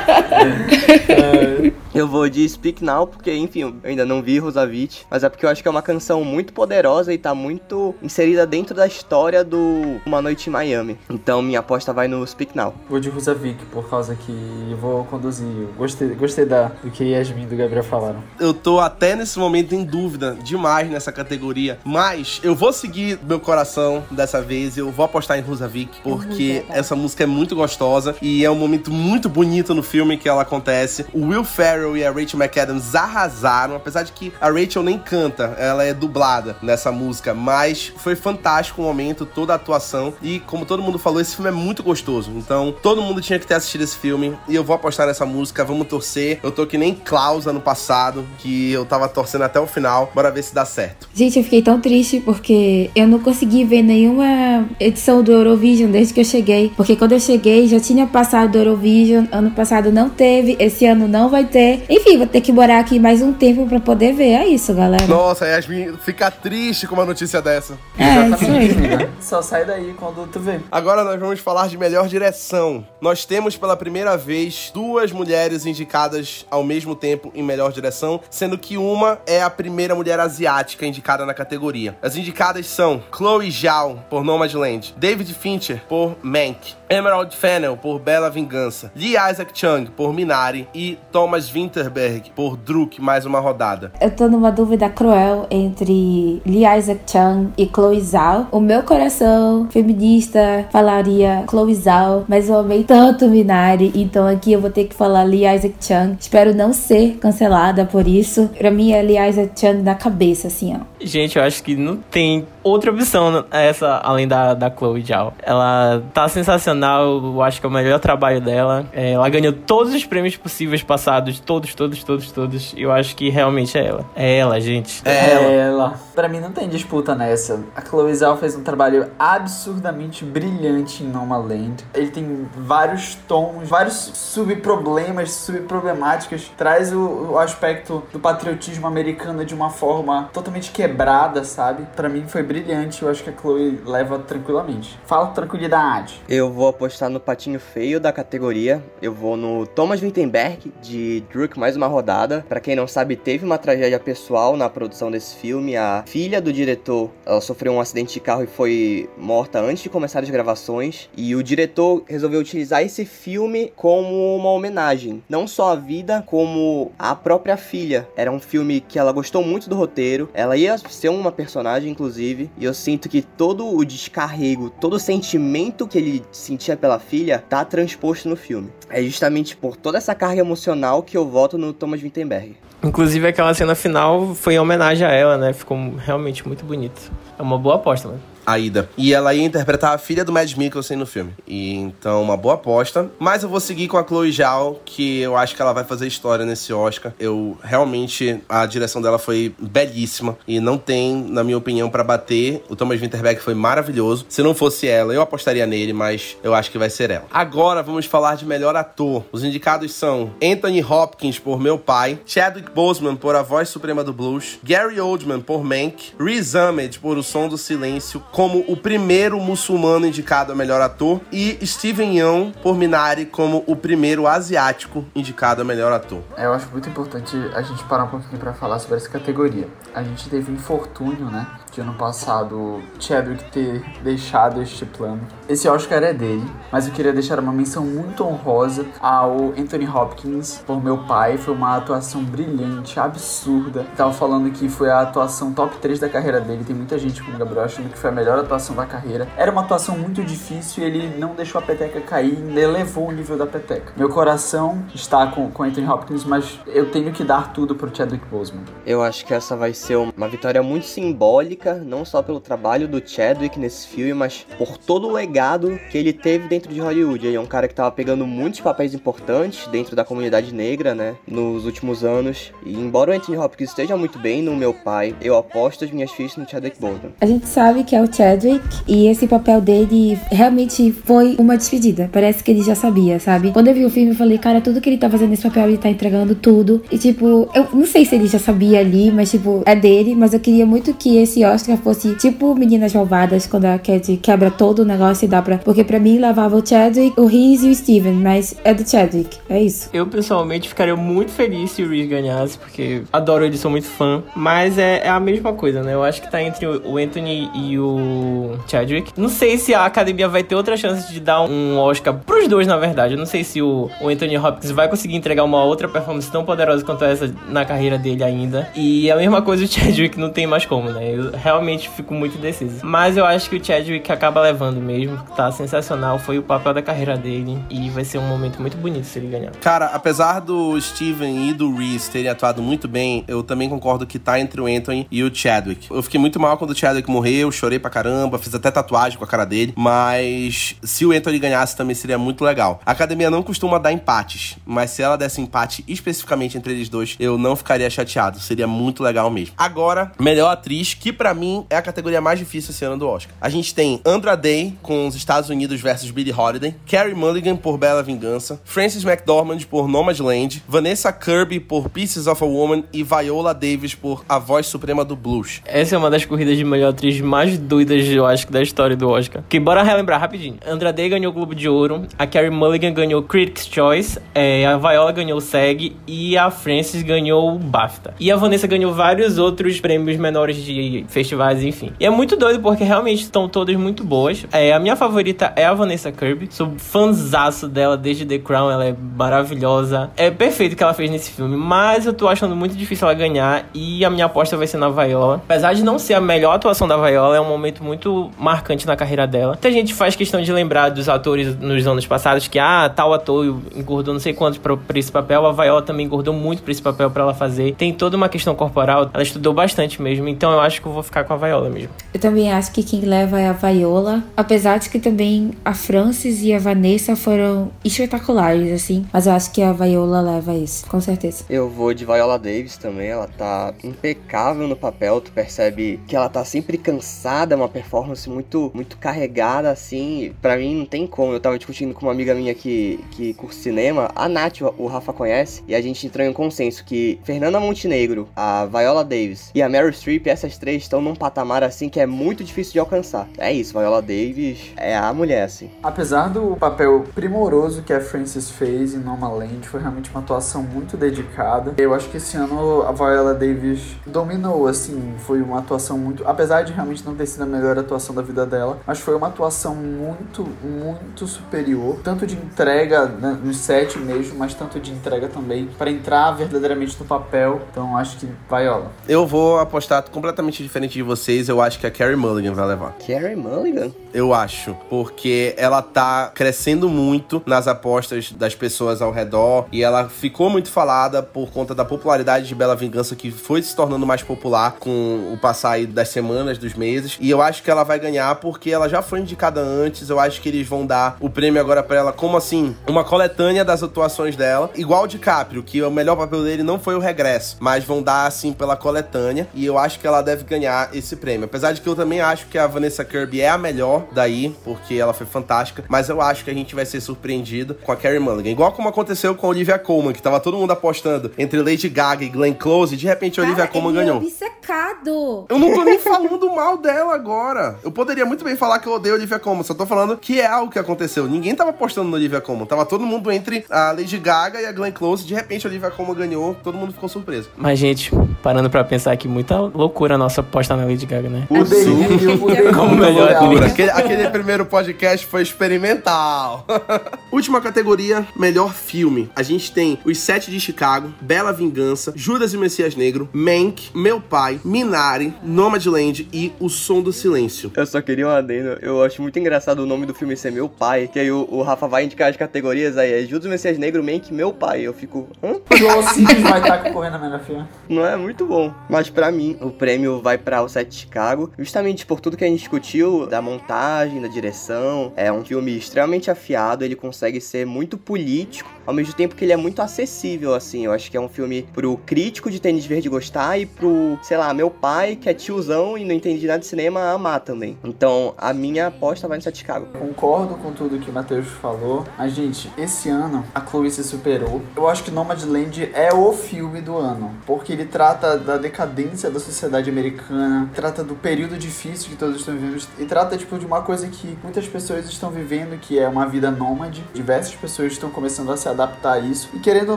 uh, 1.11 1.71
Eu 2.01 2.09
vou 2.09 2.31
de 2.31 2.49
Speak 2.49 2.83
Now, 2.83 3.07
porque, 3.07 3.31
enfim, 3.31 3.61
eu 3.61 3.75
ainda 3.85 4.07
não 4.07 4.23
vi 4.23 4.39
Rosavich, 4.39 5.05
mas 5.11 5.23
é 5.23 5.29
porque 5.29 5.45
eu 5.45 5.51
acho 5.51 5.61
que 5.61 5.69
é 5.69 5.71
uma 5.71 5.83
canção 5.83 6.25
muito 6.25 6.51
poderosa 6.51 7.13
e 7.13 7.19
tá 7.19 7.35
muito 7.35 7.95
inserida 8.03 8.47
dentro 8.47 8.75
da 8.75 8.87
história 8.87 9.45
do 9.45 10.01
Uma 10.07 10.23
Noite 10.23 10.49
em 10.49 10.51
Miami. 10.51 10.99
Então 11.11 11.43
minha 11.43 11.59
aposta 11.59 11.93
vai 11.93 12.09
no 12.09 12.27
Speak 12.27 12.57
Now. 12.57 12.75
Vou 12.89 12.99
de 12.99 13.11
Rusavik, 13.11 13.67
por 13.67 13.87
causa 13.91 14.15
que 14.15 14.33
eu 14.71 14.79
vou 14.79 15.05
conduzir. 15.05 15.47
Eu 15.47 15.75
gostei, 15.77 16.09
gostei 16.15 16.47
da, 16.47 16.69
do 16.83 16.91
que 16.91 17.05
Yasmin 17.05 17.43
e 17.43 17.47
do 17.47 17.55
Gabriel 17.55 17.85
falaram. 17.85 18.25
Eu 18.39 18.55
tô 18.55 18.81
até 18.81 19.15
nesse 19.15 19.39
momento 19.39 19.75
em 19.75 19.85
dúvida 19.85 20.39
demais 20.43 20.91
nessa 20.91 21.13
categoria, 21.13 21.79
mas 21.85 22.41
eu 22.43 22.55
vou 22.55 22.73
seguir 22.73 23.19
meu 23.23 23.41
coração 23.41 24.03
dessa 24.11 24.41
vez. 24.41 24.79
Eu 24.79 24.91
vou 24.91 25.05
apostar 25.05 25.39
em 25.39 25.43
Rusavik, 25.43 26.01
porque 26.03 26.63
legal. 26.63 26.79
essa 26.79 26.97
música 26.97 27.25
é 27.25 27.27
muito 27.27 27.55
gostosa 27.55 28.17
e 28.23 28.43
é 28.43 28.51
um 28.51 28.57
momento 28.57 28.91
muito 28.91 29.29
bonito 29.29 29.75
no 29.75 29.83
filme 29.83 30.17
que 30.17 30.31
ela 30.31 30.41
acontece. 30.41 31.05
O 31.13 31.27
Will 31.27 31.45
Ferrell 31.45 31.90
e 31.97 32.05
a 32.05 32.11
Rachel 32.11 32.39
McAdams 32.39 32.95
arrasaram, 32.95 33.77
apesar 33.77 34.03
de 34.03 34.13
que 34.13 34.33
a 34.41 34.51
Rachel 34.51 34.83
nem 34.83 34.99
canta, 34.99 35.55
ela 35.59 35.85
é 35.85 35.93
dublada 35.93 36.57
nessa 36.63 36.91
música, 36.91 37.35
mas 37.35 37.93
foi 37.97 38.17
fantástico 38.17 38.83
o 38.83 38.85
momento, 38.85 39.27
toda 39.27 39.53
a 39.53 39.57
atuação 39.57 40.15
e 40.23 40.41
como 40.41 40.65
todo 40.65 40.83
mundo 40.83 40.99
falou, 40.99 41.21
esse 41.21 41.35
filme 41.35 41.51
é 41.51 41.53
muito 41.53 41.83
gostoso. 41.83 42.31
Então, 42.37 42.75
todo 42.83 43.03
mundo 43.03 43.21
tinha 43.21 43.39
que 43.39 43.47
ter 43.47 43.55
assistido 43.55 43.83
esse 43.83 43.97
filme 43.97 44.37
e 44.49 44.55
eu 44.55 44.65
vou 44.65 44.75
apostar 44.75 45.07
nessa 45.07 45.27
música, 45.27 45.65
vamos 45.65 45.87
torcer. 45.87 46.41
Eu 46.43 46.51
tô 46.51 46.67
que 46.67 46.77
nem 46.77 46.95
Klaus 46.95 47.47
ano 47.47 47.61
passado, 47.61 48.25
que 48.39 48.73
eu 48.73 48.85
tava 48.85 49.09
torcendo 49.09 49.43
até 49.43 49.61
o 49.61 49.67
final. 49.67 50.11
Bora 50.15 50.31
ver 50.31 50.43
se 50.43 50.55
dá 50.55 50.65
certo. 50.65 51.09
Gente, 51.15 51.39
eu 51.39 51.45
fiquei 51.45 51.63
tão 51.63 51.81
triste 51.81 52.21
porque 52.21 52.91
eu 52.95 53.07
não 53.07 53.19
consegui 53.19 53.65
ver 53.65 53.83
nenhuma 53.83 54.69
edição 54.79 55.23
do 55.23 55.33
Eurovision 55.33 55.91
desde 55.91 56.15
que 56.15 56.21
eu 56.21 56.25
cheguei. 56.25 56.73
Porque 56.77 56.97
quando 56.97 57.13
eu 57.13 57.21
cheguei 57.21 57.69
já 57.69 57.79
tinha 57.79 58.07
passado 58.07 58.53
do 58.53 58.59
Eurovision, 58.59 59.27
ano 59.31 59.51
passado 59.51 59.93
não 59.93 60.09
teve, 60.09 60.57
esse 60.59 60.87
ano 60.87 61.07
não 61.07 61.29
vai 61.29 61.45
ter. 61.45 61.70
Enfim, 61.89 62.19
vou 62.19 62.27
ter 62.27 62.41
que 62.41 62.53
morar 62.53 62.81
aqui 62.81 62.99
mais 62.99 63.23
um 63.23 63.33
tempo 63.33 63.67
pra 63.67 63.81
poder 63.81 64.13
ver. 64.13 64.33
É 64.33 64.47
isso, 64.47 64.75
galera. 64.75 65.07
Nossa, 65.07 65.47
Yasmin 65.47 65.97
fica 65.99 66.31
triste 66.31 66.87
com 66.87 66.95
uma 66.95 67.05
notícia 67.05 67.41
dessa. 67.41 67.79
É, 67.99 68.29
isso 68.29 68.51
aí. 68.51 69.09
Só 69.21 69.43
sai 69.43 69.65
daí 69.65 69.95
quando 69.99 70.27
tu 70.31 70.41
vê. 70.41 70.61
Agora 70.71 71.05
nós 71.05 71.19
vamos 71.19 71.41
falar 71.41 71.69
de 71.69 71.77
melhor 71.77 72.09
direção. 72.09 72.85
Nós 73.01 73.25
temos 73.25 73.57
pela 73.57 73.77
primeira 73.77 74.17
vez 74.17 74.71
duas 74.73 75.13
mulheres 75.13 75.67
indicadas 75.67 76.47
ao 76.51 76.63
mesmo 76.63 76.95
tempo 76.95 77.31
em 77.35 77.43
melhor 77.43 77.73
direção, 77.73 78.21
sendo 78.31 78.57
que 78.59 78.77
uma 78.77 79.19
é 79.27 79.43
a 79.43 79.51
primeira 79.51 79.95
mulher 79.95 80.19
asiática 80.21 80.87
indicada 80.87 81.27
na 81.27 81.35
categoria. 81.35 81.97
As 82.03 82.17
indicadas 82.17 82.67
são 82.67 83.03
Chloe 83.15 83.51
Zhao 83.51 84.05
por 84.09 84.25
Nomadland, 84.25 84.95
David 84.97 85.35
Fincher 85.35 85.83
por 85.89 86.17
Mank, 86.23 86.75
Emerald 86.89 87.37
Fennel 87.37 87.77
por 87.77 87.99
Bela 87.99 88.31
Vingança, 88.31 88.91
Lee 88.97 89.17
Isaac 89.31 89.53
Chung 89.55 89.87
por 89.87 90.13
Minari 90.13 90.69
e 90.75 90.99
Thomas 91.13 91.49
Winterberg 91.61 92.31
por 92.35 92.57
Druk 92.57 93.01
mais 93.01 93.27
uma 93.27 93.39
rodada. 93.39 93.93
Eu 94.01 94.11
tô 94.11 94.29
numa 94.29 94.51
dúvida 94.51 94.89
cruel 94.89 95.47
entre 95.51 96.41
Lee 96.47 96.65
Isaac 96.79 97.01
Chung 97.07 97.49
e 97.57 97.67
Chloe 97.67 98.01
Zhao. 98.01 98.49
O 98.51 98.61
meu 98.61 98.83
coração 98.83 99.69
feminista 99.71 100.67
falaria 100.73 101.45
Chloe 101.49 101.75
Zhao, 101.75 102.25
mas 102.27 102.49
eu 102.49 102.59
amei 102.59 102.85
tanto 102.85 103.29
Minari, 103.29 103.93
então 103.95 104.27
aqui 104.27 104.53
eu 104.53 104.61
vou 104.61 104.71
ter 104.71 104.85
que 104.85 104.95
falar 104.95 105.23
Lee 105.25 105.47
Isaac 105.47 105.75
Chung. 105.81 106.17
Espero 106.19 106.55
não 106.55 106.73
ser 106.73 107.17
cancelada 107.21 107.85
por 107.85 108.09
isso. 108.09 108.49
Pra 108.57 108.71
mim 108.71 108.93
é 108.93 109.03
Lee 109.03 109.29
Isaac 109.29 109.59
Chung 109.59 109.83
na 109.83 109.95
cabeça, 109.95 110.49
assim, 110.49 110.75
ó. 110.75 110.81
Gente, 111.01 111.37
eu 111.37 111.43
acho 111.43 111.63
que 111.63 111.77
não 111.77 111.97
tem 111.97 112.47
outra 112.63 112.91
opção 112.91 113.45
essa 113.51 113.97
além 113.99 114.27
da, 114.27 114.55
da 114.55 114.71
Chloe 114.71 115.03
Zhao. 115.03 115.35
Ela 115.43 116.03
tá 116.13 116.29
sensacional, 116.29 117.23
eu 117.23 117.43
acho 117.43 117.61
que 117.61 117.67
é 117.67 117.69
o 117.69 117.73
melhor 117.73 117.99
trabalho 117.99 118.41
dela. 118.41 118.87
É, 118.93 119.13
ela 119.13 119.29
ganhou 119.29 119.53
todos 119.53 119.95
os 119.95 120.05
prêmios 120.05 120.37
possíveis 120.37 120.83
passados, 120.83 121.41
todos, 121.41 121.75
todos, 121.75 122.03
todos, 122.05 122.33
todos. 122.33 122.73
E 122.75 122.83
eu 122.83 122.93
acho 122.93 123.17
que 123.17 123.29
realmente 123.31 123.77
é 123.79 123.87
ela. 123.87 124.05
É 124.15 124.39
ela, 124.39 124.61
gente. 124.61 125.03
É 125.05 125.57
ela. 125.57 125.95
Pra 126.15 126.29
mim 126.29 126.41
não 126.41 126.53
tem 126.53 126.69
disputa 126.69 127.15
nessa. 127.15 127.63
A 127.75 127.81
Chloe 127.81 128.15
Zhao 128.15 128.37
fez 128.37 128.57
um 128.57 128.63
trabalho 128.63 129.11
absurdamente 129.19 130.25
brilhante 130.25 131.03
em 131.03 131.07
Nomaland. 131.07 131.85
Ele 131.95 132.11
tem 132.11 132.49
vários 132.57 133.15
tons, 133.15 133.69
vários 133.69 133.95
subproblemas, 133.95 135.33
subproblemáticas. 135.33 136.51
Traz 136.57 136.93
o, 136.93 137.31
o 137.33 137.39
aspecto 137.39 138.03
do 138.13 138.19
patriotismo 138.19 138.87
americano 138.87 139.45
de 139.45 139.55
uma 139.55 139.71
forma 139.71 140.29
totalmente 140.33 140.71
quebrada, 140.71 141.45
sabe? 141.45 141.87
Pra 141.97 142.09
mim 142.09 142.25
foi 142.27 142.43
brilhante. 142.51 143.03
Eu 143.03 143.09
acho 143.09 143.23
que 143.23 143.31
a 143.31 143.33
Chloe 143.33 143.81
leva 143.87 144.19
tranquilamente. 144.19 144.99
Fala 145.07 145.29
tranquilidade. 145.29 146.21
Eu 146.29 146.51
vou 146.51 146.67
apostar 146.67 147.09
no 147.09 147.21
patinho 147.21 147.61
feio 147.61 148.01
da 148.01 148.13
categoria. 148.13 148.83
Eu 149.01 149.15
vou 149.15 149.37
no 149.37 149.69
Thomas 149.69 150.01
Winterberg, 150.01 150.73
de 150.83 151.23
Druk 151.31 151.57
mais 151.57 151.77
uma 151.77 151.87
rodada. 151.87 152.45
Pra 152.49 152.59
quem 152.59 152.75
não 152.75 152.89
sabe, 152.89 153.15
teve 153.15 153.45
uma 153.45 153.57
tragédia 153.57 154.01
pessoal 154.01 154.57
na 154.57 154.69
produção 154.69 155.13
desse 155.13 155.37
filme. 155.37 155.77
A 155.77 156.03
filha 156.09 156.41
do 156.41 156.53
diretor, 156.53 157.13
ela 157.25 157.41
sofreu 157.41 157.73
um 157.73 157.81
acidente 157.81 158.15
de 158.15 158.21
carro 158.21 158.43
e 158.43 158.49
foi 158.49 159.09
morta 159.17 159.61
antes 159.61 159.85
de 159.85 159.89
começar 159.89 160.21
as 160.21 160.31
gravações. 160.31 161.09
E 161.17 161.37
o 161.37 161.45
diretor 161.45 162.03
resolveu 162.09 162.41
utilizar 162.41 162.83
esse 162.83 163.05
filme 163.05 163.73
como 163.77 164.37
uma 164.37 164.51
homenagem. 164.51 165.23
Não 165.29 165.47
só 165.47 165.71
à 165.71 165.77
vida, 165.77 166.25
como 166.27 166.91
à 166.99 167.15
própria 167.15 167.57
filha. 167.57 168.09
Era 168.17 168.33
um 168.33 168.41
filme 168.41 168.81
que 168.81 168.99
ela 168.99 169.13
gostou 169.13 169.41
muito 169.41 169.71
do 169.71 169.77
roteiro. 169.77 170.29
Ela 170.35 170.57
ia 170.57 170.77
ser 170.79 171.11
uma 171.11 171.31
personagem, 171.31 171.93
inclusive. 171.93 172.40
E 172.57 172.65
eu 172.65 172.73
sinto 172.73 173.09
que 173.09 173.21
todo 173.21 173.67
o 173.67 173.85
descarrego, 173.85 174.71
todo 174.71 174.95
o 174.95 175.01
sentimento 175.01 175.89
que 175.89 175.99
ele 175.99 176.23
sentia 176.31 176.77
pela 176.77 177.01
filha, 177.01 177.43
tá 177.49 177.65
transposto 177.65 178.29
no 178.29 178.37
filme. 178.37 178.71
É 178.89 179.03
justamente 179.03 179.57
por 179.57 179.77
toda 179.77 179.99
essa 179.99 180.15
carga 180.15 180.41
emocional 180.41 181.03
que 181.03 181.17
eu 181.17 181.27
voto 181.29 181.59
no 181.59 181.73
Thomas 181.73 182.01
Winterberg. 182.01 182.57
Inclusive 182.83 183.27
aquela 183.27 183.53
cena 183.53 183.75
final 183.75 184.35
foi 184.35 184.55
em 184.55 184.59
homenagem 184.59 185.07
a 185.07 185.11
ela, 185.11 185.37
né? 185.37 185.53
Ficou 185.53 185.77
realmente 185.97 186.47
muito 186.47 186.65
bonito. 186.65 187.13
É 187.39 187.43
uma 187.43 187.59
boa 187.59 187.75
aposta, 187.75 188.09
mano. 188.09 188.30
Aida. 188.47 188.89
E 188.97 189.13
ela 189.13 189.35
ia 189.35 189.45
interpretar 189.45 189.95
a 189.95 189.99
filha 189.99 190.25
do 190.25 190.33
Mads 190.33 190.55
Mikkelsen 190.55 190.97
no 190.97 191.07
filme. 191.07 191.33
E, 191.47 191.75
então, 191.75 192.23
uma 192.23 192.37
boa 192.37 192.55
aposta. 192.55 193.11
Mas 193.19 193.43
eu 193.43 193.49
vou 193.49 193.61
seguir 193.61 193.89
com 193.89 193.97
a 193.97 194.07
Chloe 194.07 194.33
Zhao, 194.33 194.81
que 194.85 195.21
eu 195.21 195.37
acho 195.37 195.55
que 195.55 195.63
ela 195.63 195.73
vai 195.73 195.85
fazer 195.85 196.07
história 196.07 196.45
nesse 196.45 196.73
Oscar. 196.73 197.13
Eu 197.19 197.57
realmente 197.63 198.41
a 198.49 198.67
direção 198.67 199.01
dela 199.03 199.19
foi 199.19 199.55
belíssima 199.59 200.37
e 200.47 200.61
não 200.61 200.79
tem, 200.79 201.15
na 201.15 201.45
minha 201.45 201.59
opinião, 201.59 201.91
para 201.91 202.05
bater. 202.05 202.65
O 202.69 202.77
Thomas 202.77 203.01
Winterberg 203.01 203.41
foi 203.41 203.55
maravilhoso. 203.55 204.27
Se 204.29 204.43
não 204.43 204.55
fosse 204.55 204.87
ela, 204.87 205.15
eu 205.15 205.23
apostaria 205.23 205.67
nele, 205.67 205.93
mas 205.93 206.37
eu 206.43 206.55
acho 206.55 206.71
que 206.71 206.79
vai 206.79 206.91
ser 206.91 207.11
ela. 207.11 207.27
Agora 207.31 207.83
vamos 207.83 208.07
falar 208.07 208.37
de 208.37 208.45
melhor 208.45 208.77
ator. 208.77 209.25
Os 209.33 209.45
indicados 209.45 209.93
são 209.93 210.31
Anthony 210.43 210.83
Hopkins 210.83 211.39
por 211.39 211.61
Meu 211.61 211.79
Pai, 211.79 212.19
Chadwick 212.27 212.71
Boseman 212.71 213.17
por 213.17 213.35
A 213.35 213.43
Voz 213.43 213.69
Suprema 213.69 214.03
do 214.05 214.13
Blues, 214.13 214.59
Gary 214.63 215.01
Oldman 215.01 215.41
por 215.41 215.65
Mank, 215.65 216.13
Riz 216.19 216.55
Ahmed 216.55 216.99
por 216.99 217.17
O 217.17 217.23
Som 217.23 217.49
do 217.49 217.59
Silêncio, 217.59 218.23
como 218.31 218.65
o 218.69 218.77
primeiro 218.77 219.39
muçulmano 219.41 220.07
indicado 220.07 220.53
a 220.53 220.55
melhor 220.55 220.81
ator, 220.81 221.21
e 221.33 221.59
Steven 221.67 222.17
Yeun 222.17 222.53
por 222.63 222.77
Minari 222.77 223.27
como 223.27 223.65
o 223.67 223.75
primeiro 223.75 224.27
asiático 224.27 225.05
indicado 225.15 225.63
a 225.63 225.65
melhor 225.65 225.93
ator. 225.93 226.23
É, 226.37 226.47
Eu 226.47 226.53
acho 226.53 226.69
muito 226.71 226.89
importante 226.89 227.37
a 227.55 227.63
gente 227.63 227.83
parar 227.85 228.05
um 228.05 228.09
pouquinho 228.09 228.39
pra 228.39 228.53
falar 228.53 228.79
sobre 228.79 228.97
essa 228.97 229.09
categoria. 229.09 229.69
A 229.95 230.03
gente 230.03 230.29
teve 230.29 230.51
um 230.51 230.55
infortúnio, 230.55 231.27
né? 231.27 231.47
De 231.73 231.81
ano 231.81 231.95
passado, 231.95 232.83
Chadwick 232.99 233.45
ter 233.53 233.85
deixado 234.03 234.61
este 234.61 234.85
plano. 234.85 235.21
Esse 235.49 235.69
Oscar 235.69 236.03
é 236.03 236.13
dele, 236.13 236.45
mas 236.71 236.87
eu 236.87 236.93
queria 236.93 237.13
deixar 237.13 237.39
uma 237.39 237.53
menção 237.53 237.85
muito 237.85 238.25
honrosa 238.25 238.87
ao 239.01 239.53
Anthony 239.57 239.89
Hopkins 239.89 240.63
por 240.67 240.83
meu 240.83 240.99
pai. 240.99 241.39
Foi 241.39 241.55
uma 241.55 241.77
atuação 241.77 242.25
brilhante, 242.25 242.99
absurda. 242.99 243.87
Tava 243.97 244.13
falando 244.13 244.51
que 244.51 244.69
foi 244.69 244.91
a 244.91 245.01
atuação 245.01 245.53
top 245.53 245.77
3 245.79 246.01
da 246.01 246.09
carreira 246.09 246.41
dele. 246.41 246.65
Tem 246.65 246.75
muita 246.75 246.99
gente 246.99 247.23
como 247.23 247.37
o 247.37 247.39
Gabriel 247.39 247.65
achando 247.65 247.89
que 247.89 247.99
foi 247.99 248.11
a 248.11 248.13
melhor 248.13 248.39
atuação 248.39 248.75
da 248.75 248.87
carreira. 248.87 249.29
Era 249.37 249.53
uma 249.53 249.61
atuação 249.61 249.97
muito 249.97 250.25
difícil 250.25 250.83
e 250.83 250.87
ele 250.87 251.19
não 251.19 251.35
deixou 251.35 251.61
a 251.61 251.63
peteca 251.63 252.01
cair, 252.01 252.37
elevou 252.57 253.09
o 253.09 253.13
nível 253.13 253.37
da 253.37 253.47
peteca. 253.47 253.93
Meu 253.97 254.09
coração 254.09 254.83
está 254.95 255.27
com, 255.29 255.51
com 255.51 255.63
Anthony 255.63 255.87
Hopkins, 255.89 256.25
mas 256.25 256.59
eu 256.67 256.91
tenho 256.91 257.13
que 257.13 257.23
dar 257.23 257.53
tudo 257.53 257.75
pro 257.75 257.95
Chadwick 257.95 258.25
Boseman. 258.27 258.65
Eu 258.87 259.03
acho 259.03 259.25
que 259.25 259.35
essa 259.35 259.57
vai 259.57 259.73
ser 259.73 259.97
uma 259.97 260.29
vitória 260.29 260.63
muito 260.63 260.87
simbólica, 260.87 261.60
não 261.85 262.05
só 262.05 262.23
pelo 262.23 262.41
trabalho 262.41 262.89
do 262.89 263.03
Chadwick 263.05 263.59
nesse 263.59 263.87
filme, 263.89 264.15
mas 264.15 264.47
por 264.57 264.77
todo 264.77 265.09
o 265.09 265.13
legado 265.13 265.79
que 265.91 265.99
ele 265.99 266.13
teve 266.13 266.49
dentro 266.49 266.73
de 266.73 266.81
Hollywood. 266.81 267.27
Ele 267.27 267.37
é 267.37 267.41
um 267.41 267.47
cara 267.47 267.69
que 267.69 267.75
tava 267.75 267.91
pegando 267.91 268.27
muitos 268.27 268.61
papéis 268.61 268.95
importantes 268.95 269.67
dentro 269.69 269.95
da 269.95 270.05
comunidade 270.05 270.55
negra, 270.55 270.95
né, 270.95 271.15
nos 271.27 271.65
últimos 271.65 272.05
anos. 272.05 272.53
E 272.65 272.75
embora 272.75 273.13
o 273.13 273.15
Anthony 273.15 273.37
Hopkins 273.37 273.71
esteja 273.71 273.97
muito 273.97 274.19
bem 274.19 274.43
no 274.43 274.57
meu 274.57 274.73
pai, 274.73 275.15
eu 275.21 275.37
aposto 275.37 275.85
as 275.85 275.91
minhas 275.91 276.11
fichas 276.11 276.37
no 276.37 276.49
Chadwick 276.49 276.81
Boseman. 276.81 277.13
A 277.21 277.27
gente 277.27 277.47
sabe 277.47 277.85
que 277.85 277.95
é 277.95 278.03
o 278.03 278.13
Chadwick 278.13 278.65
e 278.87 279.09
esse 279.09 279.27
papel 279.27 279.61
dele 279.61 280.19
realmente 280.31 280.93
foi 280.93 281.37
uma 281.39 281.57
despedida. 281.57 282.09
Parece 282.13 282.43
que 282.43 282.51
ele 282.51 282.63
já 282.63 282.75
sabia, 282.75 283.19
sabe? 283.19 283.53
Quando 283.53 283.69
eu 283.69 283.75
vi 283.75 283.85
o 283.85 283.91
filme, 283.91 284.11
eu 284.11 284.17
falei, 284.17 284.39
cara, 284.39 284.61
tudo 284.61 284.81
que 284.81 284.89
ele 284.89 284.99
tá 284.99 285.09
fazendo 285.09 285.31
nesse 285.31 285.43
papel, 285.43 285.69
ele 285.69 285.79
tá 285.79 285.89
entregando 285.89 286.35
tudo. 286.35 286.83
E 286.91 286.99
tipo, 286.99 287.49
eu 287.55 287.69
não 287.73 287.87
sei 287.87 288.05
se 288.05 288.15
ele 288.15 288.27
já 288.27 288.39
sabia 288.39 288.81
ali, 288.81 289.11
mas 289.11 289.31
tipo, 289.31 289.63
é 289.67 289.75
dele. 289.75 290.15
Mas 290.15 290.33
eu 290.33 290.41
queria 290.41 290.67
muito 290.67 290.95
que 290.95 291.17
esse 291.19 291.45
Oscar 291.55 291.77
fosse 291.77 292.15
tipo 292.15 292.55
Meninas 292.55 292.95
Malvadas, 292.95 293.47
quando 293.47 293.67
a 293.67 293.79
Cat 293.79 294.17
quebra 294.23 294.51
todo 294.51 294.81
o 294.81 294.85
negócio 294.85 295.25
e 295.25 295.29
dá 295.29 295.43
pra. 295.43 295.59
Porque 295.59 295.85
pra 295.85 295.99
mim 295.99 296.19
levava 296.19 296.57
o 296.57 296.67
Chadwick, 296.67 297.19
o 297.21 297.27
Reese 297.27 297.69
e 297.69 297.71
o 297.71 297.75
Steven, 297.75 298.15
mas 298.15 298.57
é 298.65 298.73
do 298.73 298.89
Chadwick. 298.89 299.39
É 299.49 299.61
isso. 299.61 299.91
Eu 299.93 300.07
pessoalmente 300.07 300.69
ficaria 300.69 300.97
muito 300.97 301.33
feliz 301.33 301.71
se 301.73 301.83
o 301.83 301.89
Reese 301.89 302.09
ganhasse, 302.09 302.59
porque 302.59 303.03
adoro 303.13 303.45
ele, 303.45 303.57
sou 303.57 303.71
muito 303.71 303.87
fã. 303.87 304.23
Mas 304.35 304.79
é, 304.79 305.03
é 305.05 305.09
a 305.09 305.21
mesma 305.21 305.53
coisa, 305.53 305.83
né? 305.83 305.95
Eu 305.95 306.03
acho 306.03 306.23
que 306.23 306.31
tá 306.31 306.43
entre 306.43 306.67
o 306.67 306.97
Anthony 306.97 307.51
e 307.55 307.79
o 307.79 308.57
Chadwick. 308.69 309.13
Não 309.17 309.29
sei 309.29 309.59
se 309.59 309.75
a 309.75 309.85
academia 309.85 310.29
vai 310.29 310.43
ter 310.43 310.55
outra 310.55 310.77
chance 310.77 311.13
de 311.13 311.21
dar 311.21 311.43
um 311.43 311.79
Oscar 311.79 312.15
pros 312.15 312.49
dois, 312.49 312.67
na 312.67 312.77
verdade. 312.77 313.15
Eu 313.15 313.19
não 313.19 313.27
sei 313.27 313.45
se 313.45 313.61
o, 313.61 313.91
o 314.01 314.09
Anthony 314.09 314.37
Hopkins 314.39 314.71
vai 314.71 314.89
conseguir 314.89 315.17
entregar 315.17 315.45
uma 315.45 315.63
outra 315.65 315.89
performance 315.89 316.31
tão 316.31 316.45
poderosa 316.45 316.85
quanto 316.85 317.05
essa 317.05 317.33
na 317.49 317.65
carreira 317.65 317.99
dele 317.99 318.23
ainda. 318.23 318.69
E 318.75 319.11
a 319.11 319.17
mesma 319.17 319.43
coisa 319.43 319.65
o 319.65 319.69
Chadwick 319.69 320.19
não 320.19 320.31
tem 320.31 320.47
mais 320.47 320.65
como, 320.65 320.91
né? 320.91 321.15
Eu 321.15 321.31
realmente 321.43 321.89
fico 321.89 322.15
muito 322.15 322.39
indeciso. 322.39 322.85
Mas 322.85 323.17
eu 323.17 323.25
acho 323.25 323.49
que 323.49 323.57
o 323.57 323.65
Chadwick 323.65 324.11
acaba 324.11 324.41
levando 324.41 324.81
mesmo. 324.81 325.17
Tá 325.37 325.51
sensacional. 325.51 326.19
Foi 326.19 326.39
o 326.39 326.43
papel 326.43 326.75
da 326.75 326.83
carreira 326.83 327.17
dele. 327.17 327.59
E 327.71 327.89
vai 327.91 328.05
ser 328.05 328.19
um 328.19 328.29
momento 328.29 328.61
muito 328.61 328.77
bonito 328.77 329.05
se 329.05 329.19
ele 329.19 329.29
ganhar. 329.29 329.53
Cara, 329.53 329.87
apesar 329.87 330.41
do 330.41 330.81
Steven 330.81 331.49
e 331.49 331.53
do 331.53 331.75
Reese 331.75 332.11
terem 332.11 332.31
atuado 332.31 332.63
muito 332.63 332.87
bem, 332.87 333.25
eu 333.27 333.43
também 333.43 333.69
concordo 333.69 334.07
que 334.07 334.19
tá 334.19 334.39
entre 334.39 334.61
o 334.61 334.67
Anthony 334.67 335.07
e 335.11 335.23
o 335.23 335.35
Chadwick. 335.35 335.91
Eu 335.91 336.03
fiquei 336.03 336.21
muito 336.21 336.39
mal 336.39 336.57
quando 336.57 336.71
o 336.71 336.77
Chadwick 336.77 337.11
morreu, 337.11 337.51
chorei 337.51 337.79
pra 337.79 337.91
caramba, 337.91 338.39
fiz 338.39 338.55
até 338.55 338.71
tatuagem 338.71 339.19
com 339.19 339.25
a 339.25 339.27
cara 339.27 339.45
dele, 339.45 339.73
mas 339.77 340.77
se 340.83 341.07
o 341.07 341.13
Anthony 341.13 341.39
ganhasse 341.39 341.77
também 341.77 341.95
seria 341.95 342.19
muito 342.19 342.45
legal. 342.45 342.81
A 342.85 342.93
academia 342.93 343.31
não 343.31 343.43
costuma 343.43 343.79
dar 343.79 343.93
empates, 343.93 344.57
mas 344.67 344.91
se 344.91 345.03
ela 345.03 345.17
desse 345.17 345.41
empate 345.41 345.85
especificamente 345.87 346.57
entre 346.57 346.73
eles 346.73 346.89
dois, 346.89 347.17
eu 347.19 347.39
não 347.39 347.57
ficaria 347.57 347.89
chateado, 347.89 348.41
seria 348.41 348.67
muito 348.67 349.03
legal 349.03 349.31
mesmo. 349.31 349.55
Agora, 349.57 350.13
melhor 350.19 350.51
atriz, 350.51 350.95
que 350.95 351.13
pra 351.13 351.30
para 351.31 351.35
mim, 351.35 351.65
é 351.71 351.77
a 351.77 351.83
categoria 351.83 352.21
mais 352.21 352.41
difícil 352.41 352.73
esse 352.73 352.85
ano 352.85 352.97
do 352.97 353.07
Oscar. 353.07 353.33
A 353.41 353.49
gente 353.49 353.73
tem 353.73 354.01
Andra 354.05 354.35
Day 354.35 354.77
com 354.83 355.07
os 355.07 355.15
Estados 355.15 355.49
Unidos 355.49 355.81
versus 355.81 356.11
Billie 356.11 356.35
Holiday, 356.37 356.75
Carrie 356.91 357.15
Mulligan 357.15 357.55
por 357.55 357.79
Bela 357.79 358.03
Vingança, 358.03 358.61
Frances 358.65 359.05
McDormand 359.05 359.61
por 359.71 359.87
Nomadland, 359.87 360.61
Vanessa 360.67 361.13
Kirby 361.13 361.61
por 361.61 361.89
Pieces 361.89 362.27
of 362.27 362.43
a 362.43 362.47
Woman 362.47 362.83
e 362.93 363.05
Viola 363.05 363.55
Davis 363.55 363.95
por 363.95 364.25
A 364.29 364.41
Voz 364.41 364.67
Suprema 364.67 365.05
do 365.05 365.15
Blues. 365.15 365.63
Essa 365.65 365.95
é 365.95 365.99
uma 365.99 366.11
das 366.11 366.25
corridas 366.25 366.57
de 366.57 366.65
melhor 366.65 366.91
atriz 366.91 367.21
mais 367.21 367.57
doidas, 367.57 368.05
eu 368.09 368.27
acho, 368.27 368.51
da 368.51 368.61
história 368.61 368.97
do 368.97 369.09
Oscar. 369.09 369.45
Que 369.49 369.61
bora 369.61 369.85
relembrar 369.85 370.21
rapidinho. 370.21 370.57
Andra 370.67 370.93
Day 370.93 371.09
ganhou 371.09 371.31
o 371.31 371.35
Globo 371.35 371.55
de 371.55 371.69
Ouro, 371.69 372.09
a 372.19 372.27
Carrie 372.27 372.51
Mulligan 372.51 372.93
ganhou 372.93 373.23
Critics' 373.23 373.69
Choice, 373.73 374.19
é, 374.35 374.67
a 374.67 374.77
Viola 374.77 375.13
ganhou 375.13 375.39
o 375.39 375.41
SEG 375.41 375.95
e 376.09 376.37
a 376.37 376.51
Frances 376.51 377.05
ganhou 377.05 377.55
o 377.55 377.59
BAFTA. 377.61 378.15
E 378.19 378.33
a 378.33 378.37
Vanessa 378.37 378.67
ganhou 378.67 378.93
vários 378.93 379.39
outros 379.39 379.79
prêmios 379.81 380.17
menores 380.17 380.57
de 380.57 381.05
festivais, 381.21 381.63
enfim. 381.63 381.93
E 382.01 382.07
é 382.07 382.11
muito 382.11 382.37
doido 382.37 382.61
porque 382.61 382.83
realmente 382.83 383.23
estão 383.23 383.49
todas 383.49 383.77
muito 383.77 384.03
boas. 384.03 384.47
É, 384.53 384.73
a 384.73 384.79
minha 384.79 384.97
favorita 384.97 385.53
é 385.55 385.65
a 385.65 385.75
Vanessa 385.75 386.11
Kirby. 386.11 386.49
Sou 386.51 386.73
fãzaço 386.79 387.69
dela 387.69 387.97
desde 387.97 388.25
The 388.25 388.39
Crown, 388.39 388.71
ela 388.71 388.87
é 388.87 388.95
maravilhosa. 389.17 390.11
É 390.17 390.31
perfeito 390.31 390.73
o 390.73 390.77
que 390.77 390.83
ela 390.83 390.95
fez 390.95 391.11
nesse 391.11 391.31
filme, 391.31 391.57
mas 391.57 392.07
eu 392.07 392.13
tô 392.13 392.29
achando 392.29 392.57
muito 392.57 392.75
difícil 392.75 393.07
ela 393.07 393.15
ganhar 393.15 393.67
e 393.75 394.05
a 394.05 394.11
minha 394.11 394.27
aposta 394.27 394.57
vai 394.57 394.67
ser 394.67 394.79
na 394.79 394.89
Viola. 394.89 395.43
Apesar 395.45 395.75
de 395.75 395.83
não 395.83 395.99
ser 395.99 396.15
a 396.15 396.21
melhor 396.21 396.55
atuação 396.55 396.89
da 396.89 396.97
Viola, 396.97 397.37
é 397.37 397.41
um 397.41 397.49
momento 397.49 397.85
muito 397.85 398.31
marcante 398.39 398.87
na 398.87 398.97
carreira 398.97 399.27
dela. 399.27 399.53
Muita 399.53 399.71
gente 399.71 399.93
faz 399.93 400.17
questão 400.17 400.41
de 400.41 400.53
lembrar 400.53 400.89
dos 400.89 401.09
atores 401.09 401.57
nos 401.59 401.87
anos 401.87 402.07
passados 402.07 402.49
que, 402.49 402.59
ah, 402.59 402.91
tal 402.95 403.13
ator 403.13 403.61
engordou 403.77 404.15
não 404.15 404.21
sei 404.21 404.33
quantos 404.33 404.59
pra, 404.59 404.77
pra 404.77 404.99
esse 404.99 405.13
papel, 405.13 405.47
a 405.47 405.53
Viola 405.53 405.83
também 405.83 406.07
engordou 406.07 406.33
muito 406.33 406.63
pra 406.63 406.73
esse 406.73 406.83
papel 406.83 407.11
para 407.11 407.23
ela 407.23 407.35
fazer. 407.35 407.75
Tem 407.75 407.93
toda 407.93 408.17
uma 408.17 408.29
questão 408.29 408.55
corporal, 408.55 409.11
ela 409.13 409.23
estudou 409.23 409.53
bastante 409.53 410.01
mesmo, 410.01 410.29
então 410.29 410.53
eu 410.53 410.61
acho 410.61 410.81
que 410.81 410.87
eu 410.87 410.93
vou 410.93 411.03
ficar 411.11 411.25
com 411.25 411.35
a 411.35 411.37
Viola 411.37 411.69
mesmo. 411.69 411.91
Eu 412.15 412.21
também 412.21 412.51
acho 412.53 412.73
que 412.73 412.83
quem 412.83 413.01
leva 413.01 413.41
é 413.41 413.49
a 413.49 413.53
Viola, 413.53 414.25
apesar 414.37 414.79
de 414.79 414.89
que 414.89 414.99
também 414.99 415.51
a 415.65 415.75
Frances 415.75 416.43
e 416.43 416.55
a 416.55 416.59
Vanessa 416.59 417.15
foram 417.17 417.71
espetaculares, 417.85 418.73
assim, 418.73 419.05
mas 419.13 419.27
eu 419.27 419.33
acho 419.33 419.53
que 419.53 419.61
a 419.63 419.73
Viola 419.73 420.21
leva 420.21 420.55
isso, 420.55 420.87
com 420.87 421.01
certeza. 421.01 421.45
Eu 421.51 421.69
vou 421.69 421.93
de 421.93 422.05
Viola 422.05 422.39
Davis 422.39 422.77
também, 422.77 423.09
ela 423.09 423.27
tá 423.27 423.75
impecável 423.83 424.67
no 424.67 424.77
papel, 424.77 425.21
tu 425.21 425.33
percebe 425.33 426.01
que 426.07 426.15
ela 426.15 426.29
tá 426.29 426.45
sempre 426.45 426.79
cansada, 426.79 427.57
uma 427.57 427.69
performance 427.69 428.29
muito 428.29 428.71
muito 428.73 428.97
carregada 428.97 429.71
assim. 429.71 430.33
Para 430.41 430.57
mim 430.57 430.75
não 430.75 430.87
tem 430.87 431.07
como. 431.07 431.33
Eu 431.33 431.41
tava 431.41 431.59
discutindo 431.59 431.93
com 431.93 432.07
uma 432.07 432.13
amiga 432.13 432.35
minha 432.35 432.55
que 432.55 433.01
que 433.11 433.35
curte 433.35 433.57
cinema, 433.57 434.11
a 434.15 434.29
Nath, 434.29 434.61
o 434.61 434.87
Rafa 434.87 435.13
conhece, 435.13 435.63
e 435.67 435.75
a 435.75 435.81
gente 435.81 436.07
entrou 436.07 436.27
em 436.27 436.31
um 436.31 436.33
consenso 436.33 436.85
que 436.85 437.19
Fernanda 437.25 437.59
Montenegro, 437.59 438.29
a 438.37 438.67
Viola 438.67 439.05
Davis 439.05 439.51
e 439.55 439.63
a 439.63 439.69
Meryl 439.69 439.93
Streep, 439.93 440.27
essas 440.27 440.57
três 440.57 440.83
estão 440.83 441.00
num 441.01 441.15
patamar 441.15 441.63
assim 441.63 441.89
que 441.89 442.01
é 442.01 442.07
muito 442.07 442.45
difícil 442.45 442.75
de 442.75 442.79
alcançar. 442.79 443.29
É 443.39 443.53
isso, 443.53 443.79
Viola 443.79 444.01
Davis 444.01 444.73
é 444.77 444.97
a 444.97 445.13
mulher 445.13 445.45
assim. 445.45 445.71
Apesar 445.83 446.29
do 446.29 446.57
papel 446.57 447.05
primoroso 447.15 447.83
que 447.83 447.93
a 447.93 448.01
Frances 448.01 448.51
fez 448.51 448.95
em 448.95 448.99
Nomaland, 448.99 449.67
foi 449.67 449.81
realmente 449.81 450.11
uma 450.11 450.21
atuação 450.21 450.63
muito 450.63 450.97
dedicada. 450.97 451.75
Eu 451.79 451.95
acho 451.95 452.09
que 452.09 452.17
esse 452.17 452.37
ano 452.37 452.83
a 452.83 452.93
Viola 452.93 453.35
Davis 453.35 453.97
dominou, 454.07 454.67
assim, 454.67 455.15
foi 455.19 455.41
uma 455.41 455.59
atuação 455.59 455.99
muito. 455.99 456.27
Apesar 456.27 456.63
de 456.63 456.73
realmente 456.73 457.05
não 457.05 457.15
ter 457.15 457.27
sido 457.27 457.43
a 457.43 457.47
melhor 457.47 457.79
atuação 457.79 458.15
da 458.15 458.23
vida 458.23 458.47
dela, 458.47 458.79
mas 458.87 459.01
foi 459.01 459.15
uma 459.15 459.29
atuação 459.29 459.75
muito, 459.75 460.47
muito 460.63 461.27
superior. 461.27 461.99
Tanto 462.03 462.27
de 462.27 462.35
entrega 462.35 463.07
né, 463.07 463.39
no 463.43 463.53
set 463.53 463.99
mesmo, 463.99 464.39
mas 464.39 464.55
tanto 464.55 464.81
de 464.81 464.93
entrega 464.93 465.29
também, 465.29 465.69
para 465.79 465.91
entrar 465.91 466.33
verdadeiramente 466.33 466.97
no 466.99 467.05
papel. 467.05 467.61
Então 467.71 467.97
acho 467.97 468.17
que 468.19 468.27
Viola. 468.49 468.91
Eu 469.09 469.27
vou 469.27 469.59
apostar 469.59 470.03
completamente 470.11 470.63
diferente 470.63 470.90
de 470.95 471.03
vocês. 471.03 471.49
Eu 471.49 471.61
acho 471.61 471.79
que 471.79 471.87
a 471.87 471.91
Carrie 471.91 472.17
Mulligan 472.17 472.53
vai 472.53 472.67
levar. 472.67 472.95
Carrie 473.07 473.37
Mulligan? 473.37 473.91
Eu 474.13 474.35
acho. 474.35 474.77
Porque 474.89 475.55
ela 475.57 475.83
tá 475.83 476.31
crescendo 476.35 476.89
muito 476.89 477.43
nas 477.47 477.69
apostas 477.69 478.33
das 478.33 478.55
pessoas 478.55 479.01
ao 479.01 479.13
redor. 479.13 479.67
E 479.73 479.83
ela 479.83 480.09
ficou 480.09 480.51
muito 480.51 480.71
falada 480.71 481.23
por 481.23 481.51
conta 481.51 481.75
da 481.75 481.85
popularidade 481.85 482.47
de 482.47 482.55
Bela 482.55 482.75
Vingança, 482.75 483.15
que 483.15 483.31
foi 483.31 483.63
se 483.63 483.75
tornando 483.75 484.07
mais 484.07 484.23
popular 484.23 484.77
com 484.79 485.33
o 485.33 485.39
passar 485.39 485.73
aí 485.73 485.87
das 485.87 486.09
semanas, 486.09 486.59
dos 486.59 486.75
meses. 486.75 487.17
E 487.21 487.31
eu 487.31 487.41
acho 487.41 487.63
que 487.63 487.71
ela 487.71 487.85
vai 487.85 487.99
ganhar 487.99 488.35
porque 488.37 488.71
ela 488.71 488.89
já 488.89 489.03
foi 489.03 489.21
indicada 489.21 489.61
antes. 489.61 490.11
Eu 490.11 490.19
acho 490.19 490.41
que 490.41 490.49
eles 490.49 490.67
vão 490.67 490.85
dar 490.85 491.17
o 491.21 491.31
prêmio 491.31 491.61
agora 491.61 491.83
para 491.83 491.97
ela 491.97 492.13
como 492.13 492.37
assim, 492.37 492.75
uma 492.87 493.05
coletânea 493.05 493.65
das 493.65 493.83
atuações 493.83 494.37
dela. 494.37 494.71
Igual 494.75 495.05
o 495.05 495.07
DiCaprio, 495.07 495.63
que 495.63 495.83
o 495.83 495.91
melhor 495.91 496.17
papel 496.17 496.43
dele 496.43 496.63
não 496.63 496.79
foi 496.79 496.95
o 496.95 496.99
regresso, 496.99 497.57
mas 497.61 497.85
vão 497.85 498.03
dar 498.03 498.27
assim 498.27 498.53
pela 498.53 498.77
coletânea. 498.77 499.49
E 499.55 499.65
eu 499.65 499.79
acho 499.79 499.99
que 499.99 500.07
ela 500.07 500.23
deve 500.23 500.45
ganhar 500.45 500.70
esse 500.93 501.17
prêmio. 501.17 501.45
Apesar 501.45 501.73
de 501.73 501.81
que 501.81 501.89
eu 501.89 501.97
também 501.97 502.21
acho 502.21 502.47
que 502.47 502.59
a 502.59 502.67
Vanessa 502.67 503.05
Kirby 503.05 503.41
é 503.41 503.49
a 503.49 503.59
melhor 503.59 504.05
daí, 504.13 504.55
porque 504.65 504.95
ela 504.95 505.13
foi 505.13 505.27
fantástica. 505.27 505.85
Mas 505.89 506.09
eu 506.09 506.21
acho 506.21 506.45
que 506.45 506.51
a 506.51 506.55
gente 506.55 506.75
vai 506.75 506.87
ser 506.87 507.01
surpreendido 507.01 507.75
com 507.75 507.93
a 507.93 507.97
Carrie 507.97 508.19
Mulligan. 508.19 508.51
Igual 508.51 508.73
como 508.73 508.89
aconteceu 508.89 509.35
com 509.35 509.47
a 509.47 509.51
Olivia 509.51 509.79
Colman, 509.79 510.13
que 510.13 510.23
tava 510.23 510.41
todo 510.41 510.57
mundo 510.57 510.73
apostando 510.73 511.33
entre 511.39 511.61
Lady 511.63 511.89
Gaga 511.89 512.25
e 512.25 512.29
Glenn 512.29 512.55
Close. 512.55 512.95
E 512.95 512.97
de 512.97 513.07
repente 513.07 513.41
a 513.41 513.45
Olivia 513.45 513.67
Colman 513.67 513.91
ele 513.91 514.01
ganhou. 514.01 514.17
É 514.17 514.25
obcecado. 514.25 515.47
Eu 515.49 515.59
não 515.59 515.75
tô 515.75 515.85
nem 515.85 515.99
falando 515.99 516.51
mal 516.55 516.77
dela 516.77 517.15
agora. 517.15 517.79
Eu 517.83 517.91
poderia 517.91 518.25
muito 518.25 518.45
bem 518.45 518.57
falar 518.57 518.79
que 518.79 518.87
eu 518.87 518.93
odeio 518.93 519.15
a 519.15 519.19
Olivia 519.19 519.39
Colman, 519.39 519.63
só 519.63 519.75
tô 519.75 519.87
falando 519.87 520.17
que 520.17 520.41
é 520.41 520.47
algo 520.47 520.71
que 520.71 520.79
aconteceu. 520.79 521.27
Ninguém 521.27 521.55
tava 521.55 521.71
apostando 521.71 522.09
na 522.09 522.17
Olivia 522.17 522.41
Colman. 522.41 522.67
Tava 522.67 522.85
todo 522.85 523.05
mundo 523.07 523.31
entre 523.31 523.65
a 523.71 523.93
Lady 523.93 524.19
Gaga 524.19 524.61
e 524.61 524.67
a 524.67 524.73
Glenn 524.73 524.93
Close. 524.93 525.25
De 525.25 525.35
repente 525.35 525.67
a 525.67 525.71
Olivia 525.71 525.91
Colman 525.91 526.15
ganhou, 526.15 526.57
todo 526.63 526.77
mundo 526.77 526.93
ficou 526.93 527.09
surpreso. 527.09 527.49
Mas, 527.57 527.79
gente, 527.79 528.11
parando 528.43 528.71
pra 528.71 528.85
pensar 528.85 529.13
aqui, 529.13 529.27
muita 529.27 529.59
loucura 529.59 530.15
a 530.15 530.19
nossa 530.19 530.43
aposta 530.61 530.77
na 530.77 530.85
Lady 530.85 531.07
Gaga, 531.07 531.29
né? 531.29 531.47
O 531.49 531.65
delírio, 531.65 532.45
o 532.45 532.47
delírio. 532.47 532.75
Como 532.77 532.95
melhor 532.95 533.33
atriz. 533.33 533.63
Aquele, 533.63 533.91
aquele 533.91 534.29
primeiro 534.29 534.67
podcast 534.67 535.27
foi 535.27 535.43
experimental. 535.43 536.67
Última 537.33 537.61
categoria, 537.61 538.27
melhor 538.37 538.75
filme. 538.75 539.31
A 539.35 539.43
gente 539.43 539.73
tem 539.73 539.99
Os 540.05 540.19
Sete 540.19 540.51
de 540.51 540.61
Chicago, 540.61 541.13
Bela 541.21 541.53
Vingança, 541.53 542.13
Judas 542.15 542.53
e 542.53 542.57
o 542.57 542.61
Messias 542.61 542.95
Negro, 542.95 543.29
Mank, 543.33 543.91
Meu 543.95 544.21
Pai, 544.21 544.61
Minari, 544.65 545.33
Nomadland 545.43 546.29
e 546.33 546.53
O 546.61 546.69
Som 546.69 547.01
do 547.01 547.13
Silêncio. 547.13 547.73
Eu 547.75 547.87
só 547.87 548.03
queria 548.03 548.27
um 548.27 548.31
adendo. 548.31 548.79
Eu 548.83 549.03
acho 549.03 549.23
muito 549.23 549.39
engraçado 549.39 549.81
o 549.81 549.87
nome 549.87 550.05
do 550.05 550.15
filme 550.15 550.37
ser 550.37 550.53
Meu 550.53 550.69
Pai, 550.69 551.09
que 551.11 551.19
aí 551.19 551.31
o, 551.31 551.49
o 551.51 551.63
Rafa 551.63 551.89
vai 551.89 552.05
indicar 552.05 552.29
as 552.29 552.37
categorias 552.37 552.99
aí. 552.99 553.23
É 553.23 553.27
Judas 553.27 553.51
Messias 553.51 553.79
Negro, 553.79 554.03
Mank, 554.03 554.33
Meu 554.33 554.53
Pai. 554.53 554.83
Eu 554.83 554.93
fico, 554.93 555.29
hã? 555.43 555.55
João 555.77 556.03
Simples 556.03 556.43
vai 556.43 556.61
estar 556.61 556.79
concorrendo 556.79 557.17
a 557.17 557.19
melhor 557.19 557.41
filme. 557.41 557.65
Não 557.89 558.05
é 558.05 558.17
muito 558.17 558.45
bom. 558.45 558.75
Mas 558.89 559.09
pra 559.09 559.31
mim, 559.31 559.57
o 559.61 559.71
prêmio 559.71 560.21
vai 560.21 560.37
pra 560.37 560.50
O 560.59 560.69
Set 560.69 560.89
de 560.89 560.97
Chicago, 560.97 561.51
justamente 561.59 562.05
por 562.05 562.21
tudo 562.21 562.37
que 562.37 562.45
a 562.45 562.47
gente 562.47 562.61
discutiu, 562.61 563.27
da 563.27 563.41
montagem, 563.41 564.21
da 564.21 564.29
direção. 564.29 565.13
É 565.17 565.33
um 565.33 565.45
filme 565.45 565.77
extremamente 565.77 566.31
afiado, 566.31 566.85
ele 566.85 566.97
consegue 566.97 567.41
ser 567.41 567.67
muito 567.67 567.97
político, 567.97 568.71
ao 568.87 568.95
mesmo 568.95 569.15
tempo 569.15 569.35
que 569.35 569.45
ele 569.45 569.53
é 569.53 569.57
muito 569.57 569.81
acessível, 569.81 570.55
assim. 570.55 570.85
Eu 570.85 570.93
acho 570.93 571.11
que 571.11 571.17
é 571.17 571.21
um 571.21 571.29
filme 571.29 571.63
pro 571.73 571.97
crítico 571.99 572.51
de 572.51 572.61
tênis 572.61 572.87
verde 572.87 573.09
gostar 573.09 573.59
e 573.59 573.67
pro, 573.67 574.19
sei 574.23 574.37
lá, 574.37 574.53
meu 574.53 574.71
pai, 574.71 575.17
que 575.17 575.29
é 575.29 575.35
tiozão 575.35 575.97
e 575.97 576.05
não 576.05 576.15
entende 576.15 576.47
nada 576.47 576.59
de 576.59 576.67
cinema, 576.67 577.13
amar 577.13 577.41
também. 577.41 577.79
Então, 577.85 578.35
a 578.37 578.53
minha 578.53 578.89
aposta 578.89 579.29
vai 579.29 579.39
no 579.39 579.43
Set 579.43 579.53
de 579.53 579.61
Chicago. 579.61 579.87
Concordo 579.99 580.55
com 580.55 580.73
tudo 580.73 580.99
que 580.99 581.11
o 581.11 581.13
Matheus 581.13 581.47
falou, 581.49 582.05
mas 582.19 582.33
gente, 582.33 582.71
esse 582.77 583.09
ano 583.09 583.45
a 583.55 583.61
Chloe 583.65 583.91
se 583.91 584.03
superou. 584.03 584.63
Eu 584.77 584.89
acho 584.89 585.05
que 585.05 585.11
Nomadland 585.11 585.91
é 585.95 586.13
o 586.13 586.33
filme 586.33 586.81
do 586.81 586.97
ano, 586.97 587.35
porque 587.47 587.73
ele 587.73 587.85
trata 587.85 588.39
da 588.39 588.57
decadência 588.57 589.31
da 589.31 589.39
sociedade 589.39 589.91
americana, 589.91 590.40
trata 590.75 591.03
do 591.03 591.15
período 591.15 591.57
difícil 591.57 592.11
que 592.11 592.17
todos 592.17 592.37
estão 592.37 592.55
vivendo 592.55 592.87
e 592.99 593.05
trata 593.05 593.37
tipo 593.37 593.59
de 593.59 593.67
uma 593.67 593.83
coisa 593.83 594.09
que 594.09 594.39
muitas 594.43 594.67
pessoas 594.67 595.07
estão 595.07 595.31
vivendo, 595.31 595.79
que 595.81 595.99
é 595.99 596.09
uma 596.09 596.27
vida 596.27 596.51
nômade. 596.51 597.05
Diversas 597.13 597.55
pessoas 597.55 597.93
estão 597.93 598.11
começando 598.11 598.51
a 598.53 598.57
se 598.57 598.69
adaptar 598.69 599.15
a 599.15 599.19
isso. 599.21 599.49
E 599.55 599.59
querendo 599.59 599.91
ou 599.91 599.97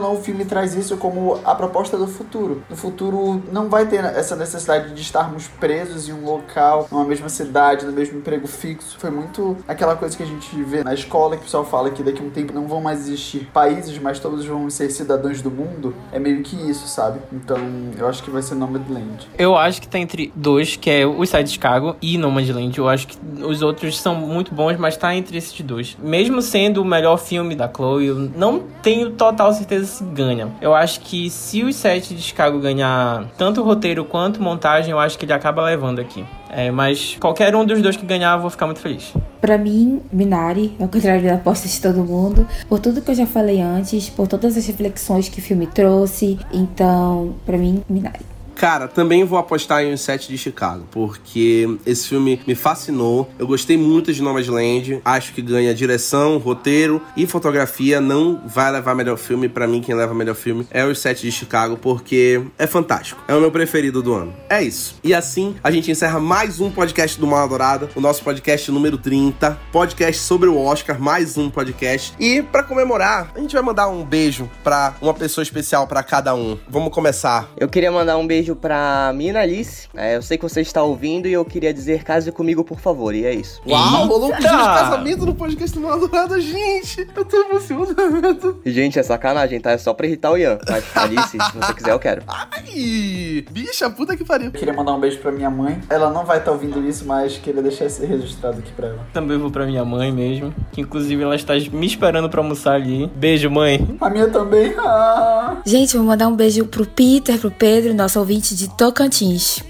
não, 0.00 0.14
o 0.14 0.22
filme 0.22 0.44
traz 0.44 0.74
isso 0.74 0.96
como 0.96 1.40
a 1.44 1.54
proposta 1.54 1.96
do 1.96 2.06
futuro. 2.06 2.62
No 2.68 2.76
futuro 2.76 3.42
não 3.50 3.68
vai 3.68 3.86
ter 3.86 4.04
essa 4.04 4.36
necessidade 4.36 4.92
de 4.92 5.00
estarmos 5.00 5.46
presos 5.46 6.08
em 6.08 6.12
um 6.12 6.24
local, 6.24 6.88
numa 6.90 7.04
mesma 7.04 7.28
cidade, 7.28 7.86
no 7.86 7.92
mesmo 7.92 8.18
emprego 8.18 8.46
fixo. 8.46 8.98
Foi 8.98 9.10
muito 9.10 9.56
aquela 9.66 9.96
coisa 9.96 10.16
que 10.16 10.22
a 10.22 10.26
gente 10.26 10.62
vê 10.62 10.82
na 10.82 10.94
escola 10.94 11.36
que 11.36 11.42
o 11.42 11.44
pessoal 11.44 11.64
fala 11.64 11.90
que 11.90 12.02
daqui 12.02 12.22
a 12.22 12.24
um 12.24 12.30
tempo 12.30 12.52
não 12.52 12.66
vão 12.66 12.80
mais 12.80 13.00
existir 13.00 13.48
países, 13.52 13.98
mas 13.98 14.18
todos 14.18 14.44
vão 14.44 14.68
ser 14.68 14.90
cidadãos 14.90 15.40
do 15.40 15.50
mundo. 15.50 15.94
É 16.12 16.18
meio 16.18 16.42
que 16.42 16.56
isso, 16.68 16.86
sabe? 16.88 17.20
Então, 17.32 17.58
eu 17.96 18.08
acho 18.08 18.22
que 18.22 18.30
vai 18.30 18.42
ser 18.42 18.54
Nomadland. 18.54 19.28
Eu 19.38 19.56
acho 19.56 19.80
que 19.80 19.88
tá 19.88 19.98
entre 19.98 20.32
dois, 20.34 20.76
que 20.76 20.90
é 20.90 21.06
o 21.06 21.24
Side 21.24 21.44
de 21.44 21.50
Chicago 21.50 21.96
e 22.00 22.18
Nomadland. 22.18 22.76
Eu 22.76 22.88
acho 22.88 23.06
que 23.06 23.16
os 23.42 23.62
outros 23.62 24.00
são 24.00 24.14
muito 24.14 24.54
bons, 24.54 24.76
mas 24.76 24.96
tá 24.96 25.14
entre 25.14 25.36
esses 25.38 25.58
dois. 25.60 25.96
Mesmo 26.02 26.42
sendo 26.42 26.82
o 26.82 26.84
melhor 26.84 27.18
filme 27.18 27.54
da 27.54 27.70
Chloe, 27.74 28.06
eu 28.06 28.16
não 28.36 28.62
tenho 28.82 29.10
total 29.10 29.52
certeza 29.52 29.86
se 29.86 30.04
ganha. 30.04 30.48
Eu 30.60 30.74
acho 30.74 31.00
que 31.00 31.30
se 31.30 31.62
o 31.62 31.72
Sete 31.72 32.14
de 32.14 32.22
Chicago 32.22 32.58
ganhar 32.58 33.28
tanto 33.36 33.62
roteiro 33.62 34.04
quanto 34.04 34.42
montagem, 34.42 34.90
eu 34.90 34.98
acho 34.98 35.18
que 35.18 35.24
ele 35.24 35.32
acaba 35.32 35.62
levando 35.62 36.00
aqui. 36.00 36.24
É, 36.56 36.70
mas 36.70 37.16
qualquer 37.18 37.54
um 37.56 37.64
dos 37.64 37.82
dois 37.82 37.96
que 37.96 38.06
ganhar, 38.06 38.36
eu 38.36 38.40
vou 38.40 38.48
ficar 38.48 38.66
muito 38.66 38.80
feliz. 38.80 39.12
Pra 39.40 39.58
mim, 39.58 40.00
Minari, 40.12 40.76
ao 40.78 40.86
contrário 40.86 41.24
da 41.24 41.34
aposta 41.34 41.66
de 41.66 41.80
todo 41.80 42.04
mundo, 42.04 42.46
por 42.68 42.78
tudo 42.78 43.02
que 43.02 43.10
eu 43.10 43.14
já 43.14 43.26
falei 43.26 43.60
antes, 43.60 44.08
por 44.08 44.28
todas 44.28 44.56
as 44.56 44.64
reflexões 44.64 45.28
que 45.28 45.40
o 45.40 45.42
filme 45.42 45.66
trouxe, 45.66 46.38
então, 46.52 47.34
pra 47.44 47.58
mim, 47.58 47.82
Minari. 47.88 48.33
Cara, 48.54 48.86
também 48.88 49.24
vou 49.24 49.38
apostar 49.38 49.82
em 49.82 49.92
Os 49.92 50.00
Sete 50.00 50.28
de 50.28 50.38
Chicago, 50.38 50.86
porque 50.90 51.68
esse 51.84 52.08
filme 52.08 52.40
me 52.46 52.54
fascinou. 52.54 53.28
Eu 53.38 53.46
gostei 53.46 53.76
muito 53.76 54.12
de 54.12 54.22
Nomadland. 54.22 55.00
Acho 55.04 55.32
que 55.32 55.42
ganha 55.42 55.74
direção, 55.74 56.38
roteiro 56.38 57.02
e 57.16 57.26
fotografia. 57.26 58.00
Não 58.00 58.40
vai 58.46 58.70
levar 58.70 58.94
melhor 58.94 59.16
filme. 59.16 59.48
Para 59.48 59.66
mim, 59.66 59.80
quem 59.80 59.94
leva 59.94 60.14
melhor 60.14 60.34
filme 60.34 60.66
é 60.70 60.84
Os 60.84 60.98
Sete 60.98 61.22
de 61.22 61.32
Chicago, 61.32 61.76
porque 61.76 62.42
é 62.58 62.66
fantástico. 62.66 63.22
É 63.26 63.34
o 63.34 63.40
meu 63.40 63.50
preferido 63.50 64.02
do 64.02 64.14
ano. 64.14 64.34
É 64.48 64.62
isso. 64.62 64.98
E 65.02 65.12
assim, 65.12 65.56
a 65.62 65.70
gente 65.70 65.90
encerra 65.90 66.20
mais 66.20 66.60
um 66.60 66.70
podcast 66.70 67.18
do 67.18 67.26
Mal 67.26 67.48
Dourada, 67.48 67.90
o 67.94 68.00
nosso 68.00 68.22
podcast 68.22 68.70
número 68.70 68.96
30. 68.96 69.58
Podcast 69.72 70.22
sobre 70.22 70.48
o 70.48 70.58
Oscar, 70.58 71.00
mais 71.00 71.36
um 71.36 71.50
podcast. 71.50 72.14
E 72.18 72.42
para 72.42 72.62
comemorar, 72.62 73.32
a 73.34 73.40
gente 73.40 73.52
vai 73.52 73.62
mandar 73.62 73.88
um 73.88 74.04
beijo 74.04 74.48
para 74.62 74.94
uma 75.02 75.12
pessoa 75.12 75.42
especial 75.42 75.86
para 75.86 76.02
cada 76.02 76.34
um. 76.34 76.58
Vamos 76.68 76.92
começar. 76.92 77.48
Eu 77.56 77.68
queria 77.68 77.90
mandar 77.90 78.16
um 78.16 78.26
beijo 78.26 78.43
pra 78.52 79.12
Mina 79.14 79.40
Alice. 79.40 79.88
É, 79.94 80.16
eu 80.16 80.22
sei 80.22 80.36
que 80.36 80.42
você 80.42 80.60
está 80.60 80.82
ouvindo 80.82 81.26
e 81.26 81.32
eu 81.32 81.44
queria 81.44 81.72
dizer 81.72 82.02
case 82.02 82.30
comigo, 82.32 82.64
por 82.64 82.78
favor. 82.78 83.14
E 83.14 83.24
é 83.24 83.32
isso. 83.32 83.60
Uau, 83.66 84.06
rolou 84.06 84.28
um 84.28 84.36
pedido 84.36 84.56
de 84.56 84.64
casamento 84.64 85.26
no 85.26 85.34
podcast 85.34 85.78
do 85.78 85.86
Mal 85.86 85.98
Dourada, 85.98 86.40
gente. 86.40 87.06
Eu 87.14 87.24
tô 87.24 87.36
emocionado. 87.36 88.60
Gente, 88.66 88.98
é 88.98 89.02
sacanagem, 89.02 89.60
tá? 89.60 89.70
É 89.70 89.78
só 89.78 89.94
pra 89.94 90.06
irritar 90.06 90.32
o 90.32 90.36
Ian. 90.36 90.58
Mas 90.68 90.84
Alice, 90.96 91.28
se 91.28 91.56
você 91.56 91.74
quiser, 91.74 91.92
eu 91.92 91.98
quero. 91.98 92.22
Ai, 92.26 93.44
bicha, 93.50 93.88
puta 93.90 94.16
que 94.16 94.24
pariu. 94.24 94.46
Eu 94.46 94.52
queria 94.52 94.74
mandar 94.74 94.92
um 94.92 95.00
beijo 95.00 95.18
pra 95.18 95.30
minha 95.30 95.50
mãe. 95.50 95.80
Ela 95.88 96.10
não 96.10 96.24
vai 96.24 96.38
estar 96.38 96.50
ouvindo 96.52 96.86
isso, 96.86 97.06
mas 97.06 97.38
queria 97.38 97.62
deixar 97.62 97.86
esse 97.86 98.04
registrado 98.04 98.58
aqui 98.58 98.72
pra 98.72 98.88
ela. 98.88 99.06
Também 99.12 99.38
vou 99.38 99.50
pra 99.50 99.66
minha 99.66 99.84
mãe 99.84 100.12
mesmo, 100.12 100.54
que 100.72 100.80
inclusive 100.80 101.22
ela 101.22 101.36
está 101.36 101.54
me 101.54 101.86
esperando 101.86 102.28
pra 102.28 102.40
almoçar 102.40 102.74
ali. 102.74 103.10
Beijo, 103.14 103.50
mãe. 103.50 103.96
A 104.00 104.10
minha 104.10 104.28
também. 104.28 104.74
Ah. 104.78 105.58
Gente, 105.64 105.96
vou 105.96 106.06
mandar 106.06 106.28
um 106.28 106.36
beijo 106.36 106.64
pro 106.66 106.86
Peter, 106.86 107.38
pro 107.38 107.50
Pedro, 107.50 107.94
nosso 107.94 108.18
ouvinte 108.18 108.33
de 108.40 108.66
Tocantins. 108.76 109.62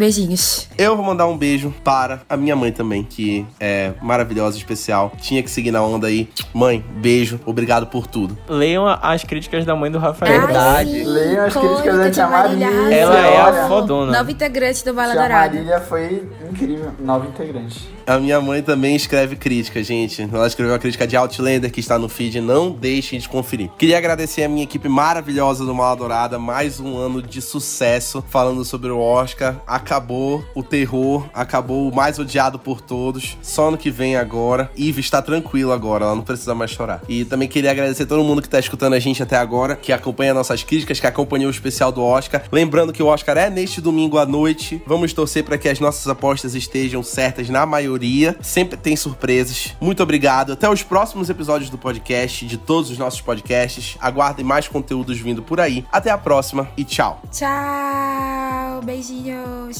Beijinhos. 0.00 0.68
Eu 0.76 0.96
vou 0.96 1.04
mandar 1.04 1.26
um 1.26 1.36
beijo 1.36 1.72
para 1.84 2.22
a 2.28 2.36
minha 2.36 2.56
mãe 2.56 2.72
também, 2.72 3.04
que 3.04 3.46
é 3.60 3.92
maravilhosa, 4.02 4.56
especial. 4.56 5.12
Tinha 5.20 5.42
que 5.42 5.50
seguir 5.50 5.70
na 5.70 5.82
onda 5.82 6.08
aí. 6.08 6.28
Mãe, 6.52 6.84
beijo. 6.96 7.38
Obrigado 7.46 7.86
por 7.86 8.06
tudo. 8.06 8.36
Leiam 8.48 8.86
as 8.88 9.22
críticas 9.22 9.64
da 9.64 9.76
mãe 9.76 9.90
do 9.90 9.98
Rafael. 9.98 10.40
Verdade. 10.40 10.90
Ai, 10.90 11.04
Leiam 11.04 11.46
as 11.46 11.54
críticas 11.54 11.96
da 11.96 12.10
Tia 12.10 12.26
Marília 12.26 12.40
Marília. 12.50 12.94
Ela 12.94 13.18
é 13.18 13.40
a 13.40 13.68
fodona. 13.68 14.12
Nova 14.12 14.30
integrante 14.30 14.84
do 14.84 14.94
Bala 14.94 15.12
Tia 15.12 15.20
Dourada. 15.20 15.54
Marília 15.54 15.80
foi 15.80 16.28
incrível. 16.50 16.92
Nova 16.98 17.26
integrante. 17.26 17.88
A 18.06 18.18
minha 18.18 18.40
mãe 18.40 18.62
também 18.62 18.96
escreve 18.96 19.36
crítica, 19.36 19.82
gente. 19.82 20.22
Ela 20.32 20.46
escreveu 20.46 20.74
a 20.74 20.78
crítica 20.78 21.06
de 21.06 21.16
Outlander 21.16 21.70
que 21.70 21.80
está 21.80 21.98
no 21.98 22.08
feed. 22.08 22.40
Não 22.40 22.70
deixem 22.70 23.18
de 23.18 23.28
conferir. 23.28 23.70
Queria 23.78 23.98
agradecer 23.98 24.42
a 24.42 24.48
minha 24.48 24.64
equipe 24.64 24.88
maravilhosa 24.88 25.64
do 25.64 25.74
Mal 25.74 25.94
Dourada. 25.94 26.38
Mais 26.38 26.80
um 26.80 26.96
ano 26.96 27.22
de 27.22 27.40
sucesso 27.40 28.24
falando 28.28 28.64
sobre 28.64 28.90
o 28.90 28.98
Oscar. 28.98 29.56
Acabou 29.90 30.44
o 30.54 30.62
terror, 30.62 31.28
acabou 31.34 31.88
o 31.88 31.92
mais 31.92 32.16
odiado 32.16 32.60
por 32.60 32.80
todos. 32.80 33.36
Só 33.42 33.66
ano 33.66 33.76
que 33.76 33.90
vem 33.90 34.14
agora. 34.14 34.70
Eve 34.78 35.00
está 35.00 35.20
tranquila 35.20 35.74
agora, 35.74 36.04
ela 36.04 36.14
não 36.14 36.22
precisa 36.22 36.54
mais 36.54 36.70
chorar. 36.70 37.02
E 37.08 37.24
também 37.24 37.48
queria 37.48 37.72
agradecer 37.72 38.06
todo 38.06 38.22
mundo 38.22 38.40
que 38.40 38.46
está 38.46 38.60
escutando 38.60 38.92
a 38.92 39.00
gente 39.00 39.20
até 39.20 39.36
agora, 39.36 39.74
que 39.74 39.92
acompanha 39.92 40.32
nossas 40.32 40.62
críticas, 40.62 41.00
que 41.00 41.08
acompanhou 41.08 41.48
o 41.48 41.50
especial 41.50 41.90
do 41.90 42.04
Oscar. 42.04 42.44
Lembrando 42.52 42.92
que 42.92 43.02
o 43.02 43.06
Oscar 43.08 43.36
é 43.36 43.50
neste 43.50 43.80
domingo 43.80 44.16
à 44.16 44.24
noite. 44.24 44.80
Vamos 44.86 45.12
torcer 45.12 45.42
para 45.42 45.58
que 45.58 45.68
as 45.68 45.80
nossas 45.80 46.06
apostas 46.06 46.54
estejam 46.54 47.02
certas 47.02 47.48
na 47.48 47.66
maioria. 47.66 48.36
Sempre 48.40 48.76
tem 48.76 48.94
surpresas. 48.94 49.74
Muito 49.80 50.04
obrigado. 50.04 50.52
Até 50.52 50.70
os 50.70 50.84
próximos 50.84 51.28
episódios 51.28 51.68
do 51.68 51.76
podcast, 51.76 52.46
de 52.46 52.56
todos 52.56 52.92
os 52.92 52.98
nossos 52.98 53.20
podcasts. 53.20 53.96
Aguardem 54.00 54.44
mais 54.44 54.68
conteúdos 54.68 55.18
vindo 55.18 55.42
por 55.42 55.58
aí. 55.58 55.84
Até 55.90 56.10
a 56.10 56.18
próxima 56.18 56.68
e 56.76 56.84
tchau. 56.84 57.20
Tchau. 57.32 58.80
Beijinhos. 58.84 59.79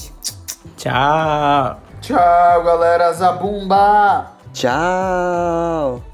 Tchau. 0.76 1.76
Tchau, 2.00 2.62
galera. 2.64 3.12
Zabumba! 3.12 4.32
Tchau! 4.52 6.09